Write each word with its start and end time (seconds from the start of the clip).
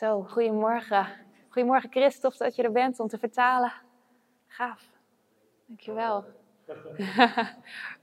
Zo, 0.00 0.22
goedemorgen. 0.22 1.06
Goedemorgen 1.48 1.90
Christophe 1.90 2.38
dat 2.38 2.56
je 2.56 2.62
er 2.62 2.72
bent 2.72 3.00
om 3.00 3.08
te 3.08 3.18
vertalen. 3.18 3.72
Gaaf. 4.46 4.82
Dankjewel. 5.66 6.24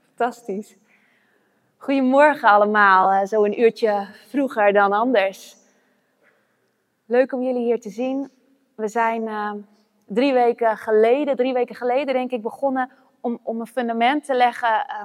Fantastisch. 0.06 0.76
Goedemorgen 1.76 2.48
allemaal, 2.48 3.10
eh, 3.10 3.26
zo 3.26 3.44
een 3.44 3.60
uurtje 3.60 4.06
vroeger 4.28 4.72
dan 4.72 4.92
anders. 4.92 5.56
Leuk 7.06 7.32
om 7.32 7.42
jullie 7.42 7.64
hier 7.64 7.80
te 7.80 7.90
zien. 7.90 8.30
We 8.74 8.88
zijn 8.88 9.22
uh, 9.22 9.52
drie 10.04 10.32
weken 10.32 10.76
geleden, 10.76 11.36
drie 11.36 11.52
weken 11.52 11.74
geleden 11.74 12.14
denk 12.14 12.30
ik, 12.30 12.42
begonnen 12.42 12.90
om, 13.20 13.40
om 13.42 13.60
een 13.60 13.66
fundament 13.66 14.24
te 14.24 14.34
leggen 14.34 14.86
uh, 14.88 15.04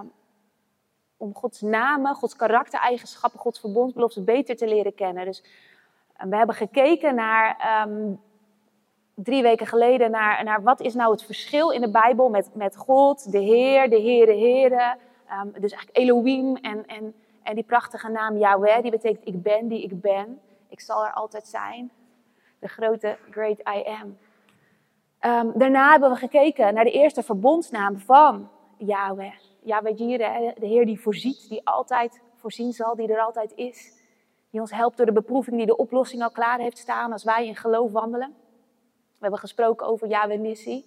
om 1.18 1.36
Gods 1.36 1.62
namen, 1.62 2.16
Gods 2.16 2.36
karaktereigenschappen, 2.36 3.40
Gods 3.40 3.60
verbondsbelofte 3.60 4.22
beter 4.22 4.56
te 4.56 4.68
leren 4.68 4.96
kennen. 4.96 5.26
Dus 5.26 5.44
we 6.30 6.36
hebben 6.36 6.56
gekeken 6.56 7.16
naar, 7.16 7.84
um, 7.88 8.22
drie 9.16 9.42
weken 9.42 9.68
geleden, 9.68 10.12
naar, 10.12 10.44
naar 10.44 10.64
wat 10.64 10.82
is 10.82 10.94
nou 10.94 11.12
het 11.12 11.24
verschil 11.24 11.70
in 11.70 11.82
de 11.82 11.92
Bijbel 11.92 12.30
met, 12.30 12.50
met 12.54 12.78
God, 12.78 13.32
de 13.32 13.40
Heer, 13.40 13.90
de 13.90 14.02
Heere, 14.02 14.32
Heren. 14.32 14.98
Um, 15.42 15.52
dus 15.52 15.72
eigenlijk 15.72 15.98
Elohim 15.98 16.56
en, 16.56 16.86
en, 16.86 17.16
en 17.44 17.56
die 17.56 17.64
prachtige 17.64 18.10
naam 18.10 18.38
Yahweh, 18.38 18.82
die 18.82 18.92
betekent 18.92 19.28
ik 19.28 19.42
ben 19.42 19.68
die 19.68 19.84
ik 19.84 20.02
ben. 20.02 20.40
Ik 20.70 20.80
zal 20.80 21.06
er 21.06 21.14
altijd 21.14 21.48
zijn. 21.48 21.92
De 22.60 22.68
grote 22.68 23.18
Great 23.30 23.60
I 23.60 23.84
Am. 23.86 24.18
Um, 25.32 25.52
daarna 25.56 25.92
hebben 25.92 26.10
we 26.10 26.16
gekeken 26.16 26.74
naar 26.74 26.84
de 26.84 26.92
eerste 26.92 27.24
verbondsnaam 27.24 27.98
van 27.98 28.50
Yahweh. 28.78 29.34
Yahweh 29.62 29.98
Jireh, 29.98 30.56
de 30.60 30.66
Heer 30.66 30.86
die 30.86 31.00
voorziet, 31.00 31.50
die 31.50 31.68
altijd 31.68 32.22
voorzien 32.36 32.72
zal, 32.72 32.96
die 32.96 33.14
er 33.14 33.22
altijd 33.22 33.54
is. 33.56 34.02
Die 34.54 34.62
ons 34.62 34.72
helpt 34.72 34.98
door 34.98 35.06
de 35.06 35.12
beproeving, 35.12 35.58
die 35.58 35.66
de 35.66 35.76
oplossing 35.76 36.22
al 36.22 36.32
klaar 36.32 36.60
heeft 36.60 36.78
staan 36.78 37.12
als 37.12 37.24
wij 37.24 37.48
in 37.48 37.56
geloof 37.56 37.92
wandelen. 37.92 38.36
We 38.90 39.20
hebben 39.20 39.40
gesproken 39.40 39.88
over 39.88 40.08
Yahweh 40.08 40.40
Nissi. 40.40 40.86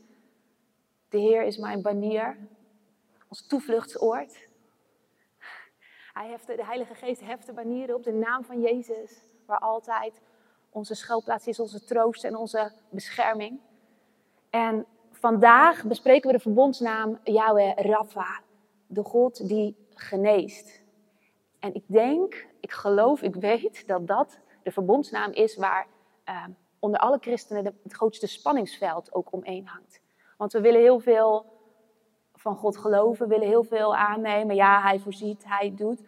De 1.08 1.18
Heer 1.18 1.42
is 1.42 1.56
mijn 1.56 1.82
banier, 1.82 2.36
ons 3.28 3.46
toevluchtsoord. 3.46 4.48
Hij 6.12 6.28
heft, 6.28 6.46
de 6.46 6.64
Heilige 6.64 6.94
Geest 6.94 7.20
heft 7.20 7.46
de 7.46 7.52
banieren 7.52 7.94
op 7.94 8.02
de 8.02 8.12
naam 8.12 8.44
van 8.44 8.60
Jezus, 8.60 9.22
waar 9.46 9.58
altijd 9.58 10.20
onze 10.70 10.94
schuilplaats 10.94 11.46
is, 11.46 11.60
onze 11.60 11.84
troost 11.84 12.24
en 12.24 12.36
onze 12.36 12.72
bescherming. 12.90 13.60
En 14.50 14.86
vandaag 15.10 15.84
bespreken 15.84 16.30
we 16.30 16.36
de 16.36 16.42
verbondsnaam 16.42 17.18
Yahweh 17.24 17.76
Rapha, 17.76 18.40
de 18.86 19.02
God 19.02 19.48
die 19.48 19.76
geneest. 19.94 20.82
En 21.58 21.74
ik 21.74 21.84
denk, 21.86 22.46
ik 22.66 22.72
geloof, 22.72 23.22
ik 23.22 23.34
weet 23.34 23.86
dat 23.86 24.06
dat 24.06 24.38
de 24.62 24.70
verbondsnaam 24.70 25.32
is 25.32 25.56
waar 25.56 25.86
uh, 26.28 26.44
onder 26.78 27.00
alle 27.00 27.18
christenen 27.20 27.64
het 27.82 27.92
grootste 27.92 28.26
spanningsveld 28.26 29.14
ook 29.14 29.32
omheen 29.32 29.66
hangt. 29.66 30.00
Want 30.36 30.52
we 30.52 30.60
willen 30.60 30.80
heel 30.80 31.00
veel 31.00 31.46
van 32.34 32.56
God 32.56 32.76
geloven, 32.76 33.28
willen 33.28 33.46
heel 33.46 33.64
veel 33.64 33.96
aannemen. 33.96 34.56
Ja, 34.56 34.80
hij 34.80 34.98
voorziet, 34.98 35.44
hij 35.46 35.74
doet. 35.76 36.02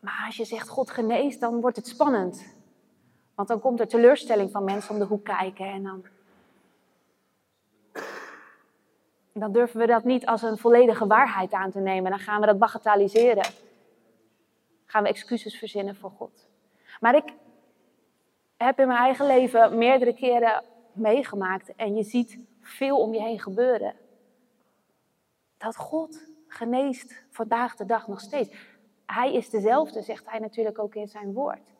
Maar 0.00 0.22
als 0.26 0.36
je 0.36 0.44
zegt 0.44 0.68
God 0.68 0.90
geneest, 0.90 1.40
dan 1.40 1.60
wordt 1.60 1.76
het 1.76 1.86
spannend. 1.86 2.56
Want 3.34 3.48
dan 3.48 3.60
komt 3.60 3.80
er 3.80 3.88
teleurstelling 3.88 4.50
van 4.50 4.64
mensen 4.64 4.94
om 4.94 4.98
de 4.98 5.06
hoek 5.06 5.24
kijken 5.24 5.66
en 5.66 5.82
dan 5.82 6.04
dan 9.32 9.52
durven 9.52 9.80
we 9.80 9.86
dat 9.86 10.04
niet 10.04 10.26
als 10.26 10.42
een 10.42 10.58
volledige 10.58 11.06
waarheid 11.06 11.52
aan 11.52 11.70
te 11.70 11.78
nemen. 11.78 12.10
Dan 12.10 12.20
gaan 12.20 12.40
we 12.40 12.46
dat 12.46 12.58
bagatelliseren. 12.58 13.44
Gaan 14.90 15.02
we 15.02 15.08
excuses 15.08 15.58
verzinnen 15.58 15.96
voor 15.96 16.10
God. 16.10 16.48
Maar 17.00 17.14
ik 17.14 17.32
heb 18.56 18.78
in 18.78 18.86
mijn 18.86 18.98
eigen 18.98 19.26
leven 19.26 19.78
meerdere 19.78 20.14
keren 20.14 20.64
meegemaakt 20.92 21.74
en 21.76 21.94
je 21.94 22.02
ziet 22.02 22.38
veel 22.60 23.00
om 23.00 23.14
je 23.14 23.20
heen 23.20 23.40
gebeuren. 23.40 23.94
Dat 25.56 25.76
God 25.76 26.26
geneest 26.46 27.24
vandaag 27.30 27.76
de 27.76 27.84
dag 27.84 28.08
nog 28.08 28.20
steeds. 28.20 28.56
Hij 29.06 29.34
is 29.34 29.50
dezelfde, 29.50 30.02
zegt 30.02 30.30
hij 30.30 30.38
natuurlijk 30.38 30.78
ook 30.78 30.94
in 30.94 31.08
zijn 31.08 31.32
woord. 31.32 31.74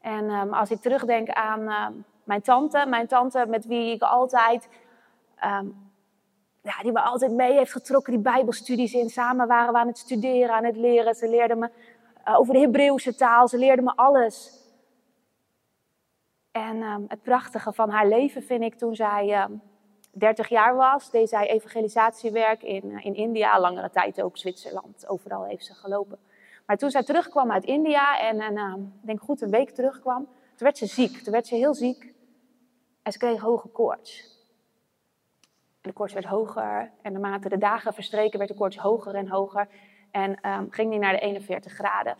En 0.00 0.30
um, 0.30 0.52
als 0.52 0.70
ik 0.70 0.80
terugdenk 0.80 1.28
aan 1.28 1.60
um, 1.60 2.04
mijn 2.24 2.42
tante, 2.42 2.86
mijn 2.88 3.06
tante 3.06 3.46
met 3.48 3.66
wie 3.66 3.94
ik 3.94 4.02
altijd 4.02 4.68
um, 5.44 5.90
ja, 6.62 6.82
die 6.82 6.92
me 6.92 7.00
altijd 7.00 7.32
mee 7.32 7.52
heeft 7.52 7.72
getrokken, 7.72 8.12
die 8.12 8.22
bijbelstudies 8.22 8.92
in. 8.92 9.10
Samen 9.10 9.46
waren 9.46 9.72
we 9.72 9.78
aan 9.78 9.86
het 9.86 9.98
studeren, 9.98 10.54
aan 10.54 10.64
het 10.64 10.76
leren. 10.76 11.14
Ze 11.14 11.28
leerde 11.28 11.54
me 11.54 11.70
uh, 12.28 12.38
over 12.38 12.54
de 12.54 12.60
Hebreeuwse 12.60 13.14
taal, 13.14 13.48
ze 13.48 13.58
leerde 13.58 13.82
me 13.82 13.92
alles. 13.96 14.60
En 16.50 16.82
um, 16.82 17.04
het 17.08 17.22
prachtige 17.22 17.72
van 17.72 17.90
haar 17.90 18.08
leven 18.08 18.42
vind 18.42 18.62
ik 18.62 18.74
toen 18.74 18.94
zij 18.94 19.42
um, 19.42 19.62
30 20.10 20.48
jaar 20.48 20.74
was, 20.74 21.10
deed 21.10 21.28
zij 21.28 21.50
evangelisatiewerk 21.50 22.62
in, 22.62 22.90
uh, 22.90 23.04
in 23.04 23.14
India, 23.14 23.60
langere 23.60 23.90
tijd 23.90 24.22
ook 24.22 24.36
Zwitserland, 24.36 25.08
overal 25.08 25.44
heeft 25.44 25.64
ze 25.64 25.74
gelopen. 25.74 26.18
Maar 26.66 26.76
toen 26.76 26.90
zij 26.90 27.02
terugkwam 27.02 27.52
uit 27.52 27.64
India 27.64 28.18
en, 28.18 28.40
en 28.40 28.92
ik 29.00 29.06
denk 29.06 29.20
goed 29.20 29.40
een 29.40 29.50
week 29.50 29.70
terugkwam, 29.70 30.24
toen 30.24 30.56
werd 30.58 30.78
ze 30.78 30.86
ziek, 30.86 31.22
toen 31.22 31.32
werd 31.32 31.46
ze 31.46 31.54
heel 31.54 31.74
ziek 31.74 32.14
en 33.02 33.12
ze 33.12 33.18
kreeg 33.18 33.40
hoge 33.40 33.68
koorts. 33.68 34.30
De 35.80 35.92
koorts 35.92 36.12
werd 36.12 36.26
hoger 36.26 36.92
en 37.02 37.12
naarmate 37.12 37.48
de 37.48 37.58
dagen 37.58 37.94
verstreken 37.94 38.38
werd 38.38 38.50
de 38.50 38.56
koorts 38.56 38.76
hoger 38.76 39.14
en 39.14 39.28
hoger. 39.28 39.68
En 40.12 40.48
um, 40.50 40.66
ging 40.70 40.90
die 40.90 40.98
naar 40.98 41.12
de 41.12 41.18
41 41.18 41.72
graden. 41.72 42.16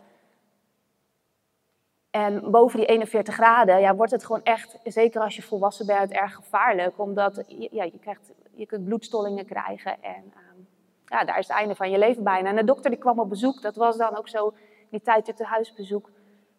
En 2.11 2.51
boven 2.51 2.79
die 2.79 2.89
41 2.89 3.35
graden 3.35 3.81
ja, 3.81 3.95
wordt 3.95 4.13
het 4.13 4.25
gewoon 4.25 4.43
echt, 4.43 4.79
zeker 4.85 5.21
als 5.21 5.37
je 5.37 5.43
volwassen 5.43 5.87
bent, 5.87 6.11
erg 6.11 6.35
gevaarlijk. 6.35 6.99
Omdat 6.99 7.45
ja, 7.47 7.85
je, 7.85 7.99
krijgt, 8.01 8.33
je 8.55 8.67
kunt 8.67 8.85
bloedstollingen 8.85 9.47
krijgen 9.47 10.03
en 10.03 10.25
um, 10.25 10.69
ja, 11.07 11.25
daar 11.25 11.39
is 11.39 11.49
het 11.49 11.57
einde 11.57 11.75
van 11.75 11.91
je 11.91 11.99
leven 11.99 12.23
bijna. 12.23 12.49
En 12.49 12.57
de 12.57 12.65
dokter 12.65 12.91
die 12.91 12.99
kwam 12.99 13.19
op 13.19 13.29
bezoek, 13.29 13.63
dat 13.63 13.77
was 13.77 13.97
dan 13.97 14.17
ook 14.17 14.29
zo 14.29 14.55
die 14.91 15.01
tijd 15.01 15.27
het 15.27 15.43
huisbezoek. 15.43 16.11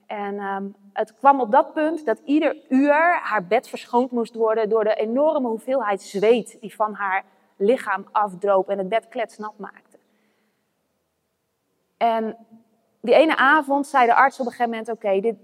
En 0.05 0.39
um, 0.39 0.75
het 0.93 1.15
kwam 1.15 1.41
op 1.41 1.51
dat 1.51 1.73
punt 1.73 2.05
dat 2.05 2.21
ieder 2.25 2.57
uur 2.69 3.19
haar 3.21 3.45
bed 3.47 3.67
verschoond 3.67 4.11
moest 4.11 4.35
worden 4.35 4.69
door 4.69 4.83
de 4.83 4.95
enorme 4.95 5.47
hoeveelheid 5.47 6.01
zweet 6.01 6.57
die 6.61 6.75
van 6.75 6.93
haar 6.93 7.23
lichaam 7.57 8.07
afdroop 8.11 8.69
en 8.69 8.77
het 8.77 8.89
bed 8.89 9.07
kletsnat 9.07 9.57
maakte. 9.57 9.92
En 12.03 12.37
die 13.01 13.13
ene 13.13 13.35
avond 13.35 13.87
zei 13.87 14.05
de 14.05 14.15
arts 14.15 14.39
op 14.39 14.45
een 14.45 14.51
gegeven 14.51 14.71
moment: 14.71 14.89
Oké, 14.89 15.35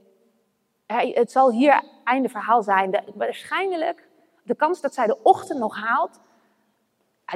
het 1.19 1.31
zal 1.31 1.51
hier 1.51 1.83
einde 2.03 2.29
verhaal 2.29 2.63
zijn. 2.63 3.03
Waarschijnlijk, 3.15 4.07
de 4.43 4.55
kans 4.55 4.81
dat 4.81 4.93
zij 4.93 5.07
de 5.07 5.23
ochtend 5.23 5.59
nog 5.59 5.75
haalt, 5.75 6.19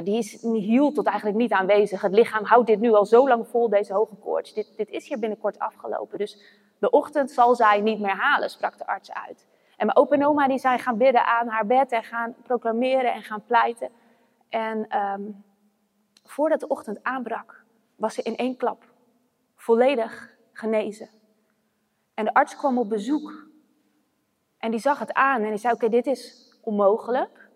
die 0.02 0.18
is 0.18 0.42
hield 0.42 0.94
tot 0.94 1.06
eigenlijk 1.06 1.36
niet 1.36 1.52
aanwezig. 1.52 2.00
Het 2.00 2.12
lichaam 2.12 2.44
houdt 2.44 2.66
dit 2.66 2.80
nu 2.80 2.92
al 2.92 3.06
zo 3.06 3.28
lang 3.28 3.48
vol, 3.48 3.68
deze 3.68 3.94
hoge 3.94 4.14
koorts. 4.14 4.54
Dit, 4.54 4.76
dit 4.76 4.88
is 4.88 5.08
hier 5.08 5.18
binnenkort 5.18 5.58
afgelopen. 5.58 6.18
Dus 6.18 6.38
de 6.78 6.90
ochtend 6.90 7.30
zal 7.30 7.54
zij 7.54 7.80
niet 7.80 8.00
meer 8.00 8.16
halen, 8.16 8.50
sprak 8.50 8.78
de 8.78 8.86
arts 8.86 9.12
uit. 9.12 9.46
En 9.76 9.86
mijn 9.86 9.98
opa 9.98 10.14
en 10.14 10.26
oma 10.26 10.48
die 10.48 10.58
zijn 10.58 10.78
gaan 10.78 10.96
bidden 10.96 11.26
aan 11.26 11.48
haar 11.48 11.66
bed 11.66 11.92
en 11.92 12.02
gaan 12.02 12.34
proclameren 12.42 13.12
en 13.12 13.22
gaan 13.22 13.44
pleiten. 13.44 13.88
En 14.48 14.98
um, 14.98 15.44
voordat 16.24 16.60
de 16.60 16.68
ochtend 16.68 17.02
aanbrak, 17.02 17.64
was 17.96 18.14
ze 18.14 18.22
in 18.22 18.36
één 18.36 18.56
klap 18.56 18.92
volledig 19.64 20.36
genezen. 20.52 21.08
En 22.14 22.24
de 22.24 22.34
arts 22.34 22.56
kwam 22.56 22.78
op 22.78 22.88
bezoek. 22.88 23.46
En 24.58 24.70
die 24.70 24.80
zag 24.80 24.98
het 24.98 25.12
aan 25.12 25.42
en 25.42 25.48
die 25.48 25.58
zei: 25.58 25.74
Oké, 25.74 25.88
dit 25.88 26.06
is 26.06 26.52
onmogelijk. 26.60 27.50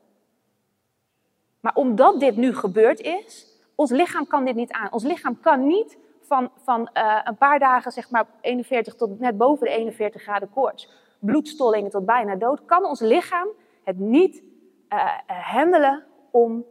Maar 1.60 1.74
omdat 1.74 2.20
dit 2.20 2.36
nu 2.36 2.54
gebeurd 2.54 3.00
is, 3.00 3.46
ons 3.74 3.91
lichaam 3.91 4.26
kan 4.26 4.44
dit 4.44 4.54
niet 4.54 4.72
aan. 4.72 4.92
Ons 4.92 5.02
lichaam 5.02 5.41
kan 5.41 5.66
niet 5.66 5.98
van, 6.20 6.50
van 6.64 6.91
uh, 6.94 7.20
een 7.24 7.36
paar 7.36 7.58
dagen, 7.58 7.92
zeg 7.92 8.10
maar 8.10 8.26
41 8.40 8.94
tot 8.94 9.19
net 9.20 9.36
boven 9.36 9.66
de 9.66 9.72
41 9.72 10.22
graden 10.22 10.50
koorts, 10.50 10.90
bloedstollingen 11.19 11.90
tot 11.90 12.06
bijna 12.06 12.37
dood, 12.37 12.64
kan 12.64 12.84
ons 12.84 13.00
lichaam 13.00 13.49
het 13.84 13.99
niet 13.99 14.43
uh, 14.88 15.19
handelen 15.26 16.05
om 16.31 16.64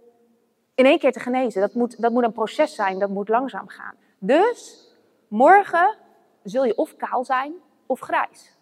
in 0.75 0.85
één 0.85 0.99
keer 0.99 1.11
te 1.11 1.19
genezen. 1.19 1.61
Dat 1.61 1.73
moet, 1.73 2.01
dat 2.01 2.11
moet 2.11 2.23
een 2.23 2.31
proces 2.31 2.75
zijn, 2.75 2.99
dat 2.99 3.09
moet 3.09 3.29
langzaam 3.29 3.67
gaan. 3.67 3.95
Dus 4.19 4.86
morgen 5.27 5.97
zul 6.43 6.63
je 6.63 6.77
of 6.77 6.95
kaal 6.95 7.25
zijn 7.25 7.53
of 7.85 7.99
grijs. 7.99 8.57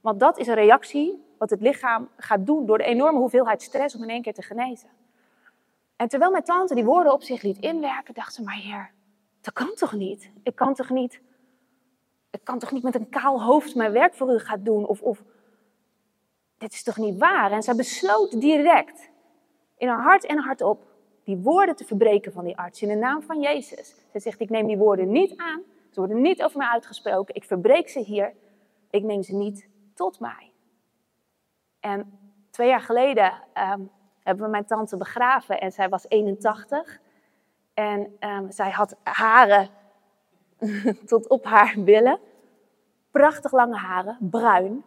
Want 0.00 0.20
dat 0.20 0.38
is 0.38 0.46
een 0.46 0.54
reactie 0.54 1.24
wat 1.38 1.50
het 1.50 1.60
lichaam 1.60 2.08
gaat 2.16 2.46
doen 2.46 2.66
door 2.66 2.78
de 2.78 2.84
enorme 2.84 3.18
hoeveelheid 3.18 3.62
stress 3.62 3.96
om 3.96 4.02
in 4.02 4.08
één 4.08 4.22
keer 4.22 4.34
te 4.34 4.42
genezen. 4.42 4.88
En 5.96 6.08
terwijl 6.08 6.30
mijn 6.30 6.44
tante 6.44 6.74
die 6.74 6.84
woorden 6.84 7.12
op 7.12 7.22
zich 7.22 7.42
liet 7.42 7.58
inwerken, 7.58 8.14
dacht 8.14 8.34
ze, 8.34 8.42
maar 8.42 8.54
heer, 8.54 8.90
dat 9.40 9.52
kan 9.52 9.74
toch 9.74 9.92
niet? 9.92 10.30
Ik 10.42 10.54
kan 10.54 10.74
toch 10.74 10.90
niet, 10.90 11.20
ik 12.30 12.40
kan 12.44 12.58
toch 12.58 12.72
niet 12.72 12.82
met 12.82 12.94
een 12.94 13.08
kaal 13.08 13.42
hoofd 13.42 13.74
mijn 13.74 13.92
werk 13.92 14.14
voor 14.14 14.32
u 14.32 14.38
gaan 14.38 14.62
doen? 14.62 14.86
Of, 14.86 15.02
of 15.02 15.22
dit 16.58 16.72
is 16.72 16.82
toch 16.82 16.96
niet 16.96 17.18
waar? 17.18 17.52
En 17.52 17.62
zij 17.62 17.74
besloot 17.74 18.40
direct, 18.40 19.10
in 19.76 19.88
haar 19.88 20.02
hart 20.02 20.24
en 20.24 20.38
hart 20.38 20.62
op, 20.62 20.84
die 21.24 21.36
woorden 21.36 21.76
te 21.76 21.84
verbreken 21.84 22.32
van 22.32 22.44
die 22.44 22.56
arts 22.56 22.82
in 22.82 22.88
de 22.88 22.94
naam 22.94 23.22
van 23.22 23.40
Jezus. 23.40 23.94
Ze 24.12 24.20
zegt, 24.20 24.40
ik 24.40 24.50
neem 24.50 24.66
die 24.66 24.76
woorden 24.76 25.10
niet 25.10 25.36
aan, 25.36 25.62
ze 25.96 26.02
worden 26.02 26.22
niet 26.22 26.42
over 26.42 26.58
mij 26.58 26.68
uitgesproken, 26.68 27.34
ik 27.34 27.44
verbreek 27.44 27.88
ze 27.88 28.00
hier, 28.00 28.34
ik 28.90 29.02
neem 29.02 29.22
ze 29.22 29.34
niet 29.34 29.68
tot 29.94 30.20
mij. 30.20 30.52
En 31.80 32.18
twee 32.50 32.68
jaar 32.68 32.80
geleden 32.80 33.32
ehm, 33.52 33.80
hebben 34.22 34.44
we 34.44 34.50
mijn 34.50 34.66
tante 34.66 34.96
begraven 34.96 35.60
en 35.60 35.72
zij 35.72 35.88
was 35.88 36.08
81. 36.08 37.00
En 37.74 38.16
ehm, 38.18 38.50
zij 38.50 38.70
had 38.70 38.96
haren 39.02 39.68
tot 41.06 41.28
op 41.28 41.44
haar 41.44 41.74
billen. 41.78 42.18
Prachtig 43.10 43.52
lange 43.52 43.76
haren, 43.76 44.18
bruin. 44.20 44.84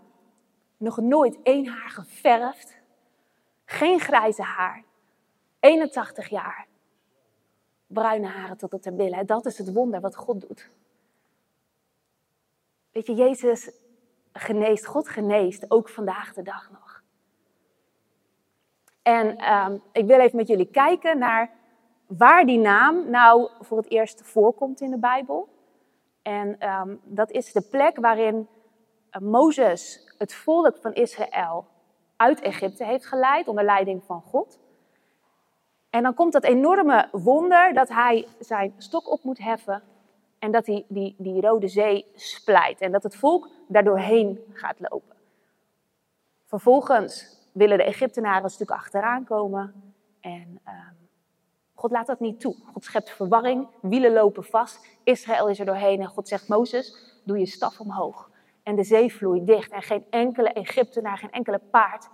Nog 0.77 0.97
nooit 0.97 1.41
één 1.43 1.67
haar 1.67 1.89
geverfd. 1.89 2.81
Geen 3.65 3.99
grijze 3.99 4.41
haar. 4.41 4.83
81 5.59 6.29
jaar. 6.29 6.67
Bruine 7.87 8.27
haren 8.27 8.57
tot 8.57 8.73
op 8.73 8.83
haar 8.83 8.93
billen. 8.93 9.25
Dat 9.25 9.45
is 9.45 9.57
het 9.57 9.73
wonder 9.73 10.01
wat 10.01 10.15
God 10.15 10.41
doet. 10.47 10.69
Weet 12.99 13.07
je, 13.07 13.23
Jezus 13.23 13.71
geneest, 14.33 14.85
God 14.85 15.09
geneest, 15.09 15.71
ook 15.71 15.89
vandaag 15.89 16.33
de 16.33 16.41
dag 16.41 16.69
nog. 16.71 17.01
En 19.01 19.37
ehm, 19.37 19.77
ik 19.91 20.05
wil 20.05 20.19
even 20.19 20.37
met 20.37 20.47
jullie 20.47 20.71
kijken 20.71 21.17
naar 21.17 21.51
waar 22.07 22.45
die 22.45 22.57
naam 22.57 23.09
nou 23.09 23.49
voor 23.59 23.77
het 23.77 23.89
eerst 23.89 24.21
voorkomt 24.21 24.81
in 24.81 24.89
de 24.89 24.97
Bijbel. 24.97 25.49
En 26.21 26.59
ehm, 26.59 26.95
dat 27.03 27.31
is 27.31 27.51
de 27.51 27.61
plek 27.61 27.97
waarin 27.97 28.47
uh, 29.11 29.21
Mozes 29.21 30.13
het 30.17 30.33
volk 30.33 30.77
van 30.77 30.93
Israël 30.93 31.65
uit 32.15 32.39
Egypte 32.41 32.85
heeft 32.85 33.05
geleid 33.05 33.47
onder 33.47 33.63
leiding 33.63 34.03
van 34.03 34.21
God. 34.21 34.59
En 35.89 36.03
dan 36.03 36.13
komt 36.13 36.33
dat 36.33 36.43
enorme 36.43 37.07
wonder 37.11 37.73
dat 37.73 37.89
hij 37.89 38.27
zijn 38.39 38.73
stok 38.77 39.11
op 39.11 39.23
moet 39.23 39.39
heffen 39.39 39.83
en 40.39 40.51
dat 40.51 40.65
hij 40.65 40.85
die, 40.87 41.15
die 41.17 41.41
Rode 41.41 41.67
Zee 41.67 42.05
splijt 42.15 42.81
en 42.81 42.91
dat 42.91 43.03
het 43.03 43.15
volk 43.15 43.49
daardoorheen 43.67 44.39
gaat 44.53 44.79
lopen. 44.79 45.15
Vervolgens 46.45 47.37
willen 47.51 47.77
de 47.77 47.83
Egyptenaren 47.83 48.43
een 48.43 48.49
stuk 48.49 48.71
achteraan 48.71 49.23
komen 49.23 49.93
en 50.19 50.59
ehm, 50.63 50.93
God 51.73 51.91
laat 51.91 52.07
dat 52.07 52.19
niet 52.19 52.39
toe. 52.39 52.55
God 52.73 52.83
schept 52.83 53.09
verwarring, 53.09 53.67
wielen 53.81 54.13
lopen 54.13 54.43
vast, 54.43 54.87
Israël 55.03 55.47
is 55.49 55.59
er 55.59 55.65
doorheen 55.65 56.01
en 56.01 56.07
God 56.07 56.27
zegt 56.27 56.47
Mozes, 56.47 57.17
doe 57.23 57.39
je 57.39 57.45
staf 57.45 57.79
omhoog. 57.79 58.29
En 58.63 58.75
de 58.75 58.83
zee 58.83 59.13
vloeit 59.13 59.47
dicht 59.47 59.71
en 59.71 59.81
geen 59.81 60.05
enkele 60.09 60.49
Egyptenaar, 60.49 61.17
geen 61.17 61.31
enkele 61.31 61.61
paard 61.71 62.09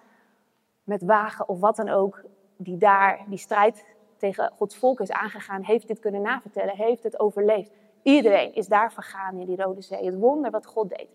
met 0.83 1.01
wagen 1.01 1.49
of 1.49 1.59
wat 1.59 1.75
dan 1.75 1.89
ook, 1.89 2.23
die 2.57 2.77
daar 2.77 3.25
die 3.27 3.37
strijd 3.37 3.85
tegen 4.17 4.51
Gods 4.55 4.77
volk 4.77 4.99
is 4.99 5.11
aangegaan, 5.11 5.63
heeft 5.63 5.87
dit 5.87 5.99
kunnen 5.99 6.21
navertellen, 6.21 6.75
heeft 6.75 7.03
het 7.03 7.19
overleefd. 7.19 7.71
Iedereen 8.05 8.53
is 8.53 8.67
daar 8.67 8.93
vergaan 8.93 9.37
in 9.37 9.45
die 9.45 9.55
Rode 9.55 9.81
Zee. 9.81 10.05
Het 10.05 10.15
wonder 10.15 10.51
wat 10.51 10.65
God 10.65 10.89
deed. 10.89 11.07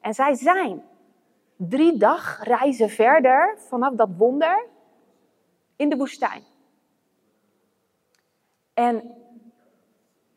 En 0.00 0.14
zij 0.14 0.34
zijn 0.34 0.82
drie 1.56 1.98
dag 1.98 2.42
reizen 2.42 2.88
verder 2.88 3.54
vanaf 3.58 3.94
dat 3.94 4.08
wonder 4.16 4.66
in 5.76 5.88
de 5.88 5.96
woestijn. 5.96 6.42
En 8.74 9.14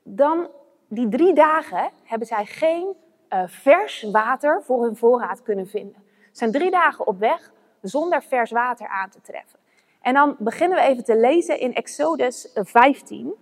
dan, 0.04 0.50
die 0.88 1.10
drie 1.10 1.34
dagen, 1.34 1.92
hebben 2.04 2.28
zij 2.28 2.46
geen 2.46 2.96
uh, 3.30 3.44
vers 3.48 4.04
water 4.12 4.64
voor 4.64 4.84
hun 4.84 4.96
voorraad 4.96 5.42
kunnen 5.42 5.68
vinden. 5.68 6.04
Ze 6.20 6.30
zijn 6.32 6.52
drie 6.52 6.72
dagen 6.72 7.08
op 7.08 7.20
weg 7.20 7.52
zonder 7.82 8.24
vers 8.24 8.52
water 8.52 8.88
aan 8.88 9.10
te 9.10 9.22
treffen. 9.22 9.60
En 10.02 10.14
dan 10.14 10.36
beginnen 10.40 10.78
we 10.78 10.84
even 10.84 11.04
te 11.04 11.18
lezen 11.18 11.60
in 11.60 11.74
Exodus 11.74 12.52
15, 12.54 13.34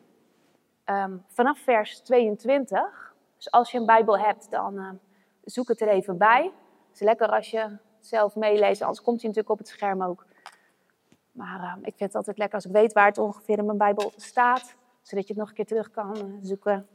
um, 0.86 1.24
vanaf 1.28 1.60
vers 1.60 2.00
22. 2.00 3.14
Dus 3.36 3.52
als 3.52 3.72
je 3.72 3.78
een 3.78 3.86
Bijbel 3.86 4.20
hebt, 4.20 4.52
dan 4.52 4.80
uh, 4.80 4.90
zoek 5.44 5.68
het 5.68 5.82
er 5.82 5.88
even 5.88 6.18
bij. 6.18 6.44
Het 6.88 6.94
is 6.94 7.00
lekker 7.00 7.28
als 7.28 7.52
je 7.52 7.78
zelf 8.00 8.36
meeleest, 8.36 8.82
anders 8.82 9.02
komt 9.02 9.22
hij 9.22 9.30
natuurlijk 9.30 9.50
op 9.50 9.58
het 9.58 9.68
scherm 9.68 10.04
ook. 10.04 10.26
Maar 11.32 11.60
uh, 11.60 11.76
ik 11.82 11.94
vind 11.96 12.00
het 12.00 12.16
altijd 12.16 12.38
lekker 12.38 12.56
als 12.56 12.66
ik 12.66 12.72
weet 12.72 12.94
waar 12.94 13.08
het 13.08 13.18
ongeveer 13.18 13.58
in 13.58 13.66
mijn 13.66 13.78
Bijbel 13.78 14.12
staat, 14.16 14.76
zodat 15.02 15.28
je 15.28 15.34
het 15.34 15.42
nog 15.42 15.50
een 15.50 15.56
keer 15.56 15.66
terug 15.66 15.92
kan 15.92 16.18
uh, 16.18 16.24
zoeken. 16.42 16.88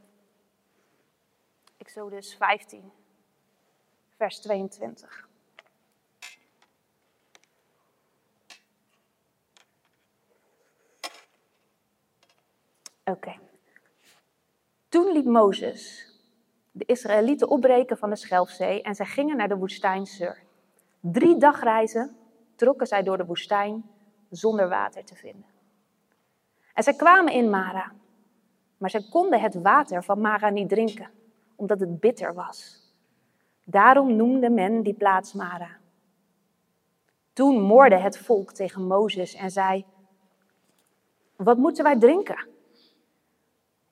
Exodus 1.76 2.34
15, 2.34 2.92
vers 4.16 4.40
22. 4.40 5.28
Oké. 13.04 13.49
Toen 14.90 15.12
liet 15.12 15.24
Mozes 15.24 16.10
de 16.70 16.84
Israëlieten 16.84 17.48
opbreken 17.48 17.98
van 17.98 18.10
de 18.10 18.16
Schelfzee 18.16 18.82
en 18.82 18.94
zij 18.94 19.06
gingen 19.06 19.36
naar 19.36 19.48
de 19.48 19.56
woestijn 19.56 20.06
Sur. 20.06 20.42
Drie 21.00 21.36
dagreizen 21.36 22.16
trokken 22.56 22.86
zij 22.86 23.02
door 23.02 23.16
de 23.16 23.24
woestijn 23.24 23.90
zonder 24.30 24.68
water 24.68 25.04
te 25.04 25.14
vinden. 25.14 25.44
En 26.74 26.82
zij 26.82 26.94
kwamen 26.94 27.32
in 27.32 27.50
Mara, 27.50 27.92
maar 28.76 28.90
zij 28.90 29.06
konden 29.10 29.40
het 29.40 29.54
water 29.54 30.04
van 30.04 30.20
Mara 30.20 30.48
niet 30.48 30.68
drinken, 30.68 31.10
omdat 31.56 31.80
het 31.80 32.00
bitter 32.00 32.34
was. 32.34 32.80
Daarom 33.64 34.16
noemde 34.16 34.50
men 34.50 34.82
die 34.82 34.94
plaats 34.94 35.32
Mara. 35.32 35.76
Toen 37.32 37.60
moorde 37.60 37.96
het 37.96 38.18
volk 38.18 38.52
tegen 38.52 38.86
Mozes 38.86 39.34
en 39.34 39.50
zei: 39.50 39.84
Wat 41.36 41.56
moeten 41.56 41.84
wij 41.84 41.98
drinken? 41.98 42.48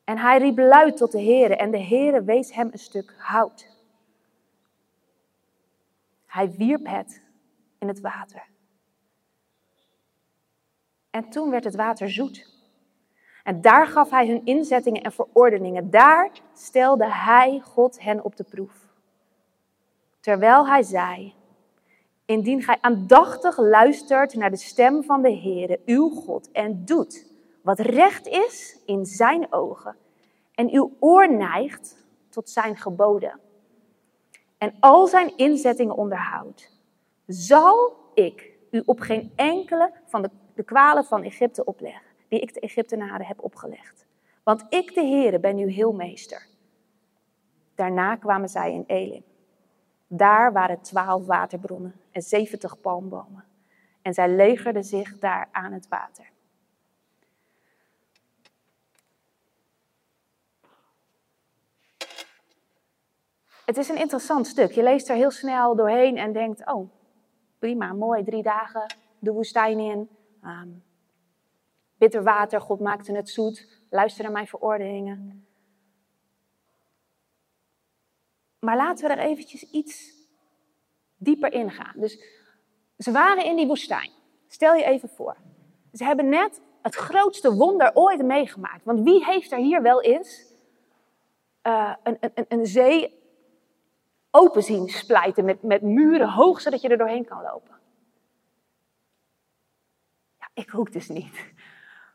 En 0.09 0.19
hij 0.19 0.39
riep 0.39 0.59
luid 0.59 0.97
tot 0.97 1.13
de 1.13 1.23
Heere 1.23 1.57
en 1.57 1.71
de 1.71 1.83
Heere 1.83 2.23
wees 2.23 2.55
hem 2.55 2.69
een 2.73 2.79
stuk 2.79 3.15
hout. 3.19 3.69
Hij 6.27 6.51
wierp 6.51 6.87
het 6.87 7.23
in 7.79 7.89
het 7.89 8.01
water. 8.01 8.47
En 11.11 11.29
toen 11.29 11.51
werd 11.51 11.65
het 11.65 11.75
water 11.75 12.11
zoet. 12.11 12.47
En 13.43 13.61
daar 13.61 13.87
gaf 13.87 14.11
hij 14.11 14.29
hun 14.29 14.45
inzettingen 14.45 15.03
en 15.03 15.13
verordeningen. 15.13 15.91
Daar 15.91 16.31
stelde 16.55 17.13
hij 17.13 17.61
God 17.65 18.01
hen 18.03 18.25
op 18.25 18.37
de 18.37 18.45
proef. 18.45 18.87
Terwijl 20.21 20.69
hij 20.69 20.83
zei: 20.83 21.35
Indien 22.25 22.63
gij 22.63 22.79
aandachtig 22.81 23.59
luistert 23.59 24.35
naar 24.35 24.51
de 24.51 24.57
stem 24.57 25.03
van 25.03 25.23
de 25.23 25.37
Heere, 25.37 25.81
uw 25.85 26.09
God, 26.09 26.51
en 26.51 26.85
doet 26.85 27.27
wat 27.63 27.79
recht 27.79 28.27
is 28.27 28.83
in 28.87 29.07
zijn 29.07 29.53
ogen, 29.53 29.97
en 30.55 30.71
uw 30.71 30.97
oor 30.99 31.33
neigt 31.33 32.07
tot 32.29 32.51
zijn 32.51 32.77
geboden, 32.77 33.41
en 34.59 34.75
al 34.81 35.07
zijn 35.07 35.37
inzettingen 35.37 35.97
onderhoudt, 35.97 36.71
zal 37.27 37.97
ik 38.15 38.53
u 38.71 38.83
op 38.85 39.01
geen 39.01 39.33
enkele 39.37 39.93
van 40.05 40.23
de, 40.23 40.31
de 40.55 40.63
kwalen 40.63 41.05
van 41.05 41.23
Egypte 41.23 41.65
opleggen, 41.65 42.07
die 42.29 42.41
ik 42.41 42.55
de 42.55 42.61
Egyptenaren 42.61 43.27
heb 43.27 43.43
opgelegd. 43.43 44.07
Want 44.43 44.67
ik, 44.69 44.95
de 44.95 45.01
Heere, 45.01 45.41
ben 45.41 45.57
uw 45.57 45.69
heelmeester. 45.69 46.47
Daarna 47.75 48.17
kwamen 48.17 48.49
zij 48.49 48.73
in 48.73 48.85
Elim. 48.87 49.25
Daar 50.07 50.53
waren 50.53 50.81
twaalf 50.81 51.27
waterbronnen 51.27 51.95
en 52.11 52.23
zeventig 52.23 52.81
palmbomen. 52.81 53.45
En 54.03 54.15
zij 54.15 54.29
legerden 54.29 54.85
zich 54.85 55.19
daar 55.19 55.49
aan 55.53 55.73
het 55.73 55.89
water. 55.89 56.31
Het 63.69 63.77
is 63.77 63.89
een 63.89 63.97
interessant 63.97 64.47
stuk. 64.47 64.73
Je 64.73 64.83
leest 64.83 65.09
er 65.09 65.17
heel 65.17 65.31
snel 65.31 65.77
doorheen 65.77 66.17
en 66.17 66.33
denkt: 66.33 66.67
oh, 66.67 66.91
prima, 67.59 67.93
mooi, 67.93 68.25
drie 68.25 68.43
dagen 68.43 68.95
de 69.19 69.33
woestijn 69.33 69.79
in. 69.79 70.09
Um, 70.45 70.85
bitter 71.99 72.23
water, 72.23 72.61
God 72.61 72.81
maakte 72.81 73.13
het 73.13 73.29
zoet. 73.29 73.83
Luister 73.91 74.23
naar 74.23 74.33
mijn 74.33 74.47
verordeningen. 74.47 75.47
Maar 78.59 78.77
laten 78.77 79.09
we 79.09 79.15
er 79.15 79.27
eventjes 79.27 79.71
iets 79.71 80.13
dieper 81.17 81.53
in 81.53 81.71
gaan. 81.71 81.95
Dus 81.97 82.25
ze 82.99 83.13
waren 83.13 83.45
in 83.45 83.57
die 83.57 83.67
woestijn. 83.67 84.11
Stel 84.47 84.75
je 84.75 84.85
even 84.85 85.09
voor. 85.09 85.37
Ze 85.93 86.05
hebben 86.05 86.29
net 86.29 86.61
het 86.83 86.95
grootste 86.95 87.55
wonder 87.55 87.91
ooit 87.95 88.23
meegemaakt. 88.23 88.85
Want 88.85 89.01
wie 89.01 89.25
heeft 89.25 89.53
er 89.53 89.59
hier 89.59 89.83
wel 89.83 90.03
eens 90.03 90.55
uh, 91.63 91.95
een, 92.03 92.17
een, 92.21 92.47
een 92.49 92.67
zee 92.67 93.18
open 94.31 94.63
zien 94.63 94.89
splijten 94.89 95.45
met, 95.45 95.63
met 95.63 95.83
muren 95.83 96.29
hoog, 96.29 96.61
zodat 96.61 96.81
je 96.81 96.89
er 96.89 96.99
doorheen 96.99 97.25
kan 97.25 97.43
lopen. 97.43 97.79
Ja, 100.39 100.49
ik 100.55 100.75
ook 100.75 100.93
dus 100.93 101.09
niet. 101.09 101.53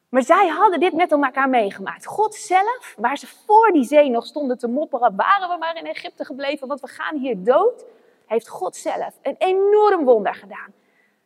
Maar 0.09 0.23
zij 0.23 0.47
hadden 0.47 0.79
dit 0.79 0.93
met 0.93 1.11
elkaar 1.11 1.49
meegemaakt. 1.49 2.05
God 2.05 2.35
zelf, 2.35 2.95
waar 2.97 3.17
ze 3.17 3.27
voor 3.27 3.71
die 3.71 3.83
zee 3.83 4.09
nog 4.09 4.25
stonden 4.25 4.57
te 4.57 4.67
mopperen, 4.67 5.15
waren 5.15 5.49
we 5.49 5.57
maar 5.57 5.77
in 5.77 5.85
Egypte 5.85 6.25
gebleven, 6.25 6.67
want 6.67 6.79
we 6.79 6.87
gaan 6.87 7.17
hier 7.17 7.43
dood, 7.43 7.85
heeft 8.25 8.47
God 8.47 8.75
zelf 8.75 9.19
een 9.21 9.35
enorm 9.37 10.05
wonder 10.05 10.35
gedaan. 10.35 10.73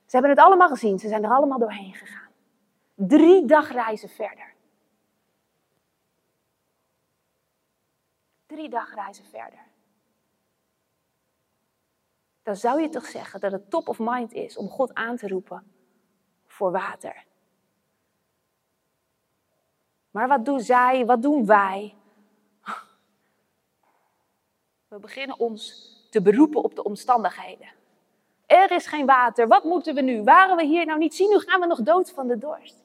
Ze 0.05 0.17
hebben 0.17 0.29
het 0.29 0.39
allemaal 0.39 0.67
gezien, 0.67 0.99
ze 0.99 1.07
zijn 1.07 1.23
er 1.23 1.31
allemaal 1.31 1.59
doorheen 1.59 1.93
gegaan. 1.93 2.31
Drie 2.95 3.45
dagreizen 3.45 4.09
verder. 4.09 4.53
Drie 8.45 8.69
dagreizen 8.69 9.25
verder. 9.25 9.66
Dan 12.47 12.55
zou 12.55 12.81
je 12.81 12.89
toch 12.89 13.05
zeggen 13.05 13.39
dat 13.39 13.51
het 13.51 13.69
top 13.69 13.87
of 13.87 13.99
mind 13.99 14.33
is 14.33 14.57
om 14.57 14.69
God 14.69 14.93
aan 14.93 15.17
te 15.17 15.27
roepen 15.27 15.71
voor 16.45 16.71
water. 16.71 17.25
Maar 20.09 20.27
wat 20.27 20.45
doen 20.45 20.59
zij, 20.59 21.05
wat 21.05 21.21
doen 21.21 21.45
wij? 21.45 21.95
We 24.87 24.99
beginnen 24.99 25.39
ons 25.39 25.87
te 26.09 26.21
beroepen 26.21 26.63
op 26.63 26.75
de 26.75 26.83
omstandigheden. 26.83 27.67
Er 28.45 28.71
is 28.71 28.87
geen 28.87 29.05
water, 29.05 29.47
wat 29.47 29.63
moeten 29.63 29.95
we 29.95 30.01
nu? 30.01 30.23
Waren 30.23 30.55
we 30.55 30.65
hier 30.65 30.85
nou 30.85 30.99
niet 30.99 31.15
zien? 31.15 31.29
Nu 31.29 31.39
gaan 31.39 31.59
we 31.59 31.65
nog 31.65 31.81
dood 31.81 32.11
van 32.11 32.27
de 32.27 32.37
dorst. 32.37 32.83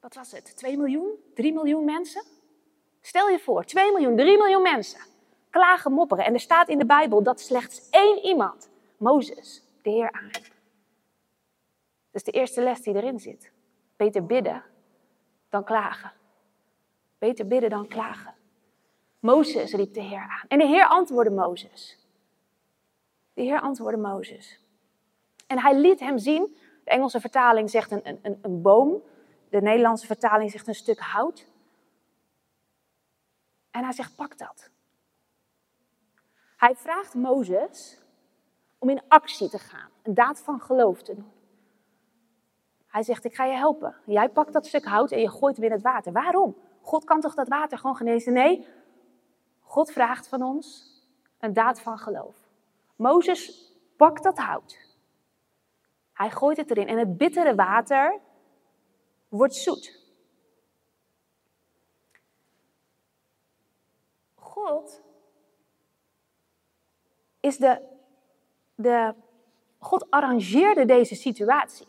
Wat 0.00 0.14
was 0.14 0.32
het? 0.32 0.56
2 0.56 0.76
miljoen? 0.76 1.10
3 1.34 1.52
miljoen 1.52 1.84
mensen? 1.84 2.22
Stel 3.00 3.28
je 3.28 3.38
voor, 3.38 3.64
2 3.64 3.92
miljoen, 3.92 4.16
3 4.16 4.36
miljoen 4.36 4.62
mensen 4.62 5.14
klagen, 5.56 5.92
mopperen. 5.92 6.24
En 6.24 6.34
er 6.34 6.40
staat 6.40 6.68
in 6.68 6.78
de 6.78 6.86
Bijbel 6.86 7.22
dat 7.22 7.40
slechts 7.40 7.90
één 7.90 8.18
iemand, 8.24 8.70
Mozes, 8.96 9.62
de 9.82 9.90
Heer 9.90 10.12
aanriep. 10.12 10.54
Dat 12.10 12.22
is 12.22 12.22
de 12.22 12.30
eerste 12.30 12.62
les 12.62 12.82
die 12.82 12.94
erin 12.94 13.20
zit. 13.20 13.52
Beter 13.96 14.26
bidden 14.26 14.64
dan 15.48 15.64
klagen. 15.64 16.12
Beter 17.18 17.46
bidden 17.46 17.70
dan 17.70 17.88
klagen. 17.88 18.34
Mozes 19.18 19.72
riep 19.72 19.94
de 19.94 20.00
Heer 20.00 20.20
aan. 20.20 20.48
En 20.48 20.58
de 20.58 20.66
Heer 20.66 20.86
antwoordde 20.86 21.34
Mozes. 21.34 21.98
De 23.34 23.42
Heer 23.42 23.60
antwoordde 23.60 24.00
Mozes. 24.00 24.60
En 25.46 25.60
hij 25.60 25.78
liet 25.78 26.00
hem 26.00 26.18
zien, 26.18 26.56
de 26.84 26.90
Engelse 26.90 27.20
vertaling 27.20 27.70
zegt 27.70 27.90
een, 27.90 28.18
een, 28.22 28.38
een 28.42 28.62
boom, 28.62 29.02
de 29.50 29.60
Nederlandse 29.60 30.06
vertaling 30.06 30.50
zegt 30.50 30.68
een 30.68 30.74
stuk 30.74 30.98
hout. 30.98 31.46
En 33.70 33.82
hij 33.82 33.92
zegt, 33.92 34.16
pak 34.16 34.38
dat. 34.38 34.70
Hij 36.66 36.76
vraagt 36.76 37.14
Mozes 37.14 38.02
om 38.78 38.88
in 38.88 39.02
actie 39.08 39.48
te 39.48 39.58
gaan, 39.58 39.90
een 40.02 40.14
daad 40.14 40.40
van 40.40 40.60
geloof 40.60 41.02
te 41.02 41.14
doen. 41.14 41.32
Hij 42.86 43.02
zegt, 43.02 43.24
ik 43.24 43.34
ga 43.34 43.44
je 43.44 43.56
helpen. 43.56 43.96
Jij 44.06 44.28
pakt 44.28 44.52
dat 44.52 44.66
stuk 44.66 44.84
hout 44.84 45.12
en 45.12 45.20
je 45.20 45.30
gooit 45.30 45.56
hem 45.56 45.64
in 45.64 45.72
het 45.72 45.82
water. 45.82 46.12
Waarom? 46.12 46.56
God 46.80 47.04
kan 47.04 47.20
toch 47.20 47.34
dat 47.34 47.48
water 47.48 47.78
gewoon 47.78 47.96
genezen? 47.96 48.32
Nee, 48.32 48.66
God 49.60 49.92
vraagt 49.92 50.28
van 50.28 50.42
ons 50.42 50.94
een 51.38 51.52
daad 51.52 51.80
van 51.80 51.98
geloof. 51.98 52.36
Mozes 52.96 53.72
pakt 53.96 54.22
dat 54.22 54.38
hout. 54.38 54.96
Hij 56.12 56.30
gooit 56.30 56.56
het 56.56 56.70
erin 56.70 56.88
en 56.88 56.98
het 56.98 57.16
bittere 57.16 57.54
water 57.54 58.20
wordt 59.28 59.54
zoet. 59.54 60.00
God 64.34 65.04
is 67.46 67.56
de, 67.56 67.80
de. 68.74 69.14
God 69.78 70.10
arrangeerde 70.10 70.84
deze 70.84 71.14
situatie. 71.14 71.86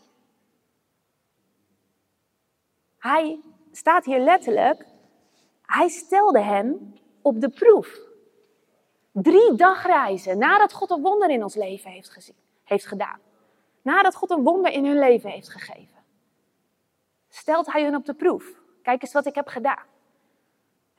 Hij 2.97 3.39
staat 3.71 4.05
hier 4.05 4.19
letterlijk. 4.19 4.85
Hij 5.61 5.87
stelde 5.87 6.39
hen 6.39 6.97
op 7.21 7.41
de 7.41 7.49
proef. 7.49 7.99
Drie 9.11 9.55
dagreizen 9.55 10.37
nadat 10.37 10.73
God 10.73 10.89
een 10.89 11.01
wonder 11.01 11.29
in 11.29 11.43
ons 11.43 11.55
leven 11.55 11.91
heeft, 11.91 12.09
gezien, 12.09 12.35
heeft 12.63 12.85
gedaan. 12.85 13.19
Nadat 13.81 14.15
God 14.15 14.29
een 14.29 14.43
wonder 14.43 14.71
in 14.71 14.85
hun 14.85 14.99
leven 14.99 15.29
heeft 15.29 15.49
gegeven. 15.49 16.03
Stelt 17.29 17.71
hij 17.71 17.83
hun 17.83 17.95
op 17.95 18.05
de 18.05 18.13
proef. 18.13 18.45
Kijk 18.81 19.01
eens 19.01 19.13
wat 19.13 19.25
ik 19.25 19.35
heb 19.35 19.47
gedaan. 19.47 19.85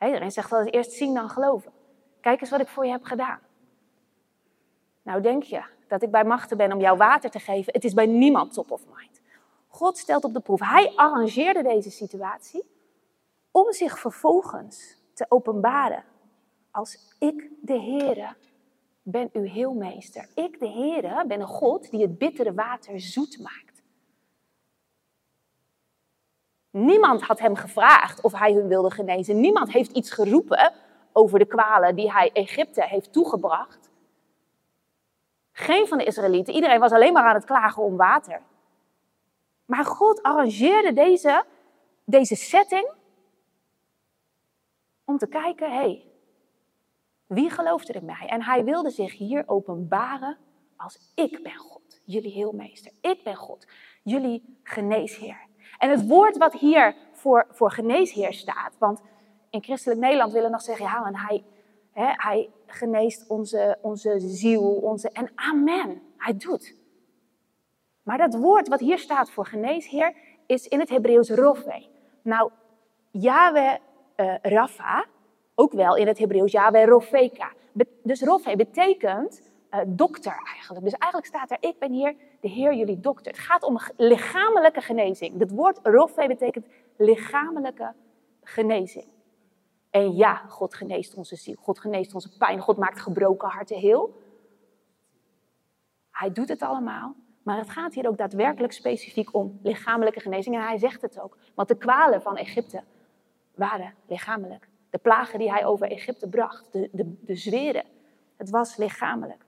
Iedereen 0.01 0.33
zegt 0.33 0.51
wel 0.51 0.65
eerst 0.65 0.93
zien 0.93 1.15
dan 1.15 1.29
geloven. 1.29 1.73
Kijk 2.21 2.41
eens 2.41 2.51
wat 2.51 2.61
ik 2.61 2.69
voor 2.69 2.85
je 2.85 2.93
heb 2.93 3.05
gedaan. 3.05 3.41
Nou 5.09 5.21
denk 5.21 5.43
je 5.43 5.63
dat 5.87 6.03
ik 6.03 6.11
bij 6.11 6.25
machten 6.25 6.57
ben 6.57 6.73
om 6.73 6.81
jou 6.81 6.97
water 6.97 7.31
te 7.31 7.39
geven? 7.39 7.73
Het 7.73 7.85
is 7.85 7.95
bij 7.95 8.07
niemand 8.07 8.53
top 8.53 8.71
of 8.71 8.83
mind. 8.87 9.21
God 9.69 9.99
stelt 9.99 10.25
op 10.25 10.33
de 10.33 10.41
proef. 10.41 10.61
Hij 10.61 10.93
arrangeerde 10.97 11.63
deze 11.63 11.91
situatie 11.91 12.65
om 13.51 13.73
zich 13.73 13.99
vervolgens 13.99 14.97
te 15.15 15.27
openbaren 15.29 16.05
als 16.71 17.15
ik 17.19 17.51
de 17.63 17.81
Heere 17.81 18.35
ben 19.03 19.31
uw 19.33 19.43
heelmeester. 19.43 20.29
Ik 20.35 20.59
de 20.59 20.69
Heere 20.69 21.25
ben 21.27 21.41
een 21.41 21.47
God 21.47 21.91
die 21.91 22.01
het 22.01 22.19
bittere 22.19 22.55
water 22.55 23.01
zoet 23.01 23.39
maakt. 23.43 23.83
Niemand 26.71 27.23
had 27.23 27.39
hem 27.39 27.55
gevraagd 27.55 28.21
of 28.23 28.33
hij 28.33 28.53
hun 28.53 28.69
wilde 28.69 28.91
genezen. 28.91 29.41
Niemand 29.41 29.73
heeft 29.73 29.91
iets 29.91 30.11
geroepen 30.11 30.73
over 31.13 31.39
de 31.39 31.47
kwalen 31.47 31.95
die 31.95 32.13
hij 32.13 32.31
Egypte 32.33 32.85
heeft 32.85 33.13
toegebracht. 33.13 33.88
Geen 35.59 35.87
van 35.87 35.99
de 35.99 36.05
Israëlieten. 36.05 36.55
Iedereen 36.55 36.81
was 36.81 36.93
alleen 36.93 37.13
maar 37.13 37.25
aan 37.25 37.35
het 37.35 37.45
klagen 37.45 37.83
om 37.83 37.97
water. 37.97 38.41
Maar 39.65 39.85
God 39.85 40.23
arrangeerde 40.23 40.93
deze, 40.93 41.45
deze 42.05 42.35
setting 42.35 42.91
om 45.05 45.19
te 45.19 45.29
kijken, 45.29 45.71
hé, 45.71 45.77
hey, 45.77 46.05
wie 47.27 47.51
gelooft 47.51 47.89
er 47.89 47.95
in 47.95 48.05
mij? 48.05 48.27
En 48.27 48.43
hij 48.43 48.65
wilde 48.65 48.91
zich 48.91 49.17
hier 49.17 49.43
openbaren 49.47 50.37
als 50.77 51.13
ik 51.15 51.43
ben 51.43 51.57
God, 51.57 52.01
jullie 52.05 52.33
heelmeester. 52.33 52.93
Ik 53.01 53.25
ben 53.25 53.37
God, 53.37 53.67
jullie 54.03 54.59
geneesheer. 54.63 55.47
En 55.79 55.91
het 55.91 56.07
woord 56.07 56.37
wat 56.37 56.53
hier 56.53 56.97
voor, 57.13 57.47
voor 57.51 57.71
geneesheer 57.71 58.33
staat, 58.33 58.79
want 58.79 59.03
in 59.51 59.63
christelijk 59.63 60.01
Nederland 60.01 60.33
willen 60.33 60.51
nog 60.51 60.63
zeggen, 60.63 60.85
ja, 60.85 61.05
en 61.05 61.17
hij, 61.17 61.45
hè, 61.93 62.13
hij 62.17 62.51
geneest 62.73 63.25
onze, 63.29 63.79
onze 63.81 64.19
ziel, 64.19 64.73
onze, 64.73 65.11
en 65.11 65.31
amen, 65.35 66.03
hij 66.17 66.37
doet. 66.37 66.75
Maar 68.03 68.19
dat 68.19 68.35
woord 68.35 68.69
wat 68.69 68.81
hier 68.81 68.99
staat 68.99 69.31
voor 69.31 69.47
geneesheer, 69.47 70.15
is 70.47 70.69
in 70.69 70.81
het 70.81 70.89
Hebreeuws 70.89 71.31
rofwe. 71.31 71.87
Nou, 72.23 72.51
Yahweh 73.11 73.77
uh, 74.17 74.35
Rafa, 74.43 75.05
ook 75.55 75.73
wel 75.73 75.97
in 75.97 76.07
het 76.07 76.19
Hebreeuws 76.19 76.53
Yahweh 76.53 76.87
Rofeka. 76.87 77.53
dus 78.03 78.23
Rofé 78.23 78.57
betekent 78.57 79.43
uh, 79.71 79.81
dokter 79.87 80.43
eigenlijk. 80.55 80.85
Dus 80.85 80.95
eigenlijk 80.95 81.35
staat 81.35 81.51
er, 81.51 81.57
ik 81.61 81.79
ben 81.79 81.93
hier 81.93 82.15
de 82.41 82.49
Heer 82.49 82.75
jullie 82.75 83.01
dokter. 83.01 83.33
Het 83.33 83.41
gaat 83.41 83.63
om 83.63 83.79
lichamelijke 83.97 84.81
genezing. 84.81 85.39
Het 85.39 85.51
woord 85.51 85.79
Rofé 85.83 86.27
betekent 86.27 86.67
lichamelijke 86.97 87.93
genezing. 88.43 89.07
En 89.99 90.17
ja, 90.17 90.35
God 90.35 90.75
geneest 90.75 91.15
onze 91.15 91.37
ziel. 91.37 91.57
God 91.61 91.79
geneest 91.79 92.15
onze 92.15 92.37
pijn. 92.37 92.61
God 92.61 92.77
maakt 92.77 93.01
gebroken 93.01 93.49
harten 93.49 93.77
heel. 93.77 94.23
Hij 96.11 96.33
doet 96.33 96.49
het 96.49 96.63
allemaal. 96.63 97.15
Maar 97.43 97.59
het 97.59 97.71
gaat 97.71 97.95
hier 97.95 98.09
ook 98.09 98.17
daadwerkelijk 98.17 98.73
specifiek 98.73 99.35
om 99.35 99.59
lichamelijke 99.63 100.21
genezing. 100.21 100.55
En 100.55 100.63
hij 100.63 100.79
zegt 100.79 101.03
het 101.03 101.21
ook. 101.21 101.39
Want 101.55 101.69
de 101.69 101.77
kwalen 101.77 102.23
van 102.23 102.37
Egypte 102.37 102.83
waren 103.55 103.95
lichamelijk. 104.07 104.69
De 104.91 104.99
plagen 104.99 105.39
die 105.39 105.51
hij 105.51 105.67
over 105.67 105.91
Egypte 105.91 106.29
bracht, 106.29 106.73
de, 106.73 106.89
de, 106.93 107.17
de 107.21 107.35
zweren, 107.35 107.85
het 108.37 108.51
was 108.51 108.77
lichamelijk. 108.77 109.45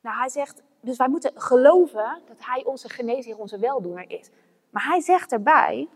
Nou, 0.00 0.16
hij 0.16 0.28
zegt, 0.28 0.62
dus 0.80 0.96
wij 0.96 1.08
moeten 1.08 1.32
geloven 1.34 2.22
dat 2.26 2.44
hij 2.44 2.64
onze 2.64 2.88
genezer, 2.88 3.38
onze 3.38 3.58
weldoener 3.58 4.10
is. 4.10 4.30
Maar 4.70 4.84
hij 4.84 5.00
zegt 5.00 5.32
erbij, 5.32 5.88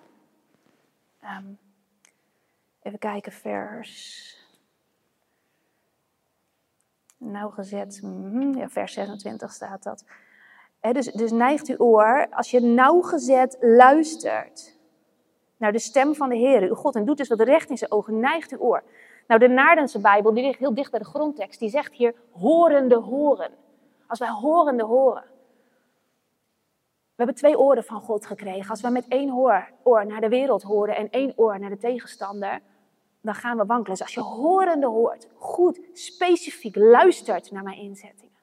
um, 1.23 1.59
even 2.83 2.99
kijken, 2.99 3.33
vers, 3.33 4.37
nauwgezet, 7.17 8.03
mm, 8.03 8.55
ja, 8.57 8.69
vers 8.69 8.93
26 8.93 9.53
staat 9.53 9.83
dat 9.83 10.05
dus, 10.81 11.07
dus 11.07 11.31
neigt 11.31 11.69
uw 11.69 11.77
oor, 11.77 12.27
als 12.31 12.51
je 12.51 12.61
nauwgezet 12.61 13.57
luistert 13.61 14.77
naar 15.57 15.73
de 15.73 15.79
stem 15.79 16.15
van 16.15 16.29
de 16.29 16.37
Heer, 16.37 16.63
uw 16.63 16.75
God, 16.75 16.95
en 16.95 17.05
doet 17.05 17.17
dus 17.17 17.29
wat 17.29 17.41
recht 17.41 17.71
in 17.71 17.79
zijn 17.79 17.93
ogen, 17.93 18.21
neigt 18.21 18.53
uw 18.53 18.59
oor. 18.59 18.83
Nou, 19.27 19.41
de 19.41 19.49
Naardense 19.49 20.01
Bijbel, 20.01 20.35
die 20.35 20.45
ligt 20.45 20.59
heel 20.59 20.75
dicht 20.75 20.91
bij 20.91 21.01
de 21.01 21.07
grondtekst, 21.07 21.59
die 21.61 21.69
zegt 21.69 21.93
hier 21.93 22.15
horende 22.31 22.97
horen. 22.97 23.51
Als 24.07 24.19
wij 24.19 24.29
horende 24.29 24.85
horen. 24.85 25.25
We 27.19 27.25
hebben 27.25 27.43
twee 27.43 27.59
oren 27.59 27.85
van 27.85 28.01
God 28.01 28.27
gekregen. 28.27 28.71
Als 28.71 28.81
we 28.81 28.89
met 28.89 29.09
één 29.09 29.33
oor, 29.83 30.07
naar 30.07 30.21
de 30.21 30.29
wereld 30.29 30.63
horen 30.63 30.97
en 30.97 31.11
één 31.11 31.33
oor 31.37 31.59
naar 31.59 31.71
de 31.71 31.77
tegenstander, 31.77 32.61
dan 33.21 33.35
gaan 33.35 33.57
we 33.57 33.65
wankelen. 33.65 33.97
Dus 33.97 34.07
als 34.07 34.15
je 34.15 34.21
horende 34.21 34.87
hoort, 34.87 35.29
goed, 35.35 35.81
specifiek 35.93 36.77
luistert 36.77 37.51
naar 37.51 37.63
mijn 37.63 37.79
inzettingen, 37.79 38.39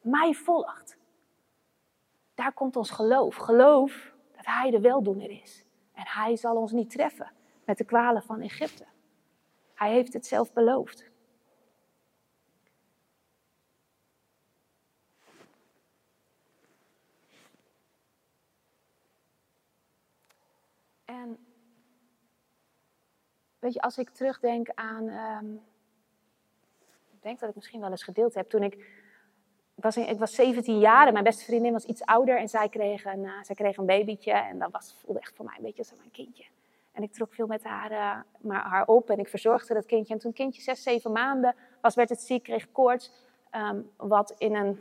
mij 0.00 0.32
volgt, 0.32 0.96
daar 2.34 2.52
komt 2.52 2.76
ons 2.76 2.90
geloof. 2.90 3.36
Geloof 3.36 4.12
dat 4.36 4.46
Hij 4.46 4.70
de 4.70 4.80
weldoener 4.80 5.30
is. 5.30 5.64
En 5.94 6.04
Hij 6.06 6.36
zal 6.36 6.56
ons 6.56 6.72
niet 6.72 6.90
treffen 6.90 7.32
met 7.64 7.78
de 7.78 7.84
kwalen 7.84 8.22
van 8.22 8.40
Egypte. 8.40 8.86
Hij 9.74 9.92
heeft 9.92 10.12
het 10.12 10.26
zelf 10.26 10.52
beloofd. 10.52 11.10
En 21.10 21.38
weet 23.60 23.72
je, 23.72 23.80
als 23.80 23.98
ik 23.98 24.10
terugdenk 24.10 24.68
aan. 24.74 25.08
ehm, 25.08 25.52
ik 27.10 27.26
denk 27.26 27.40
dat 27.40 27.48
ik 27.48 27.54
misschien 27.54 27.80
wel 27.80 27.90
eens 27.90 28.02
gedeeld 28.02 28.34
heb. 28.34 28.48
Toen 28.48 28.62
ik. 28.62 28.98
Was, 29.74 29.96
ik 29.96 30.18
was 30.18 30.34
17 30.34 30.78
jaar 30.78 31.06
en 31.06 31.12
mijn 31.12 31.24
beste 31.24 31.44
vriendin 31.44 31.72
was 31.72 31.84
iets 31.84 32.02
ouder. 32.04 32.38
En 32.38 32.48
zij 32.48 32.68
kreeg 32.68 33.04
een, 33.04 33.24
eh, 33.24 33.42
zij 33.42 33.54
kreeg 33.54 33.76
een 33.76 33.86
babytje. 33.86 34.32
En 34.32 34.58
dat 34.58 34.70
was, 34.70 34.96
voelde 35.04 35.20
echt 35.20 35.36
voor 35.36 35.44
mij 35.44 35.54
een 35.56 35.62
beetje 35.62 35.82
als 35.82 35.94
mijn 35.98 36.10
kindje. 36.10 36.44
En 36.92 37.02
ik 37.02 37.12
trok 37.12 37.34
veel 37.34 37.46
met 37.46 37.64
haar, 37.64 37.90
eh, 37.90 38.20
maar 38.40 38.62
haar 38.62 38.86
op 38.86 39.10
en 39.10 39.18
ik 39.18 39.28
verzorgde 39.28 39.74
dat 39.74 39.86
kindje. 39.86 40.14
En 40.14 40.20
toen 40.20 40.32
kindje 40.32 40.62
6, 40.62 40.82
7 40.82 41.12
maanden 41.12 41.54
was, 41.80 41.94
werd 41.94 42.08
het 42.08 42.20
ziek, 42.20 42.42
kreeg 42.42 42.72
koorts. 42.72 43.12
ehm, 43.50 43.80
wat 43.96 44.34
in 44.38 44.54
een 44.54 44.80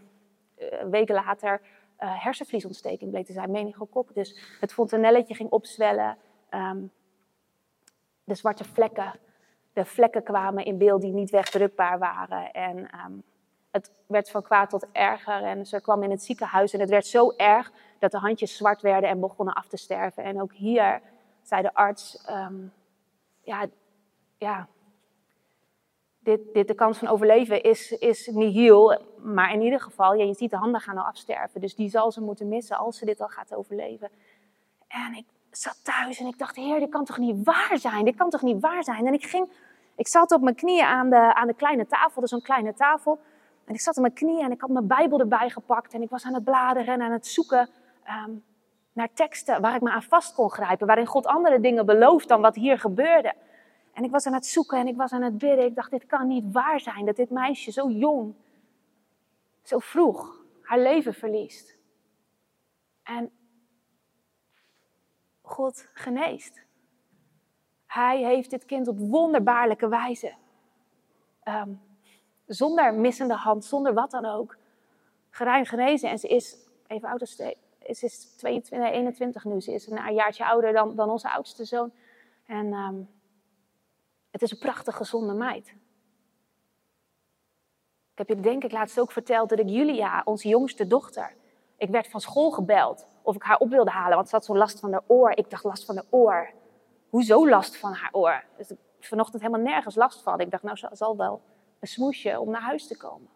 eh, 0.55 0.83
week 0.83 1.09
later 1.09 1.61
hersenvliesontsteking 1.97 3.11
bleek 3.11 3.25
te 3.25 3.33
zijn, 3.33 3.51
meningokok. 3.51 4.13
Dus 4.13 4.57
het 4.59 4.73
fontanelletje 4.73 5.33
ging 5.35 5.49
opzwellen. 5.49 6.17
ehm, 6.49 6.81
de 8.29 8.35
zwarte 8.35 8.63
vlekken, 8.63 9.19
de 9.73 9.85
vlekken 9.85 10.23
kwamen 10.23 10.65
in 10.65 10.77
beeld 10.77 11.01
die 11.01 11.13
niet 11.13 11.29
wegdrukbaar 11.29 11.99
waren. 11.99 12.51
En 12.51 12.89
ehm, 12.89 13.11
het 13.71 13.91
werd 14.07 14.29
van 14.29 14.41
kwaad 14.41 14.69
tot 14.69 14.85
erger. 14.91 15.43
En 15.43 15.65
ze 15.65 15.81
kwam 15.81 16.03
in 16.03 16.11
het 16.11 16.23
ziekenhuis 16.23 16.73
en 16.73 16.79
het 16.79 16.89
werd 16.89 17.05
zo 17.05 17.33
erg 17.37 17.71
dat 17.99 18.11
de 18.11 18.17
handjes 18.17 18.57
zwart 18.57 18.81
werden 18.81 19.09
en 19.09 19.19
begonnen 19.19 19.53
af 19.53 19.67
te 19.67 19.77
sterven. 19.77 20.23
En 20.23 20.41
ook 20.41 20.53
hier 20.53 21.01
zei 21.41 21.61
de 21.61 21.73
arts, 21.73 22.25
ehm, 22.25 22.67
ja, 23.41 23.65
ja 24.37 24.67
dit, 26.19 26.53
dit, 26.53 26.67
de 26.67 26.73
kans 26.73 26.97
van 26.97 27.07
overleven 27.07 27.63
is, 27.63 27.91
is 27.91 28.27
nihil. 28.27 29.01
Maar 29.17 29.53
in 29.53 29.61
ieder 29.61 29.81
geval, 29.81 30.13
ja, 30.13 30.23
je 30.23 30.33
ziet 30.33 30.51
de 30.51 30.57
handen 30.57 30.81
gaan 30.81 30.97
al 30.97 31.05
afsterven. 31.05 31.61
Dus 31.61 31.75
die 31.75 31.89
zal 31.89 32.11
ze 32.11 32.21
moeten 32.21 32.47
missen 32.47 32.77
als 32.77 32.97
ze 32.97 33.05
dit 33.05 33.21
al 33.21 33.27
gaat 33.27 33.55
overleven. 33.55 34.09
En 34.87 35.15
ik 35.15 35.25
zat 35.51 35.83
thuis 35.83 36.19
en 36.19 36.27
ik 36.27 36.37
dacht, 36.37 36.55
heer, 36.55 36.79
dit 36.79 36.89
kan 36.89 37.05
toch 37.05 37.17
niet 37.17 37.43
waar 37.43 37.77
zijn? 37.77 38.05
Dit 38.05 38.15
kan 38.15 38.29
toch 38.29 38.41
niet 38.41 38.59
waar 38.59 38.83
zijn? 38.83 39.07
En 39.07 39.13
ik 39.13 39.25
ging, 39.25 39.49
ik 39.95 40.07
zat 40.07 40.31
op 40.31 40.41
mijn 40.41 40.55
knieën 40.55 40.85
aan 40.85 41.09
de, 41.09 41.33
aan 41.33 41.47
de 41.47 41.53
kleine 41.53 41.87
tafel, 41.87 42.21
dus 42.21 42.29
zo'n 42.29 42.41
kleine 42.41 42.73
tafel. 42.73 43.19
En 43.65 43.73
ik 43.73 43.81
zat 43.81 43.95
op 43.95 44.01
mijn 44.01 44.13
knieën 44.13 44.45
en 44.45 44.51
ik 44.51 44.61
had 44.61 44.69
mijn 44.69 44.87
Bijbel 44.87 45.19
erbij 45.19 45.49
gepakt. 45.49 45.93
En 45.93 46.01
ik 46.01 46.09
was 46.09 46.25
aan 46.25 46.33
het 46.33 46.43
bladeren 46.43 46.93
en 46.93 47.01
aan 47.01 47.11
het 47.11 47.27
zoeken 47.27 47.69
ehm, 48.03 48.31
naar 48.93 49.09
teksten 49.13 49.61
waar 49.61 49.75
ik 49.75 49.81
me 49.81 49.89
aan 49.89 50.03
vast 50.03 50.33
kon 50.33 50.51
grijpen. 50.51 50.87
Waarin 50.87 51.05
God 51.05 51.25
andere 51.25 51.59
dingen 51.59 51.85
belooft 51.85 52.27
dan 52.27 52.41
wat 52.41 52.55
hier 52.55 52.79
gebeurde. 52.79 53.33
En 53.93 54.03
ik 54.03 54.11
was 54.11 54.25
aan 54.25 54.33
het 54.33 54.45
zoeken 54.45 54.77
en 54.77 54.87
ik 54.87 54.95
was 54.95 55.11
aan 55.11 55.21
het 55.21 55.37
bidden. 55.37 55.65
Ik 55.65 55.75
dacht, 55.75 55.91
dit 55.91 56.05
kan 56.05 56.27
niet 56.27 56.43
waar 56.51 56.79
zijn 56.79 57.05
dat 57.05 57.15
dit 57.15 57.29
meisje 57.29 57.71
zo 57.71 57.89
jong, 57.89 58.33
zo 59.63 59.79
vroeg, 59.79 60.35
haar 60.61 60.79
leven 60.79 61.13
verliest. 61.13 61.77
En 63.03 63.31
God 65.49 65.89
geneest. 65.93 66.61
Hij 67.85 68.23
heeft 68.23 68.49
dit 68.49 68.65
kind 68.65 68.87
op 68.87 68.99
wonderbaarlijke 68.99 69.87
wijze, 69.87 70.33
ehm, 71.43 71.69
zonder 72.45 72.93
missende 72.93 73.33
hand, 73.33 73.65
zonder 73.65 73.93
wat 73.93 74.11
dan 74.11 74.25
ook, 74.25 74.57
geruim 75.29 75.65
genezen. 75.65 76.09
En 76.09 76.19
ze 76.19 76.27
is, 76.27 76.57
even 76.87 77.09
oud 77.09 77.21
als 77.21 77.35
ze, 77.35 77.57
is 77.79 78.35
22, 78.37 78.91
21 78.91 79.43
nu. 79.43 79.61
Ze 79.61 79.73
is 79.73 79.87
een, 79.87 80.13
jaartje 80.13 80.45
ouder 80.45 80.73
dan, 80.73 80.95
dan 80.95 81.09
onze 81.09 81.29
oudste 81.29 81.65
zoon. 81.65 81.91
En 82.45 82.73
ehm, 82.73 83.01
het 84.31 84.41
is 84.41 84.51
een 84.51 84.59
prachtig 84.59 84.95
gezonde 84.95 85.33
meid. 85.33 85.67
Ik 88.11 88.27
heb 88.27 88.27
je 88.27 88.39
denk 88.39 88.63
ik 88.63 88.71
laatst 88.71 88.99
ook 88.99 89.11
verteld 89.11 89.49
dat 89.49 89.59
ik 89.59 89.69
Julia, 89.69 90.21
onze 90.25 90.47
jongste 90.47 90.87
dochter, 90.87 91.35
ik 91.77 91.89
werd 91.89 92.07
van 92.07 92.21
school 92.21 92.51
gebeld 92.51 93.07
of 93.29 93.35
ik 93.35 93.43
haar 93.43 93.57
op 93.57 93.69
wilde 93.69 93.91
halen, 93.91 94.15
want 94.15 94.29
ze 94.29 94.35
had 94.35 94.45
zo'n 94.45 94.57
last 94.57 94.79
van 94.79 94.91
haar 94.91 95.03
oor. 95.07 95.31
Ik 95.35 95.49
dacht 95.49 95.63
last 95.63 95.85
van 95.85 95.95
haar 95.95 96.05
oor. 96.09 96.49
Hoezo 97.09 97.49
last 97.49 97.77
van 97.77 97.93
haar 97.93 98.09
oor? 98.11 98.43
Dus 98.57 98.71
ik 98.71 98.77
vanochtend 98.99 99.41
helemaal 99.41 99.65
nergens 99.65 99.95
last 99.95 100.21
van. 100.21 100.39
Ik 100.39 100.51
dacht 100.51 100.63
nou, 100.63 100.77
ze 100.77 100.87
zal 100.91 101.17
wel 101.17 101.41
een 101.79 101.87
smoesje 101.87 102.39
om 102.39 102.49
naar 102.49 102.61
huis 102.61 102.87
te 102.87 102.97
komen. 102.97 103.29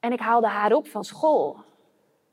En 0.00 0.12
ik 0.12 0.20
haalde 0.20 0.46
haar 0.46 0.72
op 0.72 0.88
van 0.88 1.04
school. 1.04 1.56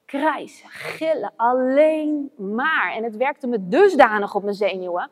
Krijs, 0.05 0.63
gillen, 0.67 1.33
alleen 1.35 2.31
maar. 2.37 2.91
En 2.95 3.03
het 3.03 3.17
werkte 3.17 3.47
me 3.47 3.67
dusdanig 3.67 4.35
op 4.35 4.43
mijn 4.43 4.55
zenuwen 4.55 5.09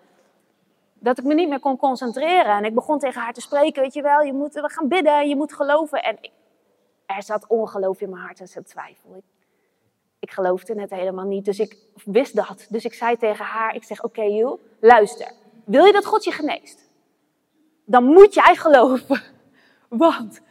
dat 0.93 1.17
ik 1.17 1.23
me 1.23 1.33
niet 1.33 1.49
meer 1.49 1.59
kon 1.59 1.77
concentreren. 1.77 2.55
En 2.55 2.65
ik 2.65 2.73
begon 2.73 2.99
tegen 2.99 3.21
haar 3.21 3.33
te 3.33 3.41
spreken, 3.41 3.81
weet 3.81 3.93
je 3.93 4.01
wel, 4.01 4.21
je 4.21 4.33
moet, 4.33 4.53
we 4.53 4.69
gaan 4.69 4.87
bidden, 4.87 5.29
je 5.29 5.35
moet 5.35 5.53
geloven. 5.53 6.03
En 6.03 6.17
er 7.05 7.23
zat 7.23 7.47
ongeloof 7.47 8.01
in 8.01 8.09
mijn 8.09 8.21
hart 8.21 8.39
en 8.39 8.47
ze 8.47 8.63
twijfel. 8.63 9.23
Ik 10.21 10.31
geloofde 10.31 10.81
het 10.81 10.89
helemaal 10.89 11.25
niet, 11.25 11.45
dus 11.45 11.59
ik 11.59 11.77
wist 12.05 12.35
dat. 12.35 12.65
Dus 12.69 12.85
ik 12.85 12.93
zei 12.93 13.17
tegen 13.17 13.45
haar, 13.45 13.75
ik 13.75 13.83
zeg, 13.83 14.03
oké 14.03 14.19
okay, 14.19 14.57
luister. 14.79 15.31
Wil 15.65 15.85
je 15.85 15.91
dat 15.91 16.05
God 16.05 16.23
je 16.23 16.31
geneest? 16.31 16.89
Dan 17.85 18.03
moet 18.03 18.33
jij 18.33 18.55
geloven. 18.55 19.21
Want 19.89 20.41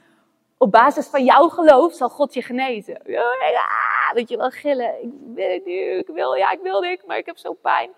op 0.59 0.70
basis 0.70 1.06
van 1.06 1.24
jouw 1.24 1.48
geloof 1.48 1.94
zal 1.94 2.09
God 2.09 2.35
je 2.35 2.42
genezen. 2.42 3.00
Ja, 3.04 4.11
weet 4.14 4.28
je 4.28 4.37
wel, 4.37 4.50
gillen. 4.50 5.02
Ik 5.02 5.11
wil 5.35 5.50
het 5.50 5.64
niet, 5.64 6.09
ik 6.09 6.14
wil, 6.14 6.35
ja, 6.35 6.50
ik 6.50 6.61
wil 6.62 6.80
niet, 6.80 7.06
maar 7.06 7.18
ik 7.18 7.26
heb 7.26 7.38
zo'n 7.38 7.61
pijn. 7.62 7.90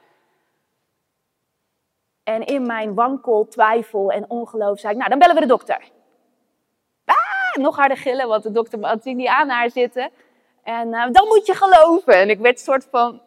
En 2.23 2.45
in 2.45 2.67
mijn 2.67 2.95
wankel, 2.95 3.49
twijfel 3.49 4.11
en 4.11 4.31
ongeloof 4.31 4.79
zei 4.79 4.93
ik, 4.93 4.99
nou, 4.99 5.11
dan 5.11 5.19
bellen 5.19 5.35
we 5.35 5.41
de 5.41 5.47
dokter. 5.47 5.91
Ah, 7.05 7.63
nog 7.63 7.77
harder 7.77 7.97
gillen, 7.97 8.29
want 8.29 8.43
de 8.43 8.51
dokter 8.51 8.87
had 8.87 9.05
niet 9.05 9.27
aan 9.27 9.49
haar 9.49 9.71
zitten. 9.71 10.11
En 10.63 10.89
uh, 10.89 11.11
dan 11.11 11.29
moet 11.29 11.47
je 11.47 11.55
geloven. 11.55 12.15
En 12.15 12.31
ik 12.31 12.39
werd 12.39 12.59
een 12.59 12.65
soort 12.65 12.87
van 12.91 13.21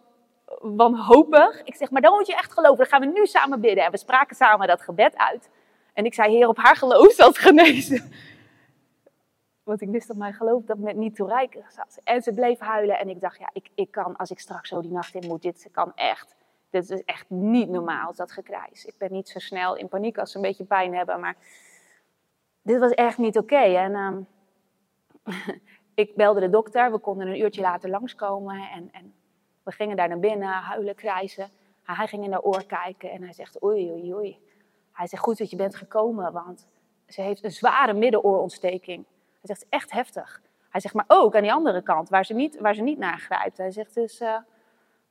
wanhopig. 0.60 1.63
Ik 1.63 1.76
zeg, 1.76 1.91
maar 1.91 2.02
dan 2.02 2.13
moet 2.13 2.28
je 2.28 2.36
echt 2.36 2.54
geloven. 2.54 2.78
Dan 2.78 2.86
gaan 2.86 3.02
we 3.02 3.19
nu 3.19 3.26
samen 3.26 3.62
bidden. 3.62 3.84
En 3.84 3.91
we 3.91 3.98
spraken 3.98 4.36
samen 4.36 4.67
dat 4.67 4.82
gebed 4.82 5.17
uit. 5.17 5.50
En 5.93 6.06
ik 6.06 6.13
zei, 6.13 6.36
heer, 6.36 6.48
op 6.48 6.58
haar 6.58 6.76
geloof 6.76 7.12
zal 7.12 7.28
het 7.28 7.38
genezen. 7.38 8.12
Want 9.63 9.82
ik 9.82 9.89
wist 9.89 10.08
dat 10.08 10.17
mijn 10.17 10.34
geloof 10.34 10.63
dat 10.63 10.78
met 10.78 10.95
niet 10.95 11.15
toereikend 11.15 11.74
zat. 11.74 12.00
En 12.04 12.21
ze 12.21 12.34
bleef 12.34 12.60
huilen. 12.60 13.00
En 13.00 13.10
ik 13.10 13.21
dacht, 13.21 13.39
ja, 13.39 13.50
ik, 13.54 13.69
ik 13.76 13.91
kan, 13.91 14.15
als 14.15 14.32
ik 14.32 14.39
straks 14.39 14.69
zo 14.69 14.82
die 14.82 14.91
nacht 14.91 15.15
in 15.15 15.28
moet, 15.28 15.41
dit 15.41 15.69
kan 15.71 15.91
echt. 15.95 16.36
Dit 16.69 16.89
is 16.89 17.04
echt 17.04 17.30
niet 17.30 17.69
normaal, 17.69 18.13
dat 18.15 18.32
gekrijs. 18.32 18.86
Ik 18.86 18.98
ben 18.98 19.12
niet 19.12 19.30
zo 19.30 19.39
snel 19.39 19.76
in 19.76 19.88
paniek 19.88 20.17
als 20.17 20.32
ze 20.32 20.38
een 20.38 20.43
beetje 20.43 20.63
pijn 20.63 20.95
hebben, 20.95 21.19
maar 21.19 21.36
dit 22.62 22.80
was 22.80 22.91
echt 22.91 23.17
niet 23.17 23.38
oké. 23.38 23.56
En 23.56 23.95
um, 23.95 24.28
ik 25.95 26.15
belde 26.15 26.39
de 26.39 26.49
dokter, 26.49 26.91
we 26.91 26.97
konden 26.97 27.27
een 27.27 27.39
uurtje 27.39 27.62
later 27.62 27.89
langskomen 27.89 28.69
en, 28.73 28.89
en 28.91 29.13
we 29.63 29.71
gingen 29.71 29.97
daar 29.97 30.08
naar 30.08 30.19
binnen, 30.19 30.47
huilen, 30.47 30.95
krijzen. 30.95 31.49
Hij 31.84 32.08
ging 32.08 32.23
in 32.23 32.31
haar 32.31 32.41
oor 32.41 32.65
kijken 32.65 33.12
en 33.12 33.23
hij 33.23 33.34
zegt, 33.34 33.63
oei, 33.63 33.91
oei, 33.91 34.13
oei. 34.13 34.39
Hij 34.91 35.08
zegt, 35.08 35.23
goed 35.23 35.38
dat 35.38 35.49
je 35.49 35.55
bent 35.55 35.75
gekomen, 35.75 36.34
want 36.34 36.67
ze 37.08 37.21
heeft 37.21 37.43
een 37.43 37.51
zware 37.51 37.93
middenoorontsteking. 37.93 39.05
Hij 39.41 39.55
zegt, 39.55 39.65
echt 39.69 39.91
heftig. 39.91 40.41
Hij 40.69 40.81
zegt, 40.81 40.93
maar 40.93 41.05
ook 41.08 41.36
aan 41.36 41.41
die 41.41 41.53
andere 41.53 41.81
kant, 41.81 42.10
waar 42.10 42.25
ze 42.25 42.34
niet, 42.34 42.60
waar 42.60 42.75
ze 42.75 42.81
niet 42.81 42.97
naar 42.97 43.17
grijpt. 43.17 43.58
Hij 43.58 43.71
zegt 43.71 43.93
dus... 43.93 44.21
Uh, 44.21 44.38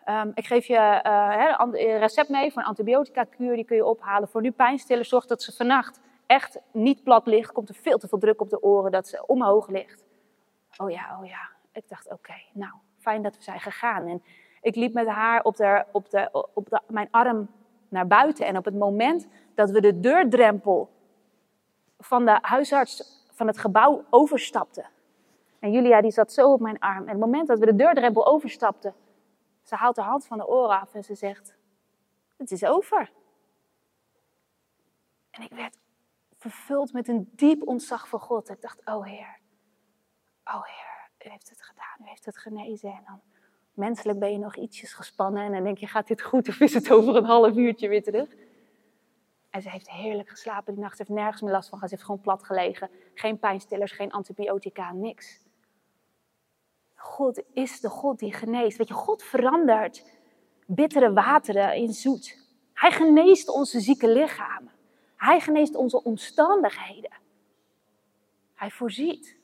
Um, 0.09 0.33
ik 0.35 0.47
geef 0.47 0.67
je 0.67 1.01
uh, 1.07 1.55
een 1.59 1.99
recept 1.99 2.29
mee 2.29 2.53
voor 2.53 2.63
een 2.63 2.69
antibiotica-kuur. 2.69 3.55
Die 3.55 3.65
kun 3.65 3.77
je 3.77 3.85
ophalen. 3.85 4.29
Voor 4.29 4.41
nu 4.41 4.51
pijnstiller. 4.51 5.05
Zorg 5.05 5.27
dat 5.27 5.43
ze 5.43 5.53
vannacht 5.53 6.01
echt 6.27 6.59
niet 6.73 7.03
plat 7.03 7.27
ligt. 7.27 7.53
Komt 7.53 7.69
er 7.69 7.75
veel 7.75 7.99
te 7.99 8.09
veel 8.09 8.19
druk 8.19 8.41
op 8.41 8.51
de 8.51 8.63
oren 8.63 8.91
dat 8.91 9.09
ze 9.09 9.27
omhoog 9.27 9.69
ligt. 9.69 10.04
Oh 10.77 10.91
ja, 10.91 11.19
oh 11.21 11.27
ja. 11.27 11.51
Ik 11.73 11.89
dacht, 11.89 12.11
oké, 12.11 12.35
nou, 12.53 12.73
fijn 12.99 13.23
dat 13.23 13.37
we 13.37 13.43
zijn 13.43 13.61
gegaan. 13.61 14.07
En 14.07 14.23
ik 14.61 14.75
liep 14.75 14.93
met 14.93 15.07
haar 15.07 15.43
op, 15.43 15.57
de, 15.57 15.85
op, 15.93 16.11
de, 16.11 16.29
op 16.55 16.81
mijn 16.89 17.09
arm 17.11 17.49
naar 17.89 18.07
buiten. 18.07 18.47
En 18.47 18.57
op 18.57 18.65
het 18.65 18.75
moment 18.75 19.27
dat 19.55 19.71
we 19.71 19.81
de 19.81 20.01
deurdrempel 20.01 20.91
van 21.99 22.25
de 22.25 22.39
huisarts 22.41 23.25
van 23.31 23.47
het 23.47 23.59
gebouw 23.59 24.05
overstapten. 24.11 24.87
En 25.59 25.73
Julia 25.73 26.01
die 26.01 26.11
zat 26.11 26.33
zo 26.33 26.53
op 26.53 26.61
mijn 26.61 26.79
arm. 26.79 27.03
En 27.03 27.09
het 27.09 27.19
moment 27.19 27.49
dat 27.49 27.59
we 27.59 27.67
de 27.67 27.75
deurdrempel 27.75 28.27
overstapten, 28.27 28.95
ze 29.63 29.75
haalt 29.75 29.97
haar 29.97 30.07
hand 30.07 30.27
van 30.27 30.39
de 30.39 30.49
oren 30.49 30.81
af 30.81 30.95
en 30.95 31.05
ze 31.05 31.15
zegt: 31.15 31.57
Het 32.37 32.51
is 32.51 32.65
over. 32.65 33.13
En 35.31 35.43
ik 35.43 35.51
werd 35.51 35.79
vervuld 36.37 36.93
met 36.93 37.09
een 37.09 37.31
diep 37.33 37.69
ontzag 37.69 38.09
voor 38.09 38.21
God. 38.21 38.49
Ik 38.49 38.61
dacht: 38.61 38.81
Oh 38.85 39.05
Heer, 39.05 39.39
oh 40.45 40.63
Heer, 40.65 41.27
u 41.27 41.31
heeft 41.31 41.49
het 41.51 41.63
gedaan, 41.63 42.07
u 42.07 42.09
heeft 42.09 42.25
het 42.25 42.39
genezen. 42.39 42.91
En 42.91 43.03
dan 43.07 43.21
menselijk 43.73 44.19
ben 44.19 44.33
je 44.33 44.39
nog 44.39 44.57
ietsjes 44.57 44.93
gespannen 44.93 45.43
en 45.43 45.53
dan 45.53 45.65
denk 45.65 45.79
je: 45.79 45.87
Gaat 45.87 46.07
dit 46.07 46.23
goed 46.23 46.49
of 46.49 46.61
is 46.61 46.75
het 46.75 46.91
over 46.91 47.17
een 47.17 47.25
half 47.25 47.57
uurtje 47.57 47.89
weer 47.89 48.03
terug? 48.03 48.29
En 49.51 49.63
ze 49.63 49.71
heeft 49.71 49.91
heerlijk 49.91 50.29
geslapen 50.29 50.75
die 50.75 50.83
nacht. 50.83 50.97
Ze 50.97 51.03
heeft 51.07 51.19
nergens 51.19 51.43
meer 51.43 51.53
last 51.53 51.69
van 51.69 51.79
gehad. 51.79 51.91
Ze 51.91 51.95
heeft 51.95 52.07
gewoon 52.09 52.21
plat 52.23 52.45
gelegen. 52.45 52.91
Geen 53.15 53.39
pijnstillers, 53.39 53.93
geen 53.93 54.13
antibiotica, 54.13 54.93
niks. 54.93 55.41
God 56.95 57.43
is 57.53 57.81
de 57.81 57.89
God 57.89 58.19
die 58.19 58.33
geneest. 58.33 58.79
Weet 58.79 58.89
je, 58.89 58.95
God 58.95 59.23
verandert 59.23 60.05
bittere 60.67 61.13
wateren 61.13 61.75
in 61.75 61.93
zoet. 61.93 62.49
Hij 62.73 62.93
geneest 62.93 63.49
onze 63.49 63.81
zieke 63.81 64.09
lichamen. 64.09 64.73
Hij 65.17 65.41
geneest 65.41 65.75
onze 65.75 66.03
omstandigheden. 66.03 67.13
Hij 68.55 68.71
voorziet. 68.71 69.37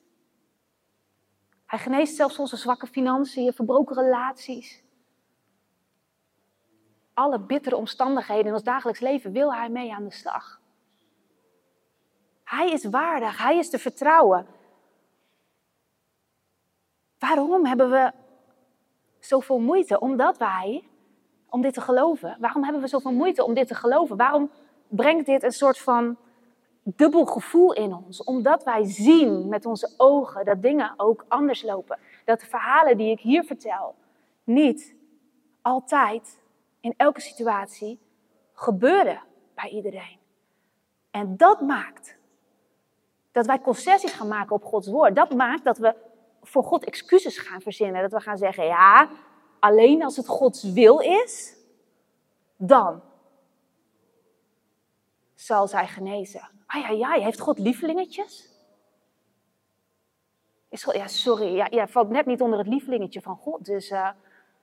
Hij 1.70 1.78
geneest 1.78 2.16
zelfs 2.16 2.38
onze 2.38 2.56
zwakke 2.56 2.86
financiën, 2.86 3.52
verbroken 3.52 3.96
relaties. 3.96 4.82
alle 7.14 7.40
bittere 7.40 7.76
omstandigheden 7.76 8.46
in 8.46 8.52
ons 8.52 8.62
dagelijks 8.62 9.00
leven 9.00 9.32
wil 9.32 9.54
Hij 9.54 9.68
mee 9.68 9.94
aan 9.94 10.04
de 10.04 10.12
slag. 10.12 10.60
Hij 12.44 12.70
is 12.70 12.84
waardig, 12.84 13.38
Hij 13.38 13.58
is 13.58 13.70
te 13.70 13.78
vertrouwen. 13.78 14.46
Waarom 17.18 17.66
hebben 17.66 17.90
we 17.90 18.12
zoveel 19.18 19.58
moeite? 19.58 20.00
Omdat 20.00 20.38
wij, 20.38 20.88
om 21.48 21.62
dit 21.62 21.74
te 21.74 21.80
geloven, 21.80 22.36
waarom 22.40 22.62
hebben 22.62 22.82
we 22.82 22.88
zoveel 22.88 23.12
moeite 23.12 23.44
om 23.44 23.54
dit 23.54 23.68
te 23.68 23.74
geloven? 23.74 24.16
Waarom 24.16 24.50
brengt 24.88 25.26
dit 25.26 25.42
een 25.42 25.52
soort 25.52 25.78
van 25.78 26.18
dubbel 26.82 27.24
gevoel 27.24 27.72
in 27.72 27.94
ons? 27.94 28.24
Omdat 28.24 28.64
wij 28.64 28.84
zien 28.84 29.48
met 29.48 29.66
onze 29.66 29.94
ogen 29.96 30.44
dat 30.44 30.62
dingen 30.62 30.94
ook 30.96 31.24
anders 31.28 31.62
lopen. 31.62 31.98
Dat 32.24 32.40
de 32.40 32.46
verhalen 32.46 32.96
die 32.96 33.10
ik 33.10 33.20
hier 33.20 33.44
vertel 33.44 33.94
niet 34.44 34.94
altijd, 35.62 36.40
in 36.80 36.94
elke 36.96 37.20
situatie, 37.20 37.98
gebeuren 38.52 39.22
bij 39.54 39.70
iedereen. 39.70 40.18
En 41.10 41.36
dat 41.36 41.60
maakt 41.60 42.18
dat 43.32 43.46
wij 43.46 43.60
concessies 43.60 44.12
gaan 44.12 44.28
maken 44.28 44.54
op 44.54 44.64
Gods 44.64 44.88
woord. 44.88 45.14
Dat 45.14 45.34
maakt 45.34 45.64
dat 45.64 45.78
we 45.78 45.94
voor 46.42 46.64
God 46.64 46.84
excuses 46.84 47.38
gaan 47.38 47.60
verzinnen. 47.60 48.02
Dat 48.02 48.12
we 48.12 48.20
gaan 48.20 48.38
zeggen, 48.38 48.64
ja, 48.64 49.08
alleen 49.58 50.04
als 50.04 50.16
het 50.16 50.28
Gods 50.28 50.62
wil 50.62 50.98
is, 50.98 51.56
dan 52.56 53.02
zal 55.34 55.68
zij 55.68 55.86
genezen. 55.86 56.48
Ah 56.72 56.80
ja, 56.80 56.90
ja, 56.90 57.22
heeft 57.22 57.40
God 57.40 57.58
lievelingetjes? 57.58 58.48
Is 60.68 60.82
God, 60.82 60.94
ja, 60.94 61.06
sorry, 61.06 61.56
ja, 61.56 61.66
ja, 61.70 61.88
valt 61.88 62.10
net 62.10 62.26
niet 62.26 62.40
onder 62.40 62.58
het 62.58 62.68
lievelingetje 62.68 63.20
van 63.20 63.36
God. 63.36 63.64
Dus 63.64 63.90
uh, 63.90 64.10